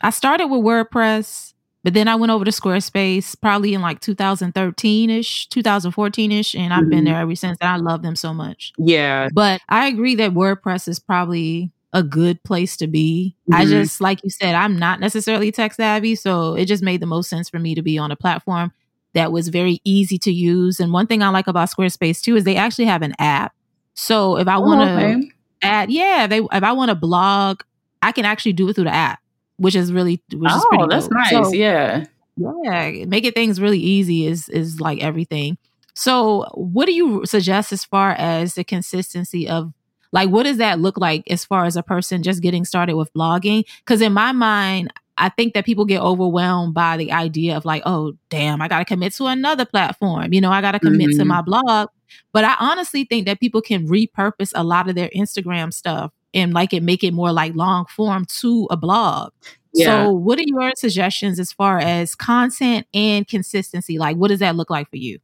I 0.00 0.10
started 0.10 0.46
with 0.48 0.60
wordpress 0.60 1.50
but 1.82 1.94
then 1.94 2.08
I 2.08 2.14
went 2.14 2.30
over 2.30 2.44
to 2.44 2.50
Squarespace 2.50 3.40
probably 3.40 3.72
in 3.74 3.80
like 3.80 4.00
2013 4.00 5.10
ish, 5.10 5.48
2014 5.48 6.32
ish, 6.32 6.54
and 6.54 6.72
I've 6.72 6.80
mm-hmm. 6.80 6.90
been 6.90 7.04
there 7.04 7.18
ever 7.18 7.34
since. 7.34 7.56
And 7.60 7.70
I 7.70 7.76
love 7.76 8.02
them 8.02 8.16
so 8.16 8.34
much. 8.34 8.72
Yeah. 8.78 9.28
But 9.32 9.60
I 9.68 9.86
agree 9.86 10.14
that 10.16 10.32
WordPress 10.32 10.88
is 10.88 10.98
probably 10.98 11.72
a 11.92 12.02
good 12.02 12.42
place 12.42 12.76
to 12.78 12.86
be. 12.86 13.36
Mm-hmm. 13.50 13.60
I 13.60 13.64
just, 13.64 14.00
like 14.00 14.22
you 14.22 14.30
said, 14.30 14.54
I'm 14.54 14.78
not 14.78 15.00
necessarily 15.00 15.50
tech 15.50 15.74
savvy. 15.74 16.14
So 16.14 16.54
it 16.54 16.66
just 16.66 16.82
made 16.82 17.00
the 17.00 17.06
most 17.06 17.28
sense 17.28 17.48
for 17.48 17.58
me 17.58 17.74
to 17.74 17.82
be 17.82 17.98
on 17.98 18.10
a 18.10 18.16
platform 18.16 18.72
that 19.12 19.32
was 19.32 19.48
very 19.48 19.80
easy 19.84 20.18
to 20.18 20.32
use. 20.32 20.78
And 20.78 20.92
one 20.92 21.06
thing 21.06 21.22
I 21.22 21.30
like 21.30 21.48
about 21.48 21.68
Squarespace 21.68 22.20
too 22.20 22.36
is 22.36 22.44
they 22.44 22.56
actually 22.56 22.84
have 22.84 23.02
an 23.02 23.14
app. 23.18 23.54
So 23.94 24.38
if 24.38 24.46
I 24.46 24.56
oh, 24.56 24.60
want 24.60 24.80
to 24.82 25.06
okay. 25.06 25.30
add, 25.62 25.90
yeah, 25.90 26.26
they 26.26 26.38
if 26.38 26.62
I 26.62 26.72
want 26.72 26.90
to 26.90 26.94
blog, 26.94 27.62
I 28.02 28.12
can 28.12 28.24
actually 28.24 28.52
do 28.52 28.68
it 28.68 28.74
through 28.74 28.84
the 28.84 28.94
app 28.94 29.20
which 29.60 29.76
is 29.76 29.92
really 29.92 30.22
which 30.32 30.50
oh, 30.50 30.56
is 30.56 30.66
pretty. 30.70 30.86
that's 30.88 31.08
dope. 31.08 31.18
nice. 31.18 31.30
So, 31.30 31.52
yeah, 31.52 32.04
yeah, 32.36 33.04
making 33.04 33.32
things 33.32 33.60
really 33.60 33.78
easy 33.78 34.26
is 34.26 34.48
is 34.48 34.80
like 34.80 35.02
everything. 35.02 35.58
So, 35.94 36.46
what 36.54 36.86
do 36.86 36.92
you 36.92 37.26
suggest 37.26 37.70
as 37.70 37.84
far 37.84 38.12
as 38.12 38.54
the 38.54 38.64
consistency 38.64 39.46
of 39.46 39.72
like 40.12 40.30
what 40.30 40.44
does 40.44 40.58
that 40.58 40.80
look 40.80 40.98
like 40.98 41.22
as 41.30 41.44
far 41.44 41.64
as 41.64 41.76
a 41.76 41.82
person 41.82 42.22
just 42.22 42.42
getting 42.42 42.64
started 42.64 42.96
with 42.96 43.12
blogging? 43.12 43.64
Because 43.78 44.00
in 44.00 44.12
my 44.12 44.32
mind, 44.32 44.92
I 45.16 45.28
think 45.28 45.54
that 45.54 45.66
people 45.66 45.84
get 45.84 46.00
overwhelmed 46.00 46.72
by 46.74 46.96
the 46.96 47.12
idea 47.12 47.56
of 47.56 47.64
like, 47.64 47.82
oh, 47.84 48.14
damn, 48.30 48.62
I 48.62 48.68
got 48.68 48.78
to 48.78 48.84
commit 48.86 49.12
to 49.14 49.26
another 49.26 49.66
platform. 49.66 50.32
You 50.32 50.40
know, 50.40 50.50
I 50.50 50.62
got 50.62 50.72
to 50.72 50.80
commit 50.80 51.10
mm-hmm. 51.10 51.18
to 51.18 51.24
my 51.26 51.42
blog. 51.42 51.88
But 52.32 52.44
I 52.44 52.56
honestly 52.58 53.04
think 53.04 53.26
that 53.26 53.38
people 53.38 53.60
can 53.60 53.86
repurpose 53.86 54.52
a 54.54 54.64
lot 54.64 54.88
of 54.88 54.94
their 54.94 55.10
Instagram 55.14 55.72
stuff 55.72 56.12
and 56.32 56.52
like 56.54 56.72
it 56.72 56.82
make 56.82 57.04
it 57.04 57.12
more 57.12 57.32
like 57.32 57.54
long 57.54 57.86
form 57.86 58.24
to 58.40 58.66
a 58.70 58.76
blog. 58.76 59.32
Yeah. 59.72 60.04
So, 60.04 60.12
what 60.12 60.38
are 60.38 60.44
your 60.44 60.72
suggestions 60.76 61.38
as 61.38 61.52
far 61.52 61.78
as 61.78 62.14
content 62.14 62.86
and 62.92 63.28
consistency? 63.28 63.98
Like, 63.98 64.16
what 64.16 64.28
does 64.28 64.40
that 64.40 64.56
look 64.56 64.70
like 64.70 64.90
for 64.90 64.96
you? 64.96 65.18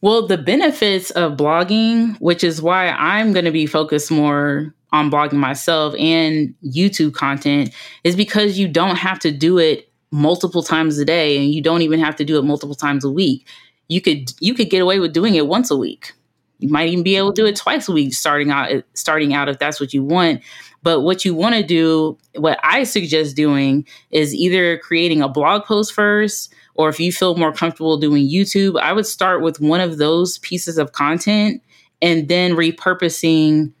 Well, 0.00 0.26
the 0.26 0.38
benefits 0.38 1.10
of 1.12 1.36
blogging, 1.36 2.16
which 2.20 2.44
is 2.44 2.60
why 2.60 2.88
I'm 2.88 3.32
going 3.32 3.44
to 3.44 3.50
be 3.50 3.66
focused 3.66 4.10
more 4.10 4.74
on 4.92 5.10
blogging 5.10 5.34
myself 5.34 5.94
and 5.98 6.54
YouTube 6.64 7.14
content, 7.14 7.74
is 8.04 8.16
because 8.16 8.58
you 8.58 8.68
don't 8.68 8.96
have 8.96 9.18
to 9.20 9.30
do 9.30 9.58
it 9.58 9.90
multiple 10.10 10.62
times 10.62 10.98
a 10.98 11.04
day 11.04 11.36
and 11.38 11.52
you 11.52 11.62
don't 11.62 11.82
even 11.82 12.00
have 12.00 12.16
to 12.16 12.24
do 12.24 12.38
it 12.38 12.42
multiple 12.42 12.74
times 12.74 13.04
a 13.04 13.10
week. 13.10 13.46
You 13.88 14.00
could 14.00 14.32
you 14.40 14.54
could 14.54 14.70
get 14.70 14.82
away 14.82 14.98
with 14.98 15.12
doing 15.12 15.34
it 15.34 15.46
once 15.46 15.70
a 15.70 15.76
week. 15.76 16.12
You 16.58 16.68
might 16.68 16.88
even 16.88 17.04
be 17.04 17.16
able 17.16 17.32
to 17.32 17.42
do 17.42 17.46
it 17.46 17.56
twice 17.56 17.88
a 17.88 17.92
week 17.92 18.14
starting 18.14 18.50
out 18.50 18.70
starting 18.94 19.34
out 19.34 19.48
if 19.48 19.58
that's 19.58 19.80
what 19.80 19.92
you 19.92 20.02
want. 20.02 20.42
But 20.82 21.00
what 21.00 21.24
you 21.24 21.34
want 21.34 21.56
to 21.56 21.62
do, 21.64 22.16
what 22.36 22.60
I 22.62 22.84
suggest 22.84 23.34
doing 23.34 23.86
is 24.10 24.34
either 24.34 24.78
creating 24.78 25.20
a 25.20 25.28
blog 25.28 25.64
post 25.64 25.92
first 25.92 26.54
or 26.76 26.88
if 26.88 27.00
you 27.00 27.12
feel 27.12 27.36
more 27.36 27.52
comfortable 27.52 27.96
doing 27.96 28.28
YouTube, 28.28 28.80
I 28.80 28.92
would 28.92 29.06
start 29.06 29.42
with 29.42 29.60
one 29.60 29.80
of 29.80 29.98
those 29.98 30.38
pieces 30.38 30.78
of 30.78 30.92
content 30.92 31.62
and 32.02 32.28
then 32.28 32.52
repurposing 32.52 33.72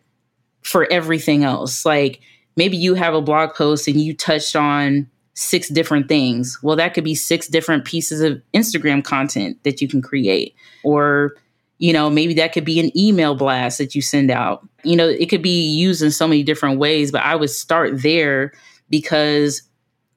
for 0.62 0.90
everything 0.90 1.44
else. 1.44 1.84
Like 1.84 2.20
maybe 2.56 2.76
you 2.76 2.94
have 2.94 3.14
a 3.14 3.22
blog 3.22 3.54
post 3.54 3.86
and 3.88 4.00
you 4.00 4.14
touched 4.14 4.56
on 4.56 5.08
six 5.34 5.68
different 5.68 6.08
things. 6.08 6.58
Well, 6.62 6.76
that 6.76 6.94
could 6.94 7.04
be 7.04 7.14
six 7.14 7.46
different 7.46 7.84
pieces 7.84 8.20
of 8.20 8.42
Instagram 8.54 9.04
content 9.04 9.62
that 9.64 9.80
you 9.80 9.88
can 9.88 10.02
create. 10.02 10.54
Or 10.82 11.34
you 11.78 11.92
know, 11.92 12.08
maybe 12.08 12.32
that 12.34 12.52
could 12.52 12.64
be 12.64 12.80
an 12.80 12.96
email 12.96 13.34
blast 13.34 13.78
that 13.78 13.94
you 13.94 14.00
send 14.00 14.30
out. 14.30 14.66
You 14.82 14.96
know, 14.96 15.08
it 15.08 15.26
could 15.28 15.42
be 15.42 15.68
used 15.68 16.02
in 16.02 16.10
so 16.10 16.26
many 16.26 16.42
different 16.42 16.78
ways, 16.78 17.12
but 17.12 17.22
I 17.22 17.36
would 17.36 17.50
start 17.50 18.02
there 18.02 18.52
because 18.88 19.62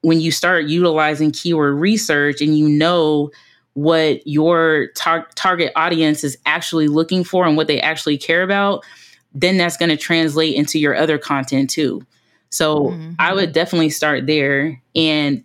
when 0.02 0.20
you 0.20 0.30
start 0.30 0.66
utilizing 0.66 1.30
keyword 1.30 1.74
research 1.74 2.40
and 2.40 2.56
you 2.56 2.68
know 2.68 3.30
what 3.74 4.26
your 4.26 4.88
tar- 4.96 5.28
target 5.34 5.72
audience 5.76 6.24
is 6.24 6.36
actually 6.46 6.88
looking 6.88 7.22
for 7.24 7.46
and 7.46 7.56
what 7.56 7.66
they 7.66 7.80
actually 7.80 8.18
care 8.18 8.42
about, 8.42 8.84
then 9.32 9.56
that's 9.56 9.76
going 9.76 9.90
to 9.90 9.96
translate 9.96 10.54
into 10.54 10.78
your 10.78 10.94
other 10.94 11.18
content 11.18 11.70
too. 11.70 12.04
So 12.50 12.86
mm-hmm. 12.86 13.12
I 13.18 13.32
would 13.32 13.52
definitely 13.52 13.90
start 13.90 14.26
there. 14.26 14.80
And 14.96 15.44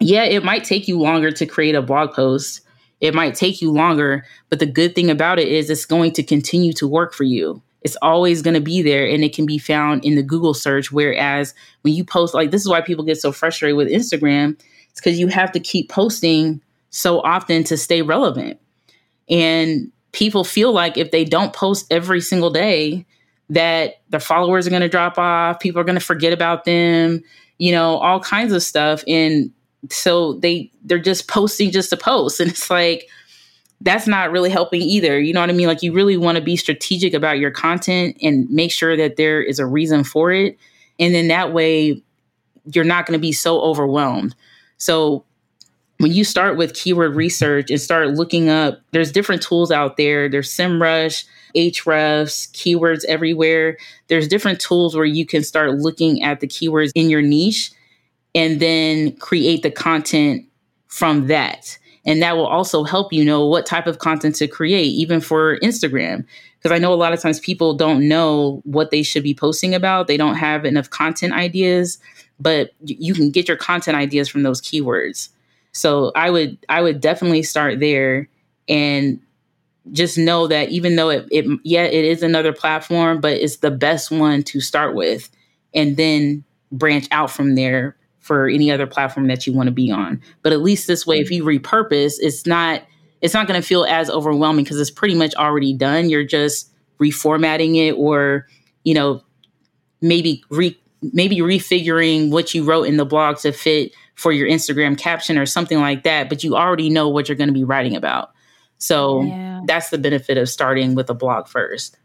yeah, 0.00 0.24
it 0.24 0.44
might 0.44 0.64
take 0.64 0.88
you 0.88 0.98
longer 0.98 1.30
to 1.30 1.46
create 1.46 1.74
a 1.74 1.82
blog 1.82 2.12
post 2.12 2.62
it 3.02 3.14
might 3.14 3.34
take 3.34 3.60
you 3.60 3.72
longer, 3.72 4.24
but 4.48 4.60
the 4.60 4.66
good 4.66 4.94
thing 4.94 5.10
about 5.10 5.40
it 5.40 5.48
is 5.48 5.68
it's 5.68 5.84
going 5.84 6.12
to 6.12 6.22
continue 6.22 6.72
to 6.74 6.86
work 6.86 7.12
for 7.12 7.24
you. 7.24 7.60
It's 7.84 7.96
always 8.02 8.42
going 8.42 8.54
to 8.54 8.60
be 8.60 8.82
there 8.82 9.06
and 9.06 9.24
it 9.24 9.34
can 9.34 9.46
be 9.46 9.58
found 9.58 10.04
in 10.04 10.14
the 10.14 10.22
Google 10.22 10.54
search. 10.54 10.92
Whereas 10.92 11.54
when 11.82 11.94
you 11.94 12.04
post, 12.04 12.34
like, 12.34 12.50
this 12.50 12.60
is 12.62 12.68
why 12.68 12.80
people 12.80 13.04
get 13.04 13.20
so 13.20 13.32
frustrated 13.32 13.76
with 13.76 13.88
Instagram, 13.88 14.58
it's 14.90 15.00
because 15.00 15.18
you 15.18 15.28
have 15.28 15.52
to 15.52 15.60
keep 15.60 15.88
posting 15.88 16.60
so 16.90 17.20
often 17.20 17.64
to 17.64 17.76
stay 17.76 18.02
relevant. 18.02 18.60
And 19.28 19.90
people 20.12 20.44
feel 20.44 20.72
like 20.72 20.96
if 20.96 21.10
they 21.10 21.24
don't 21.24 21.52
post 21.52 21.86
every 21.90 22.20
single 22.20 22.50
day, 22.50 23.06
that 23.50 24.00
their 24.08 24.20
followers 24.20 24.66
are 24.66 24.70
going 24.70 24.82
to 24.82 24.88
drop 24.88 25.18
off, 25.18 25.60
people 25.60 25.80
are 25.80 25.84
going 25.84 25.98
to 25.98 26.04
forget 26.04 26.32
about 26.32 26.64
them, 26.64 27.22
you 27.58 27.72
know, 27.72 27.96
all 27.96 28.20
kinds 28.20 28.52
of 28.52 28.62
stuff. 28.62 29.04
And 29.06 29.50
so 29.90 30.34
they 30.34 30.70
they're 30.84 30.98
just 30.98 31.28
posting 31.28 31.70
just 31.70 31.90
to 31.90 31.96
post, 31.96 32.40
and 32.40 32.50
it's 32.50 32.70
like 32.70 33.08
that's 33.82 34.06
not 34.06 34.30
really 34.30 34.50
helping 34.50 34.80
either. 34.80 35.20
You 35.20 35.32
know 35.32 35.40
what 35.40 35.50
I 35.50 35.52
mean? 35.52 35.66
Like 35.66 35.82
you 35.82 35.92
really 35.92 36.16
want 36.16 36.36
to 36.36 36.42
be 36.42 36.56
strategic 36.56 37.14
about 37.14 37.38
your 37.38 37.50
content 37.50 38.16
and 38.22 38.48
make 38.50 38.72
sure 38.72 38.96
that 38.96 39.16
there 39.16 39.42
is 39.42 39.58
a 39.58 39.66
reason 39.66 40.04
for 40.04 40.32
it, 40.32 40.58
and 40.98 41.14
then 41.14 41.28
that 41.28 41.52
way 41.52 42.02
you're 42.72 42.84
not 42.84 43.06
going 43.06 43.18
to 43.18 43.22
be 43.22 43.32
so 43.32 43.60
overwhelmed. 43.60 44.34
So 44.76 45.24
when 45.98 46.12
you 46.12 46.24
start 46.24 46.56
with 46.56 46.74
keyword 46.74 47.14
research 47.14 47.70
and 47.70 47.80
start 47.80 48.10
looking 48.10 48.48
up, 48.48 48.80
there's 48.90 49.12
different 49.12 49.42
tools 49.42 49.70
out 49.70 49.96
there. 49.96 50.28
There's 50.28 50.50
SEMrush, 50.50 51.24
Ahrefs, 51.54 52.50
keywords 52.52 53.04
everywhere. 53.04 53.78
There's 54.08 54.26
different 54.26 54.60
tools 54.60 54.96
where 54.96 55.04
you 55.04 55.24
can 55.24 55.44
start 55.44 55.74
looking 55.74 56.22
at 56.22 56.40
the 56.40 56.48
keywords 56.48 56.90
in 56.94 57.08
your 57.08 57.22
niche 57.22 57.70
and 58.34 58.58
then 58.58 59.14
create 59.16 59.62
the 59.62 59.70
content 59.70 60.44
from 60.88 61.28
that. 61.28 61.78
And 62.04 62.22
that 62.22 62.36
will 62.36 62.46
also 62.46 62.82
help 62.84 63.12
you 63.12 63.24
know 63.24 63.46
what 63.46 63.66
type 63.66 63.86
of 63.86 63.98
content 63.98 64.34
to 64.36 64.48
create, 64.48 64.86
even 64.86 65.20
for 65.20 65.58
Instagram. 65.58 66.24
Because 66.58 66.74
I 66.74 66.78
know 66.78 66.92
a 66.92 66.96
lot 66.96 67.12
of 67.12 67.20
times 67.20 67.40
people 67.40 67.74
don't 67.74 68.08
know 68.08 68.60
what 68.64 68.90
they 68.90 69.02
should 69.02 69.22
be 69.22 69.34
posting 69.34 69.74
about. 69.74 70.06
They 70.06 70.16
don't 70.16 70.36
have 70.36 70.64
enough 70.64 70.90
content 70.90 71.32
ideas, 71.32 71.98
but 72.40 72.70
you 72.84 73.14
can 73.14 73.30
get 73.30 73.48
your 73.48 73.56
content 73.56 73.96
ideas 73.96 74.28
from 74.28 74.42
those 74.42 74.60
keywords. 74.60 75.28
So 75.72 76.12
I 76.14 76.30
would 76.30 76.58
I 76.68 76.82
would 76.82 77.00
definitely 77.00 77.42
start 77.42 77.80
there 77.80 78.28
and 78.68 79.20
just 79.90 80.16
know 80.16 80.46
that 80.46 80.68
even 80.68 80.96
though 80.96 81.08
it, 81.08 81.26
it 81.30 81.44
yeah 81.64 81.84
it 81.84 82.04
is 82.04 82.22
another 82.22 82.52
platform, 82.52 83.20
but 83.20 83.36
it's 83.38 83.56
the 83.58 83.70
best 83.70 84.10
one 84.10 84.42
to 84.44 84.60
start 84.60 84.94
with, 84.94 85.30
and 85.74 85.96
then 85.96 86.44
branch 86.70 87.06
out 87.10 87.30
from 87.30 87.54
there 87.54 87.96
for 88.22 88.48
any 88.48 88.70
other 88.70 88.86
platform 88.86 89.26
that 89.26 89.46
you 89.46 89.52
want 89.52 89.66
to 89.66 89.72
be 89.72 89.90
on. 89.90 90.20
But 90.42 90.52
at 90.52 90.62
least 90.62 90.86
this 90.86 91.06
way, 91.06 91.20
if 91.20 91.30
you 91.30 91.44
repurpose, 91.44 92.14
it's 92.18 92.46
not 92.46 92.82
it's 93.20 93.34
not 93.34 93.46
going 93.46 93.60
to 93.60 93.66
feel 93.66 93.84
as 93.84 94.10
overwhelming 94.10 94.64
because 94.64 94.80
it's 94.80 94.90
pretty 94.90 95.14
much 95.14 95.34
already 95.34 95.72
done. 95.72 96.10
You're 96.10 96.24
just 96.24 96.72
reformatting 97.00 97.76
it, 97.76 97.92
or 97.92 98.48
you 98.84 98.94
know, 98.94 99.22
maybe 100.00 100.42
re 100.50 100.78
maybe 101.12 101.38
refiguring 101.38 102.30
what 102.30 102.54
you 102.54 102.64
wrote 102.64 102.84
in 102.84 102.96
the 102.96 103.04
blog 103.04 103.38
to 103.38 103.52
fit 103.52 103.92
for 104.14 104.32
your 104.32 104.48
Instagram 104.48 104.96
caption 104.96 105.36
or 105.36 105.46
something 105.46 105.80
like 105.80 106.04
that, 106.04 106.28
but 106.28 106.44
you 106.44 106.56
already 106.56 106.88
know 106.88 107.08
what 107.08 107.28
you're 107.28 107.36
going 107.36 107.48
to 107.48 107.54
be 107.54 107.64
writing 107.64 107.96
about. 107.96 108.30
So 108.78 109.22
yeah. 109.22 109.60
that's 109.66 109.90
the 109.90 109.98
benefit 109.98 110.38
of 110.38 110.48
starting 110.48 110.94
with 110.94 111.10
a 111.10 111.14
blog 111.14 111.48
first. 111.48 111.98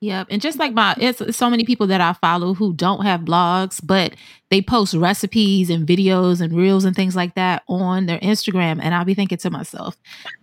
Yep. 0.00 0.28
And 0.30 0.40
just 0.40 0.58
like 0.58 0.72
my, 0.72 0.94
it's 0.98 1.36
so 1.36 1.50
many 1.50 1.64
people 1.64 1.86
that 1.88 2.00
I 2.00 2.14
follow 2.14 2.54
who 2.54 2.72
don't 2.72 3.04
have 3.04 3.20
blogs, 3.20 3.80
but 3.84 4.14
they 4.50 4.60
post 4.60 4.94
recipes 4.94 5.70
and 5.70 5.86
videos 5.86 6.40
and 6.40 6.52
reels 6.52 6.84
and 6.84 6.94
things 6.96 7.14
like 7.14 7.36
that 7.36 7.62
on 7.68 8.06
their 8.06 8.18
Instagram. 8.18 8.80
And 8.82 8.94
I'll 8.94 9.04
be 9.04 9.14
thinking 9.14 9.38
to 9.38 9.50
myself, 9.50 9.96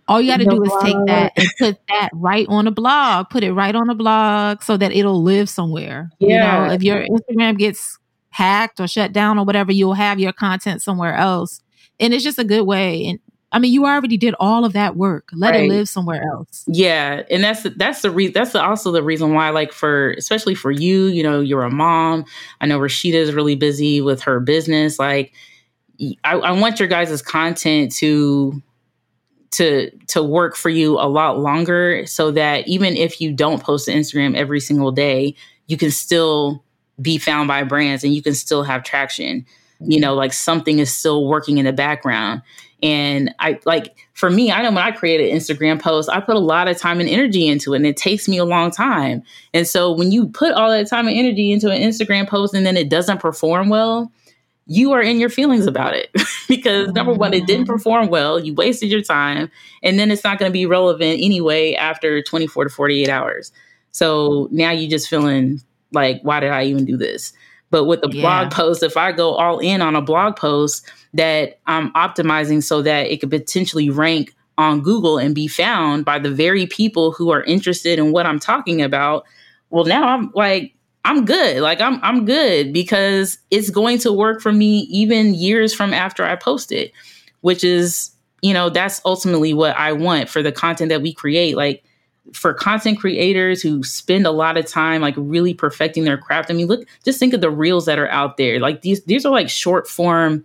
all 0.08 0.20
you 0.20 0.32
got 0.32 0.38
to 0.38 0.46
do 0.46 0.62
is 0.62 0.72
take 0.82 0.96
that 1.06 1.32
and 1.36 1.48
put 1.58 1.78
that 1.88 2.08
right 2.14 2.46
on 2.48 2.66
a 2.66 2.70
blog, 2.70 3.28
put 3.28 3.44
it 3.44 3.52
right 3.52 3.74
on 3.74 3.90
a 3.90 3.94
blog 3.94 4.62
so 4.62 4.78
that 4.78 4.92
it'll 4.92 5.22
live 5.22 5.50
somewhere. 5.50 6.10
Yeah. 6.18 6.62
You 6.62 6.68
know, 6.68 6.74
if 6.74 6.82
your 6.82 7.04
Instagram 7.06 7.58
gets 7.58 7.98
hacked 8.30 8.80
or 8.80 8.88
shut 8.88 9.12
down 9.12 9.38
or 9.38 9.44
whatever, 9.44 9.72
you'll 9.72 9.94
have 9.94 10.18
your 10.18 10.32
content 10.32 10.82
somewhere 10.82 11.14
else. 11.14 11.60
And 12.00 12.14
it's 12.14 12.24
just 12.24 12.38
a 12.38 12.44
good 12.44 12.62
way. 12.62 13.04
And 13.06 13.18
I 13.50 13.58
mean, 13.58 13.72
you 13.72 13.86
already 13.86 14.18
did 14.18 14.34
all 14.38 14.64
of 14.64 14.74
that 14.74 14.96
work. 14.96 15.30
Let 15.32 15.52
right. 15.52 15.64
it 15.64 15.68
live 15.68 15.88
somewhere 15.88 16.22
else. 16.22 16.64
Yeah, 16.66 17.22
and 17.30 17.42
that's 17.42 17.62
that's 17.76 18.02
the 18.02 18.10
reason. 18.10 18.34
That's 18.34 18.54
also 18.54 18.92
the 18.92 19.02
reason 19.02 19.32
why, 19.32 19.50
like 19.50 19.72
for 19.72 20.10
especially 20.12 20.54
for 20.54 20.70
you, 20.70 21.06
you 21.06 21.22
know, 21.22 21.40
you're 21.40 21.62
a 21.62 21.70
mom. 21.70 22.26
I 22.60 22.66
know 22.66 22.78
Rashida 22.78 23.14
is 23.14 23.32
really 23.32 23.54
busy 23.54 24.02
with 24.02 24.20
her 24.22 24.38
business. 24.38 24.98
Like, 24.98 25.32
I, 26.24 26.34
I 26.34 26.52
want 26.52 26.78
your 26.78 26.88
guys' 26.88 27.22
content 27.22 27.92
to 27.96 28.62
to 29.52 29.90
to 30.08 30.22
work 30.22 30.54
for 30.54 30.68
you 30.68 30.98
a 30.98 31.08
lot 31.08 31.38
longer, 31.38 32.04
so 32.06 32.30
that 32.32 32.68
even 32.68 32.96
if 32.96 33.18
you 33.18 33.32
don't 33.32 33.62
post 33.62 33.86
to 33.86 33.92
Instagram 33.92 34.36
every 34.36 34.60
single 34.60 34.92
day, 34.92 35.34
you 35.68 35.78
can 35.78 35.90
still 35.90 36.62
be 37.00 37.16
found 37.16 37.48
by 37.48 37.62
brands 37.62 38.04
and 38.04 38.14
you 38.14 38.22
can 38.22 38.34
still 38.34 38.62
have 38.62 38.82
traction. 38.82 39.46
You 39.80 40.00
know, 40.00 40.14
like 40.14 40.32
something 40.32 40.78
is 40.78 40.94
still 40.94 41.26
working 41.26 41.58
in 41.58 41.64
the 41.64 41.72
background. 41.72 42.42
And 42.82 43.34
I 43.40 43.58
like 43.64 43.96
for 44.12 44.30
me, 44.30 44.52
I 44.52 44.62
know 44.62 44.70
when 44.70 44.78
I 44.78 44.92
create 44.92 45.20
an 45.20 45.36
Instagram 45.36 45.80
post, 45.80 46.08
I 46.08 46.20
put 46.20 46.36
a 46.36 46.40
lot 46.40 46.68
of 46.68 46.78
time 46.78 47.00
and 47.00 47.08
energy 47.08 47.48
into 47.48 47.72
it, 47.72 47.76
and 47.76 47.86
it 47.86 47.96
takes 47.96 48.28
me 48.28 48.38
a 48.38 48.44
long 48.44 48.70
time. 48.70 49.22
And 49.52 49.66
so 49.66 49.92
when 49.92 50.12
you 50.12 50.28
put 50.28 50.52
all 50.52 50.70
that 50.70 50.88
time 50.88 51.08
and 51.08 51.16
energy 51.16 51.50
into 51.50 51.70
an 51.70 51.80
Instagram 51.80 52.28
post 52.28 52.54
and 52.54 52.64
then 52.64 52.76
it 52.76 52.88
doesn't 52.88 53.18
perform 53.18 53.68
well, 53.68 54.12
you 54.66 54.92
are 54.92 55.02
in 55.02 55.18
your 55.18 55.30
feelings 55.30 55.66
about 55.66 55.94
it 55.94 56.10
because 56.48 56.88
number 56.92 57.12
one, 57.12 57.32
it 57.32 57.46
didn't 57.46 57.64
mm-hmm. 57.64 57.72
perform 57.72 58.08
well. 58.08 58.38
You 58.38 58.54
wasted 58.54 58.90
your 58.90 59.02
time, 59.02 59.50
and 59.82 59.98
then 59.98 60.10
it's 60.10 60.22
not 60.22 60.38
going 60.38 60.50
to 60.50 60.52
be 60.52 60.66
relevant 60.66 61.20
anyway 61.20 61.74
after 61.74 62.22
24 62.22 62.64
to 62.64 62.70
48 62.70 63.08
hours. 63.08 63.50
So 63.90 64.48
now 64.52 64.70
you're 64.70 64.90
just 64.90 65.08
feeling 65.08 65.60
like, 65.92 66.20
why 66.22 66.40
did 66.40 66.50
I 66.50 66.64
even 66.64 66.84
do 66.84 66.96
this? 66.96 67.32
But 67.70 67.84
with 67.84 68.00
the 68.00 68.10
yeah. 68.10 68.22
blog 68.22 68.52
post, 68.52 68.82
if 68.82 68.96
I 68.96 69.12
go 69.12 69.34
all 69.34 69.58
in 69.58 69.82
on 69.82 69.94
a 69.94 70.02
blog 70.02 70.36
post 70.36 70.90
that 71.14 71.58
I'm 71.66 71.92
optimizing 71.92 72.62
so 72.62 72.82
that 72.82 73.06
it 73.06 73.20
could 73.20 73.30
potentially 73.30 73.90
rank 73.90 74.34
on 74.56 74.80
Google 74.80 75.18
and 75.18 75.34
be 75.34 75.48
found 75.48 76.04
by 76.04 76.18
the 76.18 76.30
very 76.30 76.66
people 76.66 77.12
who 77.12 77.30
are 77.30 77.44
interested 77.44 77.98
in 77.98 78.10
what 78.10 78.26
I'm 78.26 78.40
talking 78.40 78.82
about, 78.82 79.24
well, 79.70 79.84
now 79.84 80.08
I'm 80.08 80.32
like, 80.34 80.74
I'm 81.04 81.24
good. 81.24 81.62
Like 81.62 81.80
I'm 81.80 82.00
I'm 82.02 82.24
good 82.24 82.72
because 82.72 83.38
it's 83.50 83.70
going 83.70 83.98
to 84.00 84.12
work 84.12 84.42
for 84.42 84.52
me 84.52 84.80
even 84.90 85.34
years 85.34 85.72
from 85.72 85.94
after 85.94 86.24
I 86.24 86.36
post 86.36 86.72
it, 86.72 86.92
which 87.40 87.64
is, 87.64 88.10
you 88.42 88.52
know, 88.52 88.68
that's 88.68 89.00
ultimately 89.04 89.54
what 89.54 89.76
I 89.76 89.92
want 89.92 90.28
for 90.28 90.42
the 90.42 90.52
content 90.52 90.90
that 90.90 91.00
we 91.00 91.14
create. 91.14 91.56
Like 91.56 91.82
for 92.32 92.52
content 92.52 92.98
creators 92.98 93.62
who 93.62 93.82
spend 93.82 94.26
a 94.26 94.30
lot 94.30 94.56
of 94.56 94.66
time 94.66 95.00
like 95.00 95.14
really 95.16 95.54
perfecting 95.54 96.04
their 96.04 96.18
craft. 96.18 96.50
I 96.50 96.54
mean, 96.54 96.66
look, 96.66 96.86
just 97.04 97.18
think 97.18 97.34
of 97.34 97.40
the 97.40 97.50
reels 97.50 97.86
that 97.86 97.98
are 97.98 98.08
out 98.08 98.36
there. 98.36 98.60
Like 98.60 98.82
these, 98.82 99.02
these 99.04 99.24
are 99.24 99.32
like 99.32 99.48
short 99.48 99.88
form 99.88 100.44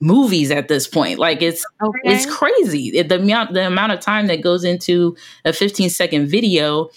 movies 0.00 0.50
at 0.50 0.68
this 0.68 0.86
point. 0.86 1.18
Like 1.18 1.40
it's 1.40 1.64
okay. 1.82 1.98
it's 2.04 2.26
crazy. 2.26 3.02
the 3.02 3.16
amount 3.16 3.54
the 3.54 3.66
amount 3.66 3.92
of 3.92 4.00
time 4.00 4.26
that 4.26 4.42
goes 4.42 4.64
into 4.64 5.16
a 5.44 5.52
15 5.52 5.90
second 5.90 6.26
video. 6.26 6.90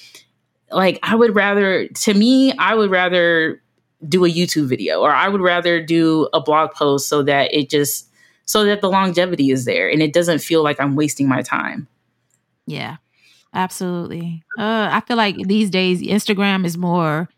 Like 0.71 0.99
I 1.03 1.15
would 1.15 1.35
rather 1.35 1.87
to 1.87 2.13
me, 2.13 2.51
I 2.57 2.73
would 2.73 2.89
rather 2.89 3.61
do 4.07 4.25
a 4.25 4.29
YouTube 4.29 4.67
video 4.67 5.01
or 5.01 5.11
I 5.11 5.29
would 5.29 5.41
rather 5.41 5.81
do 5.81 6.27
a 6.33 6.41
blog 6.41 6.71
post 6.71 7.07
so 7.07 7.23
that 7.23 7.53
it 7.53 7.69
just 7.69 8.09
so 8.45 8.63
that 8.65 8.81
the 8.81 8.89
longevity 8.89 9.51
is 9.51 9.65
there 9.65 9.89
and 9.89 10.01
it 10.01 10.13
doesn't 10.13 10.39
feel 10.39 10.63
like 10.63 10.79
I'm 10.79 10.95
wasting 10.95 11.27
my 11.27 11.41
time. 11.41 11.87
Yeah. 12.65 12.97
Absolutely. 13.55 14.43
Uh, 14.59 14.89
I 14.91 15.01
feel 15.07 15.17
like 15.17 15.37
these 15.37 15.69
days 15.69 16.01
Instagram 16.01 16.65
is 16.65 16.77
more 16.77 17.29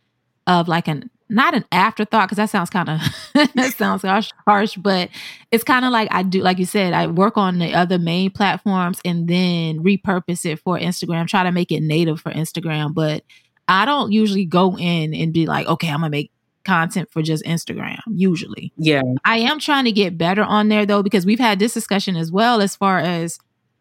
of 0.47 0.67
like 0.67 0.87
an 0.87 1.09
not 1.29 1.53
an 1.53 1.65
afterthought 1.71 2.27
because 2.27 2.37
that 2.37 2.49
sounds 2.49 2.69
kind 2.69 2.89
of 2.89 3.01
that 3.53 3.73
sounds 3.77 4.01
harsh, 4.01 4.31
harsh, 4.47 4.75
but 4.77 5.09
it's 5.51 5.63
kind 5.63 5.85
of 5.85 5.91
like 5.91 6.07
I 6.11 6.23
do, 6.23 6.41
like 6.41 6.57
you 6.57 6.65
said, 6.65 6.93
I 6.93 7.07
work 7.07 7.37
on 7.37 7.59
the 7.59 7.73
other 7.73 7.99
main 7.99 8.31
platforms 8.31 9.01
and 9.03 9.27
then 9.27 9.83
repurpose 9.83 10.45
it 10.45 10.59
for 10.59 10.77
Instagram, 10.77 11.27
try 11.27 11.43
to 11.43 11.51
make 11.51 11.71
it 11.71 11.81
native 11.81 12.21
for 12.21 12.31
Instagram. 12.31 12.93
But 12.93 13.23
I 13.67 13.85
don't 13.85 14.11
usually 14.11 14.45
go 14.45 14.77
in 14.77 15.13
and 15.13 15.33
be 15.33 15.45
like, 15.45 15.67
okay, 15.67 15.89
I'm 15.89 15.99
gonna 15.99 16.09
make 16.09 16.31
content 16.63 17.09
for 17.11 17.21
just 17.21 17.43
Instagram. 17.43 17.99
Usually, 18.07 18.71
yeah, 18.77 19.01
I 19.25 19.39
am 19.39 19.59
trying 19.59 19.85
to 19.85 19.91
get 19.91 20.17
better 20.17 20.43
on 20.43 20.69
there 20.69 20.85
though 20.85 21.03
because 21.03 21.25
we've 21.25 21.39
had 21.39 21.59
this 21.59 21.73
discussion 21.73 22.15
as 22.15 22.31
well 22.31 22.61
as 22.61 22.75
far 22.75 22.99
as 22.99 23.37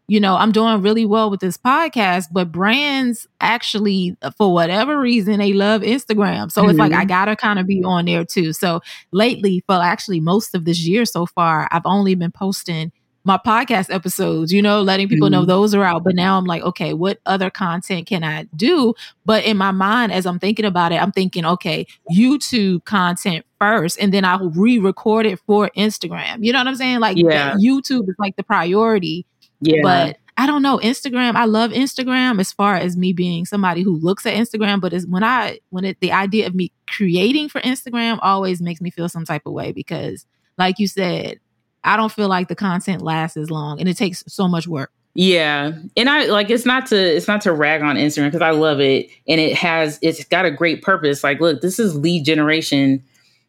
you 0.08 0.20
know, 0.20 0.36
I'm 0.36 0.52
doing 0.52 0.82
really 0.82 1.04
well 1.04 1.30
with 1.30 1.40
this 1.40 1.56
podcast, 1.56 2.26
but 2.30 2.52
brands 2.52 3.26
actually, 3.40 4.16
for 4.36 4.52
whatever 4.52 5.00
reason, 5.00 5.38
they 5.38 5.52
love 5.52 5.82
Instagram. 5.82 6.50
So 6.52 6.62
mm-hmm. 6.62 6.70
it's 6.70 6.78
like 6.78 6.92
I 6.92 6.98
mm-hmm. 7.00 7.08
gotta 7.08 7.36
kind 7.36 7.58
of 7.58 7.66
be 7.66 7.82
on 7.82 8.04
there 8.04 8.24
too. 8.24 8.52
So 8.52 8.80
lately, 9.12 9.64
for 9.66 9.76
actually 9.82 10.20
most 10.20 10.54
of 10.54 10.64
this 10.64 10.86
year 10.86 11.04
so 11.04 11.26
far, 11.26 11.68
I've 11.72 11.86
only 11.86 12.14
been 12.14 12.30
posting 12.30 12.92
my 13.24 13.36
podcast 13.36 13.92
episodes, 13.92 14.52
you 14.52 14.62
know, 14.62 14.80
letting 14.82 15.08
people 15.08 15.26
mm-hmm. 15.26 15.40
know 15.40 15.44
those 15.44 15.74
are 15.74 15.82
out. 15.82 16.04
But 16.04 16.14
now 16.14 16.38
I'm 16.38 16.44
like, 16.44 16.62
okay, 16.62 16.94
what 16.94 17.18
other 17.26 17.50
content 17.50 18.06
can 18.06 18.22
I 18.22 18.44
do? 18.54 18.94
But 19.24 19.44
in 19.44 19.56
my 19.56 19.72
mind, 19.72 20.12
as 20.12 20.26
I'm 20.26 20.38
thinking 20.38 20.64
about 20.64 20.92
it, 20.92 21.02
I'm 21.02 21.10
thinking, 21.10 21.44
okay, 21.44 21.88
YouTube 22.08 22.84
content 22.84 23.44
first, 23.58 23.98
and 24.00 24.14
then 24.14 24.24
I'll 24.24 24.50
re 24.50 24.78
record 24.78 25.26
it 25.26 25.40
for 25.40 25.72
Instagram. 25.76 26.44
You 26.44 26.52
know 26.52 26.60
what 26.60 26.68
I'm 26.68 26.76
saying? 26.76 27.00
Like, 27.00 27.16
yeah. 27.16 27.54
YouTube 27.54 28.08
is 28.08 28.14
like 28.20 28.36
the 28.36 28.44
priority 28.44 29.26
yeah. 29.60 29.80
But 29.82 30.18
I 30.36 30.46
don't 30.46 30.62
know 30.62 30.78
Instagram. 30.78 31.34
I 31.34 31.46
love 31.46 31.70
Instagram 31.70 32.40
as 32.40 32.52
far 32.52 32.76
as 32.76 32.96
me 32.96 33.12
being 33.12 33.46
somebody 33.46 33.82
who 33.82 33.96
looks 33.96 34.26
at 34.26 34.34
Instagram, 34.34 34.80
but 34.80 34.92
is 34.92 35.06
when 35.06 35.24
I 35.24 35.60
when 35.70 35.84
it 35.84 36.00
the 36.00 36.12
idea 36.12 36.46
of 36.46 36.54
me 36.54 36.72
creating 36.88 37.48
for 37.48 37.60
Instagram 37.62 38.18
always 38.22 38.60
makes 38.60 38.80
me 38.80 38.90
feel 38.90 39.08
some 39.08 39.24
type 39.24 39.42
of 39.46 39.52
way 39.52 39.72
because, 39.72 40.26
like 40.58 40.78
you 40.78 40.88
said, 40.88 41.40
I 41.84 41.96
don't 41.96 42.12
feel 42.12 42.28
like 42.28 42.48
the 42.48 42.54
content 42.54 43.00
lasts 43.00 43.36
as 43.36 43.50
long, 43.50 43.80
and 43.80 43.88
it 43.88 43.96
takes 43.96 44.24
so 44.26 44.46
much 44.46 44.66
work. 44.66 44.92
Yeah. 45.14 45.72
And 45.96 46.10
I 46.10 46.26
like 46.26 46.50
it's 46.50 46.66
not 46.66 46.86
to 46.88 46.96
it's 46.96 47.26
not 47.26 47.40
to 47.42 47.52
rag 47.52 47.80
on 47.80 47.96
Instagram 47.96 48.26
because 48.26 48.42
I 48.42 48.50
love 48.50 48.80
it 48.80 49.08
and 49.26 49.40
it 49.40 49.56
has 49.56 49.98
it's 50.02 50.22
got 50.24 50.44
a 50.44 50.50
great 50.50 50.82
purpose. 50.82 51.24
Like, 51.24 51.40
look, 51.40 51.62
this 51.62 51.78
is 51.78 51.96
lead 51.96 52.26
generation 52.26 53.02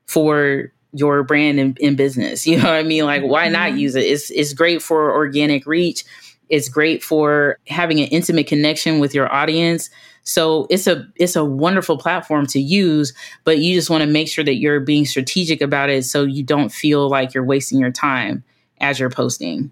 for 0.05 0.71
your 0.93 1.23
brand 1.23 1.59
and, 1.59 1.77
and 1.81 1.97
business. 1.97 2.47
You 2.47 2.57
know 2.57 2.65
what 2.65 2.73
I 2.73 2.83
mean? 2.83 3.05
Like, 3.05 3.23
why 3.23 3.49
not 3.49 3.69
mm-hmm. 3.69 3.79
use 3.79 3.95
it? 3.95 4.05
It's 4.05 4.29
it's 4.31 4.53
great 4.53 4.81
for 4.81 5.11
organic 5.11 5.65
reach. 5.65 6.05
It's 6.49 6.69
great 6.69 7.03
for 7.03 7.59
having 7.67 7.99
an 7.99 8.07
intimate 8.07 8.47
connection 8.47 8.99
with 8.99 9.13
your 9.13 9.31
audience. 9.31 9.89
So 10.23 10.67
it's 10.69 10.87
a 10.87 11.07
it's 11.15 11.35
a 11.35 11.45
wonderful 11.45 11.97
platform 11.97 12.47
to 12.47 12.59
use, 12.59 13.13
but 13.43 13.59
you 13.59 13.73
just 13.73 13.89
want 13.89 14.03
to 14.03 14.09
make 14.09 14.27
sure 14.27 14.43
that 14.43 14.55
you're 14.55 14.79
being 14.79 15.05
strategic 15.05 15.61
about 15.61 15.89
it 15.89 16.03
so 16.03 16.23
you 16.23 16.43
don't 16.43 16.69
feel 16.69 17.09
like 17.09 17.33
you're 17.33 17.45
wasting 17.45 17.79
your 17.79 17.91
time 17.91 18.43
as 18.81 18.99
you're 18.99 19.09
posting. 19.09 19.71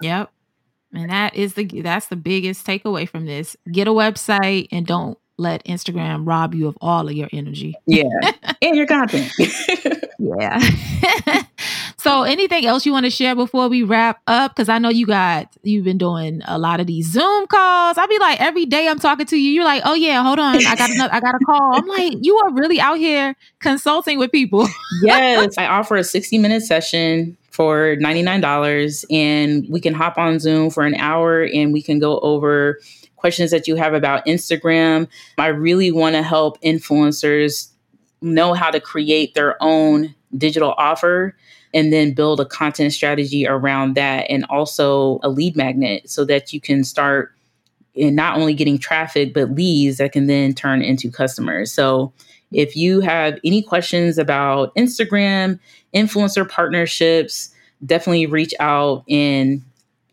Yep. 0.00 0.30
And 0.92 1.10
that 1.10 1.34
is 1.34 1.54
the 1.54 1.64
that's 1.82 2.06
the 2.06 2.16
biggest 2.16 2.66
takeaway 2.66 3.08
from 3.08 3.26
this. 3.26 3.56
Get 3.70 3.86
a 3.88 3.92
website 3.92 4.68
and 4.72 4.86
don't 4.86 5.18
let 5.38 5.64
Instagram 5.64 6.26
rob 6.26 6.54
you 6.54 6.66
of 6.68 6.78
all 6.80 7.08
of 7.08 7.14
your 7.14 7.28
energy. 7.32 7.74
Yeah. 7.86 8.04
and 8.62 8.76
your 8.76 8.86
content. 8.86 9.32
yeah. 10.18 10.58
so 11.98 12.22
anything 12.22 12.64
else 12.66 12.86
you 12.86 12.92
want 12.92 13.04
to 13.04 13.10
share 13.10 13.34
before 13.34 13.68
we 13.68 13.82
wrap 13.82 14.20
up? 14.26 14.54
Because 14.54 14.68
I 14.68 14.78
know 14.78 14.88
you 14.88 15.06
got 15.06 15.48
you've 15.62 15.84
been 15.84 15.98
doing 15.98 16.40
a 16.46 16.58
lot 16.58 16.80
of 16.80 16.86
these 16.86 17.10
Zoom 17.10 17.46
calls. 17.46 17.98
I'll 17.98 18.08
be 18.08 18.18
like 18.18 18.40
every 18.40 18.66
day 18.66 18.88
I'm 18.88 18.98
talking 18.98 19.26
to 19.26 19.36
you, 19.36 19.50
you're 19.50 19.64
like, 19.64 19.82
oh 19.84 19.94
yeah, 19.94 20.22
hold 20.22 20.38
on. 20.38 20.56
I 20.56 20.74
got 20.74 20.90
another 20.90 21.12
I 21.12 21.20
got 21.20 21.34
a 21.34 21.44
call. 21.44 21.76
I'm 21.76 21.86
like, 21.86 22.14
you 22.20 22.38
are 22.38 22.52
really 22.52 22.80
out 22.80 22.98
here 22.98 23.36
consulting 23.60 24.18
with 24.18 24.32
people. 24.32 24.66
yes. 25.02 25.58
I 25.58 25.66
offer 25.66 25.96
a 25.96 26.04
60 26.04 26.38
minute 26.38 26.62
session 26.62 27.36
for 27.50 27.96
$99 27.96 29.04
and 29.10 29.66
we 29.70 29.80
can 29.80 29.94
hop 29.94 30.18
on 30.18 30.38
Zoom 30.38 30.68
for 30.68 30.84
an 30.84 30.94
hour 30.94 31.42
and 31.42 31.72
we 31.72 31.80
can 31.80 31.98
go 31.98 32.18
over 32.20 32.78
questions 33.16 33.50
that 33.50 33.66
you 33.66 33.76
have 33.76 33.94
about 33.94 34.24
Instagram. 34.26 35.08
I 35.38 35.48
really 35.48 35.90
want 35.90 36.14
to 36.14 36.22
help 36.22 36.60
influencers 36.62 37.70
know 38.22 38.54
how 38.54 38.70
to 38.70 38.80
create 38.80 39.34
their 39.34 39.62
own 39.62 40.14
digital 40.36 40.74
offer 40.76 41.36
and 41.74 41.92
then 41.92 42.14
build 42.14 42.40
a 42.40 42.44
content 42.44 42.92
strategy 42.92 43.46
around 43.46 43.94
that 43.96 44.26
and 44.30 44.44
also 44.48 45.18
a 45.22 45.28
lead 45.28 45.56
magnet 45.56 46.08
so 46.08 46.24
that 46.24 46.52
you 46.52 46.60
can 46.60 46.84
start 46.84 47.34
in 47.94 48.14
not 48.14 48.38
only 48.38 48.54
getting 48.54 48.78
traffic 48.78 49.34
but 49.34 49.50
leads 49.52 49.98
that 49.98 50.12
can 50.12 50.26
then 50.26 50.54
turn 50.54 50.82
into 50.82 51.10
customers. 51.10 51.72
So 51.72 52.12
if 52.52 52.76
you 52.76 53.00
have 53.00 53.38
any 53.44 53.62
questions 53.62 54.18
about 54.18 54.74
Instagram, 54.74 55.58
influencer 55.94 56.48
partnerships, 56.48 57.50
definitely 57.84 58.26
reach 58.26 58.54
out 58.60 59.04
and 59.08 59.62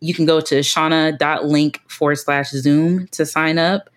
you 0.04 0.12
can 0.12 0.26
go 0.26 0.38
to 0.38 0.56
shauna.link 0.56 1.80
forward 1.90 2.16
slash 2.16 2.50
Zoom 2.50 3.08
to 3.08 3.24
sign 3.24 3.58
up. 3.58 3.88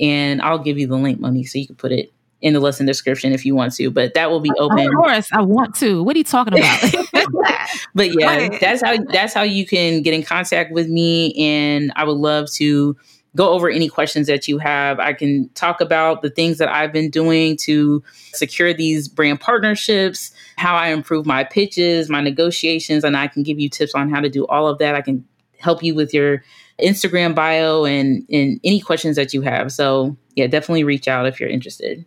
And 0.00 0.40
I'll 0.40 0.58
give 0.58 0.78
you 0.78 0.86
the 0.86 0.96
link, 0.96 1.20
Monique, 1.20 1.48
so 1.48 1.58
you 1.58 1.66
can 1.66 1.76
put 1.76 1.92
it 1.92 2.10
in 2.40 2.54
the 2.54 2.60
lesson 2.60 2.86
description 2.86 3.32
if 3.32 3.44
you 3.44 3.54
want 3.54 3.74
to, 3.74 3.90
but 3.90 4.14
that 4.14 4.30
will 4.30 4.40
be 4.40 4.50
open. 4.58 4.86
Of 4.86 4.94
course, 4.94 5.28
I 5.30 5.42
want 5.42 5.74
to. 5.76 6.02
What 6.02 6.16
are 6.16 6.18
you 6.18 6.24
talking 6.24 6.54
about? 6.54 6.80
but 7.94 8.18
yeah, 8.18 8.56
that's 8.58 8.82
how 8.82 8.96
that's 9.12 9.34
how 9.34 9.42
you 9.42 9.66
can 9.66 10.00
get 10.00 10.14
in 10.14 10.22
contact 10.22 10.72
with 10.72 10.88
me, 10.88 11.34
and 11.34 11.92
I 11.96 12.04
would 12.04 12.16
love 12.16 12.50
to 12.52 12.96
go 13.36 13.50
over 13.50 13.68
any 13.68 13.88
questions 13.88 14.26
that 14.26 14.48
you 14.48 14.56
have. 14.56 14.98
I 14.98 15.12
can 15.12 15.50
talk 15.50 15.82
about 15.82 16.22
the 16.22 16.30
things 16.30 16.56
that 16.58 16.68
I've 16.68 16.92
been 16.92 17.10
doing 17.10 17.58
to 17.58 18.02
secure 18.32 18.72
these 18.72 19.06
brand 19.06 19.40
partnerships, 19.40 20.32
how 20.56 20.74
I 20.74 20.88
improve 20.88 21.26
my 21.26 21.44
pitches, 21.44 22.08
my 22.08 22.22
negotiations, 22.22 23.04
and 23.04 23.16
I 23.16 23.28
can 23.28 23.42
give 23.42 23.60
you 23.60 23.68
tips 23.68 23.94
on 23.94 24.10
how 24.10 24.20
to 24.20 24.28
do 24.28 24.46
all 24.46 24.66
of 24.66 24.78
that. 24.78 24.94
I 24.94 25.02
can 25.02 25.24
help 25.60 25.82
you 25.82 25.94
with 25.94 26.12
your 26.12 26.42
Instagram 26.80 27.34
bio 27.34 27.84
and, 27.84 28.26
and 28.30 28.60
any 28.64 28.80
questions 28.80 29.16
that 29.16 29.34
you 29.34 29.42
have. 29.42 29.72
So, 29.72 30.16
yeah, 30.34 30.46
definitely 30.46 30.84
reach 30.84 31.08
out 31.08 31.26
if 31.26 31.38
you're 31.38 31.50
interested. 31.50 32.04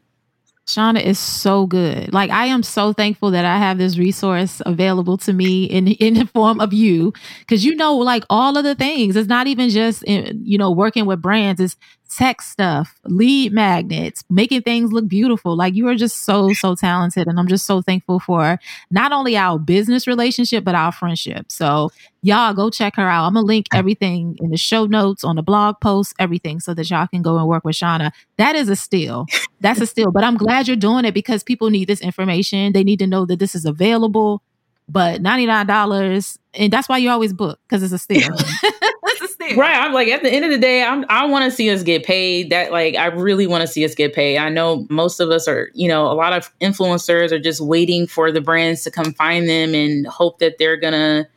Shauna 0.65 1.03
is 1.03 1.19
so 1.19 1.67
good. 1.67 2.13
Like 2.13 2.29
I 2.29 2.45
am 2.45 2.63
so 2.63 2.93
thankful 2.93 3.31
that 3.31 3.43
I 3.43 3.57
have 3.57 3.77
this 3.77 3.97
resource 3.97 4.61
available 4.65 5.17
to 5.17 5.33
me 5.33 5.65
in 5.65 5.87
in 5.99 6.13
the 6.13 6.25
form 6.25 6.61
of 6.61 6.73
you 6.73 7.13
cuz 7.47 7.65
you 7.65 7.75
know 7.75 7.97
like 7.97 8.23
all 8.29 8.57
of 8.57 8.63
the 8.63 8.75
things. 8.75 9.15
It's 9.15 9.27
not 9.27 9.47
even 9.47 9.69
just 9.69 10.03
in, 10.03 10.41
you 10.43 10.57
know 10.57 10.71
working 10.71 11.05
with 11.05 11.21
brands. 11.21 11.59
It's 11.59 11.75
tech 12.15 12.41
stuff, 12.41 12.99
lead 13.05 13.51
magnets, 13.53 14.23
making 14.29 14.61
things 14.61 14.91
look 14.91 15.07
beautiful. 15.07 15.55
Like 15.55 15.73
you 15.73 15.87
are 15.87 15.95
just 15.95 16.25
so, 16.25 16.53
so 16.53 16.75
talented. 16.75 17.27
And 17.27 17.39
I'm 17.39 17.47
just 17.47 17.65
so 17.65 17.81
thankful 17.81 18.19
for 18.19 18.59
not 18.91 19.11
only 19.11 19.35
our 19.35 19.59
business 19.59 20.07
relationship, 20.07 20.63
but 20.63 20.75
our 20.75 20.91
friendship. 20.91 21.51
So 21.51 21.89
y'all 22.21 22.53
go 22.53 22.69
check 22.69 22.95
her 22.95 23.07
out. 23.07 23.25
I'm 23.25 23.33
gonna 23.33 23.45
link 23.45 23.67
everything 23.73 24.37
in 24.41 24.49
the 24.49 24.57
show 24.57 24.85
notes, 24.85 25.23
on 25.23 25.35
the 25.35 25.43
blog 25.43 25.79
post, 25.81 26.13
everything 26.19 26.59
so 26.59 26.73
that 26.73 26.89
y'all 26.89 27.07
can 27.07 27.21
go 27.21 27.37
and 27.37 27.47
work 27.47 27.63
with 27.63 27.75
Shauna. 27.75 28.11
That 28.37 28.55
is 28.55 28.69
a 28.69 28.75
steal. 28.75 29.25
That's 29.59 29.81
a 29.81 29.85
steal. 29.85 30.11
But 30.11 30.23
I'm 30.23 30.37
glad 30.37 30.67
you're 30.67 30.77
doing 30.77 31.05
it 31.05 31.13
because 31.13 31.43
people 31.43 31.69
need 31.69 31.87
this 31.87 32.01
information. 32.01 32.73
They 32.73 32.83
need 32.83 32.99
to 32.99 33.07
know 33.07 33.25
that 33.25 33.39
this 33.39 33.55
is 33.55 33.65
available. 33.65 34.41
But 34.89 35.21
$99, 35.21 36.37
and 36.55 36.73
that's 36.73 36.89
why 36.89 36.97
you 36.97 37.09
always 37.09 37.31
book, 37.31 37.59
because 37.67 37.83
it's 37.83 37.93
a 37.93 37.97
steal. 37.97 38.27
Right. 39.51 39.75
I'm 39.75 39.93
like, 39.93 40.07
at 40.07 40.23
the 40.23 40.31
end 40.31 40.45
of 40.45 40.51
the 40.51 40.57
day, 40.57 40.83
I'm, 40.83 41.05
I 41.09 41.25
want 41.25 41.45
to 41.45 41.51
see 41.51 41.69
us 41.69 41.83
get 41.83 42.03
paid. 42.03 42.49
That, 42.49 42.71
like, 42.71 42.95
I 42.95 43.07
really 43.07 43.47
want 43.47 43.61
to 43.61 43.67
see 43.67 43.83
us 43.85 43.93
get 43.93 44.13
paid. 44.13 44.37
I 44.37 44.49
know 44.49 44.87
most 44.89 45.19
of 45.19 45.29
us 45.29 45.47
are, 45.47 45.69
you 45.73 45.87
know, 45.87 46.07
a 46.07 46.13
lot 46.13 46.33
of 46.33 46.51
influencers 46.59 47.31
are 47.31 47.39
just 47.39 47.61
waiting 47.61 48.07
for 48.07 48.31
the 48.31 48.41
brands 48.41 48.83
to 48.83 48.91
come 48.91 49.13
find 49.13 49.47
them 49.47 49.75
and 49.75 50.07
hope 50.07 50.39
that 50.39 50.57
they're 50.57 50.79
to, 50.79 51.27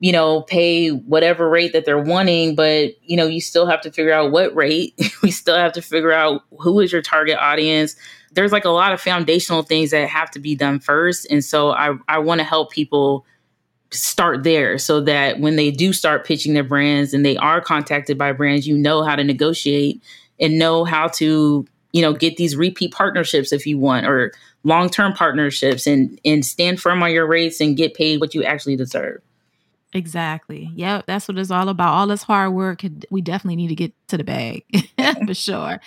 you 0.00 0.12
know, 0.12 0.42
pay 0.42 0.90
whatever 0.90 1.48
rate 1.48 1.72
that 1.72 1.84
they're 1.84 2.02
wanting. 2.02 2.54
But, 2.54 2.90
you 3.02 3.16
know, 3.16 3.26
you 3.26 3.40
still 3.40 3.66
have 3.66 3.80
to 3.82 3.90
figure 3.90 4.12
out 4.12 4.32
what 4.32 4.54
rate. 4.54 4.94
we 5.22 5.30
still 5.30 5.56
have 5.56 5.72
to 5.72 5.82
figure 5.82 6.12
out 6.12 6.42
who 6.58 6.80
is 6.80 6.92
your 6.92 7.02
target 7.02 7.38
audience. 7.38 7.96
There's 8.32 8.52
like 8.52 8.64
a 8.64 8.70
lot 8.70 8.92
of 8.92 9.00
foundational 9.00 9.62
things 9.62 9.92
that 9.92 10.08
have 10.08 10.30
to 10.32 10.38
be 10.38 10.54
done 10.54 10.80
first. 10.80 11.26
And 11.30 11.44
so 11.44 11.70
I, 11.70 11.96
I 12.08 12.18
want 12.18 12.40
to 12.40 12.44
help 12.44 12.70
people 12.70 13.24
start 13.96 14.44
there 14.44 14.78
so 14.78 15.00
that 15.00 15.40
when 15.40 15.56
they 15.56 15.70
do 15.70 15.92
start 15.92 16.26
pitching 16.26 16.54
their 16.54 16.64
brands 16.64 17.12
and 17.12 17.24
they 17.24 17.36
are 17.36 17.60
contacted 17.60 18.16
by 18.18 18.32
brands, 18.32 18.66
you 18.66 18.76
know 18.76 19.02
how 19.02 19.16
to 19.16 19.24
negotiate 19.24 20.02
and 20.40 20.58
know 20.58 20.84
how 20.84 21.08
to, 21.08 21.66
you 21.92 22.02
know, 22.02 22.12
get 22.12 22.36
these 22.36 22.56
repeat 22.56 22.92
partnerships 22.92 23.52
if 23.52 23.66
you 23.66 23.78
want 23.78 24.06
or 24.06 24.32
long-term 24.64 25.12
partnerships 25.12 25.86
and 25.86 26.20
and 26.24 26.44
stand 26.44 26.80
firm 26.80 27.02
on 27.02 27.12
your 27.12 27.26
rates 27.26 27.60
and 27.60 27.76
get 27.76 27.94
paid 27.94 28.20
what 28.20 28.34
you 28.34 28.44
actually 28.44 28.76
deserve. 28.76 29.20
Exactly. 29.92 30.70
Yep, 30.74 31.06
that's 31.06 31.28
what 31.28 31.38
it's 31.38 31.50
all 31.50 31.68
about. 31.68 31.94
All 31.94 32.06
this 32.06 32.22
hard 32.22 32.52
work, 32.52 32.82
we 33.10 33.22
definitely 33.22 33.56
need 33.56 33.68
to 33.68 33.74
get 33.74 33.92
to 34.08 34.18
the 34.18 34.24
bag 34.24 34.64
for 35.26 35.34
sure. 35.34 35.80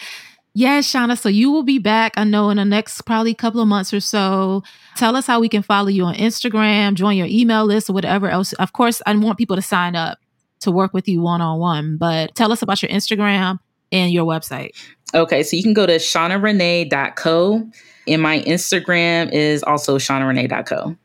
Yes, 0.54 0.92
Shauna. 0.92 1.18
So 1.18 1.30
you 1.30 1.52
will 1.52 1.64
be 1.64 1.80
back, 1.80 2.14
I 2.18 2.24
know, 2.24 2.50
in 2.50 2.58
the 2.58 2.66
next 2.66 3.02
probably 3.04 3.34
couple 3.34 3.62
of 3.62 3.68
months 3.68 3.94
or 3.94 4.00
so. 4.00 4.64
Tell 4.96 5.16
us 5.16 5.28
how 5.28 5.40
we 5.40 5.48
can 5.50 5.62
follow 5.62 5.88
you 5.90 6.04
on 6.04 6.16
Instagram, 6.16 6.96
join 6.96 7.18
your 7.18 7.28
email 7.30 7.66
list, 7.66 7.90
or 7.90 7.94
whatever 7.94 8.30
else. 8.30 8.54
Of 8.54 8.74
course, 8.74 9.02
I 9.06 9.16
want 9.16 9.38
people 9.38 9.56
to 9.56 9.62
sign 9.62 9.96
up 9.96 10.20
to 10.62 10.72
work 10.72 10.94
with 10.94 11.08
you 11.08 11.22
one 11.22 11.42
on 11.42 11.60
one, 11.60 11.98
but 11.98 12.36
tell 12.36 12.52
us 12.52 12.62
about 12.62 12.82
your 12.82 12.92
Instagram 12.92 13.60
and 13.92 14.12
your 14.12 14.26
website. 14.26 14.72
Okay, 15.14 15.44
so 15.44 15.56
you 15.56 15.64
can 15.64 15.74
go 15.74 15.86
to 15.86 15.96
shaunarenee.co, 15.96 17.70
and 18.08 18.22
my 18.22 18.40
Instagram 18.42 19.32
is 19.32 19.64
also 19.64 19.98
shaunarenee.co. 19.98 20.96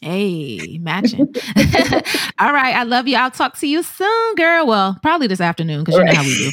Hey, 0.00 0.78
matching. 0.82 1.20
All 2.38 2.52
right. 2.52 2.74
I 2.76 2.82
love 2.82 3.08
you. 3.08 3.16
I'll 3.16 3.30
talk 3.30 3.56
to 3.60 3.66
you 3.66 3.82
soon, 3.82 4.34
girl. 4.34 4.66
Well, 4.66 4.98
probably 5.02 5.28
this 5.28 5.40
afternoon 5.40 5.82
because 5.82 5.94
you 5.94 6.02
right. 6.02 6.12
know 6.12 6.22
how 6.22 6.24
we 6.24 6.52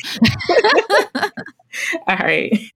do. 1.22 1.30
All 2.08 2.18
right. 2.18 2.72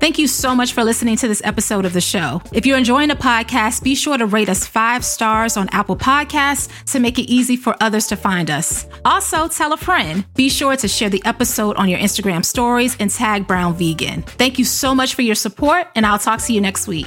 Thank 0.00 0.18
you 0.18 0.26
so 0.26 0.54
much 0.54 0.72
for 0.72 0.82
listening 0.82 1.16
to 1.18 1.28
this 1.28 1.42
episode 1.44 1.84
of 1.84 1.92
the 1.92 2.00
show. 2.00 2.40
If 2.52 2.64
you're 2.64 2.78
enjoying 2.78 3.08
the 3.08 3.14
podcast, 3.14 3.82
be 3.82 3.94
sure 3.94 4.16
to 4.16 4.24
rate 4.24 4.48
us 4.48 4.66
five 4.66 5.04
stars 5.04 5.58
on 5.58 5.68
Apple 5.72 5.96
Podcasts 5.96 6.70
to 6.92 7.00
make 7.00 7.18
it 7.18 7.30
easy 7.30 7.54
for 7.54 7.76
others 7.82 8.06
to 8.06 8.16
find 8.16 8.50
us. 8.50 8.86
Also, 9.04 9.46
tell 9.46 9.74
a 9.74 9.76
friend. 9.76 10.24
Be 10.34 10.48
sure 10.48 10.74
to 10.74 10.88
share 10.88 11.10
the 11.10 11.22
episode 11.26 11.76
on 11.76 11.90
your 11.90 11.98
Instagram 11.98 12.42
stories 12.42 12.96
and 12.98 13.10
tag 13.10 13.46
Brown 13.46 13.74
Vegan. 13.74 14.22
Thank 14.22 14.58
you 14.58 14.64
so 14.64 14.94
much 14.94 15.14
for 15.14 15.22
your 15.22 15.34
support, 15.34 15.86
and 15.94 16.06
I'll 16.06 16.18
talk 16.18 16.40
to 16.40 16.52
you 16.54 16.62
next 16.62 16.88
week. 16.88 17.06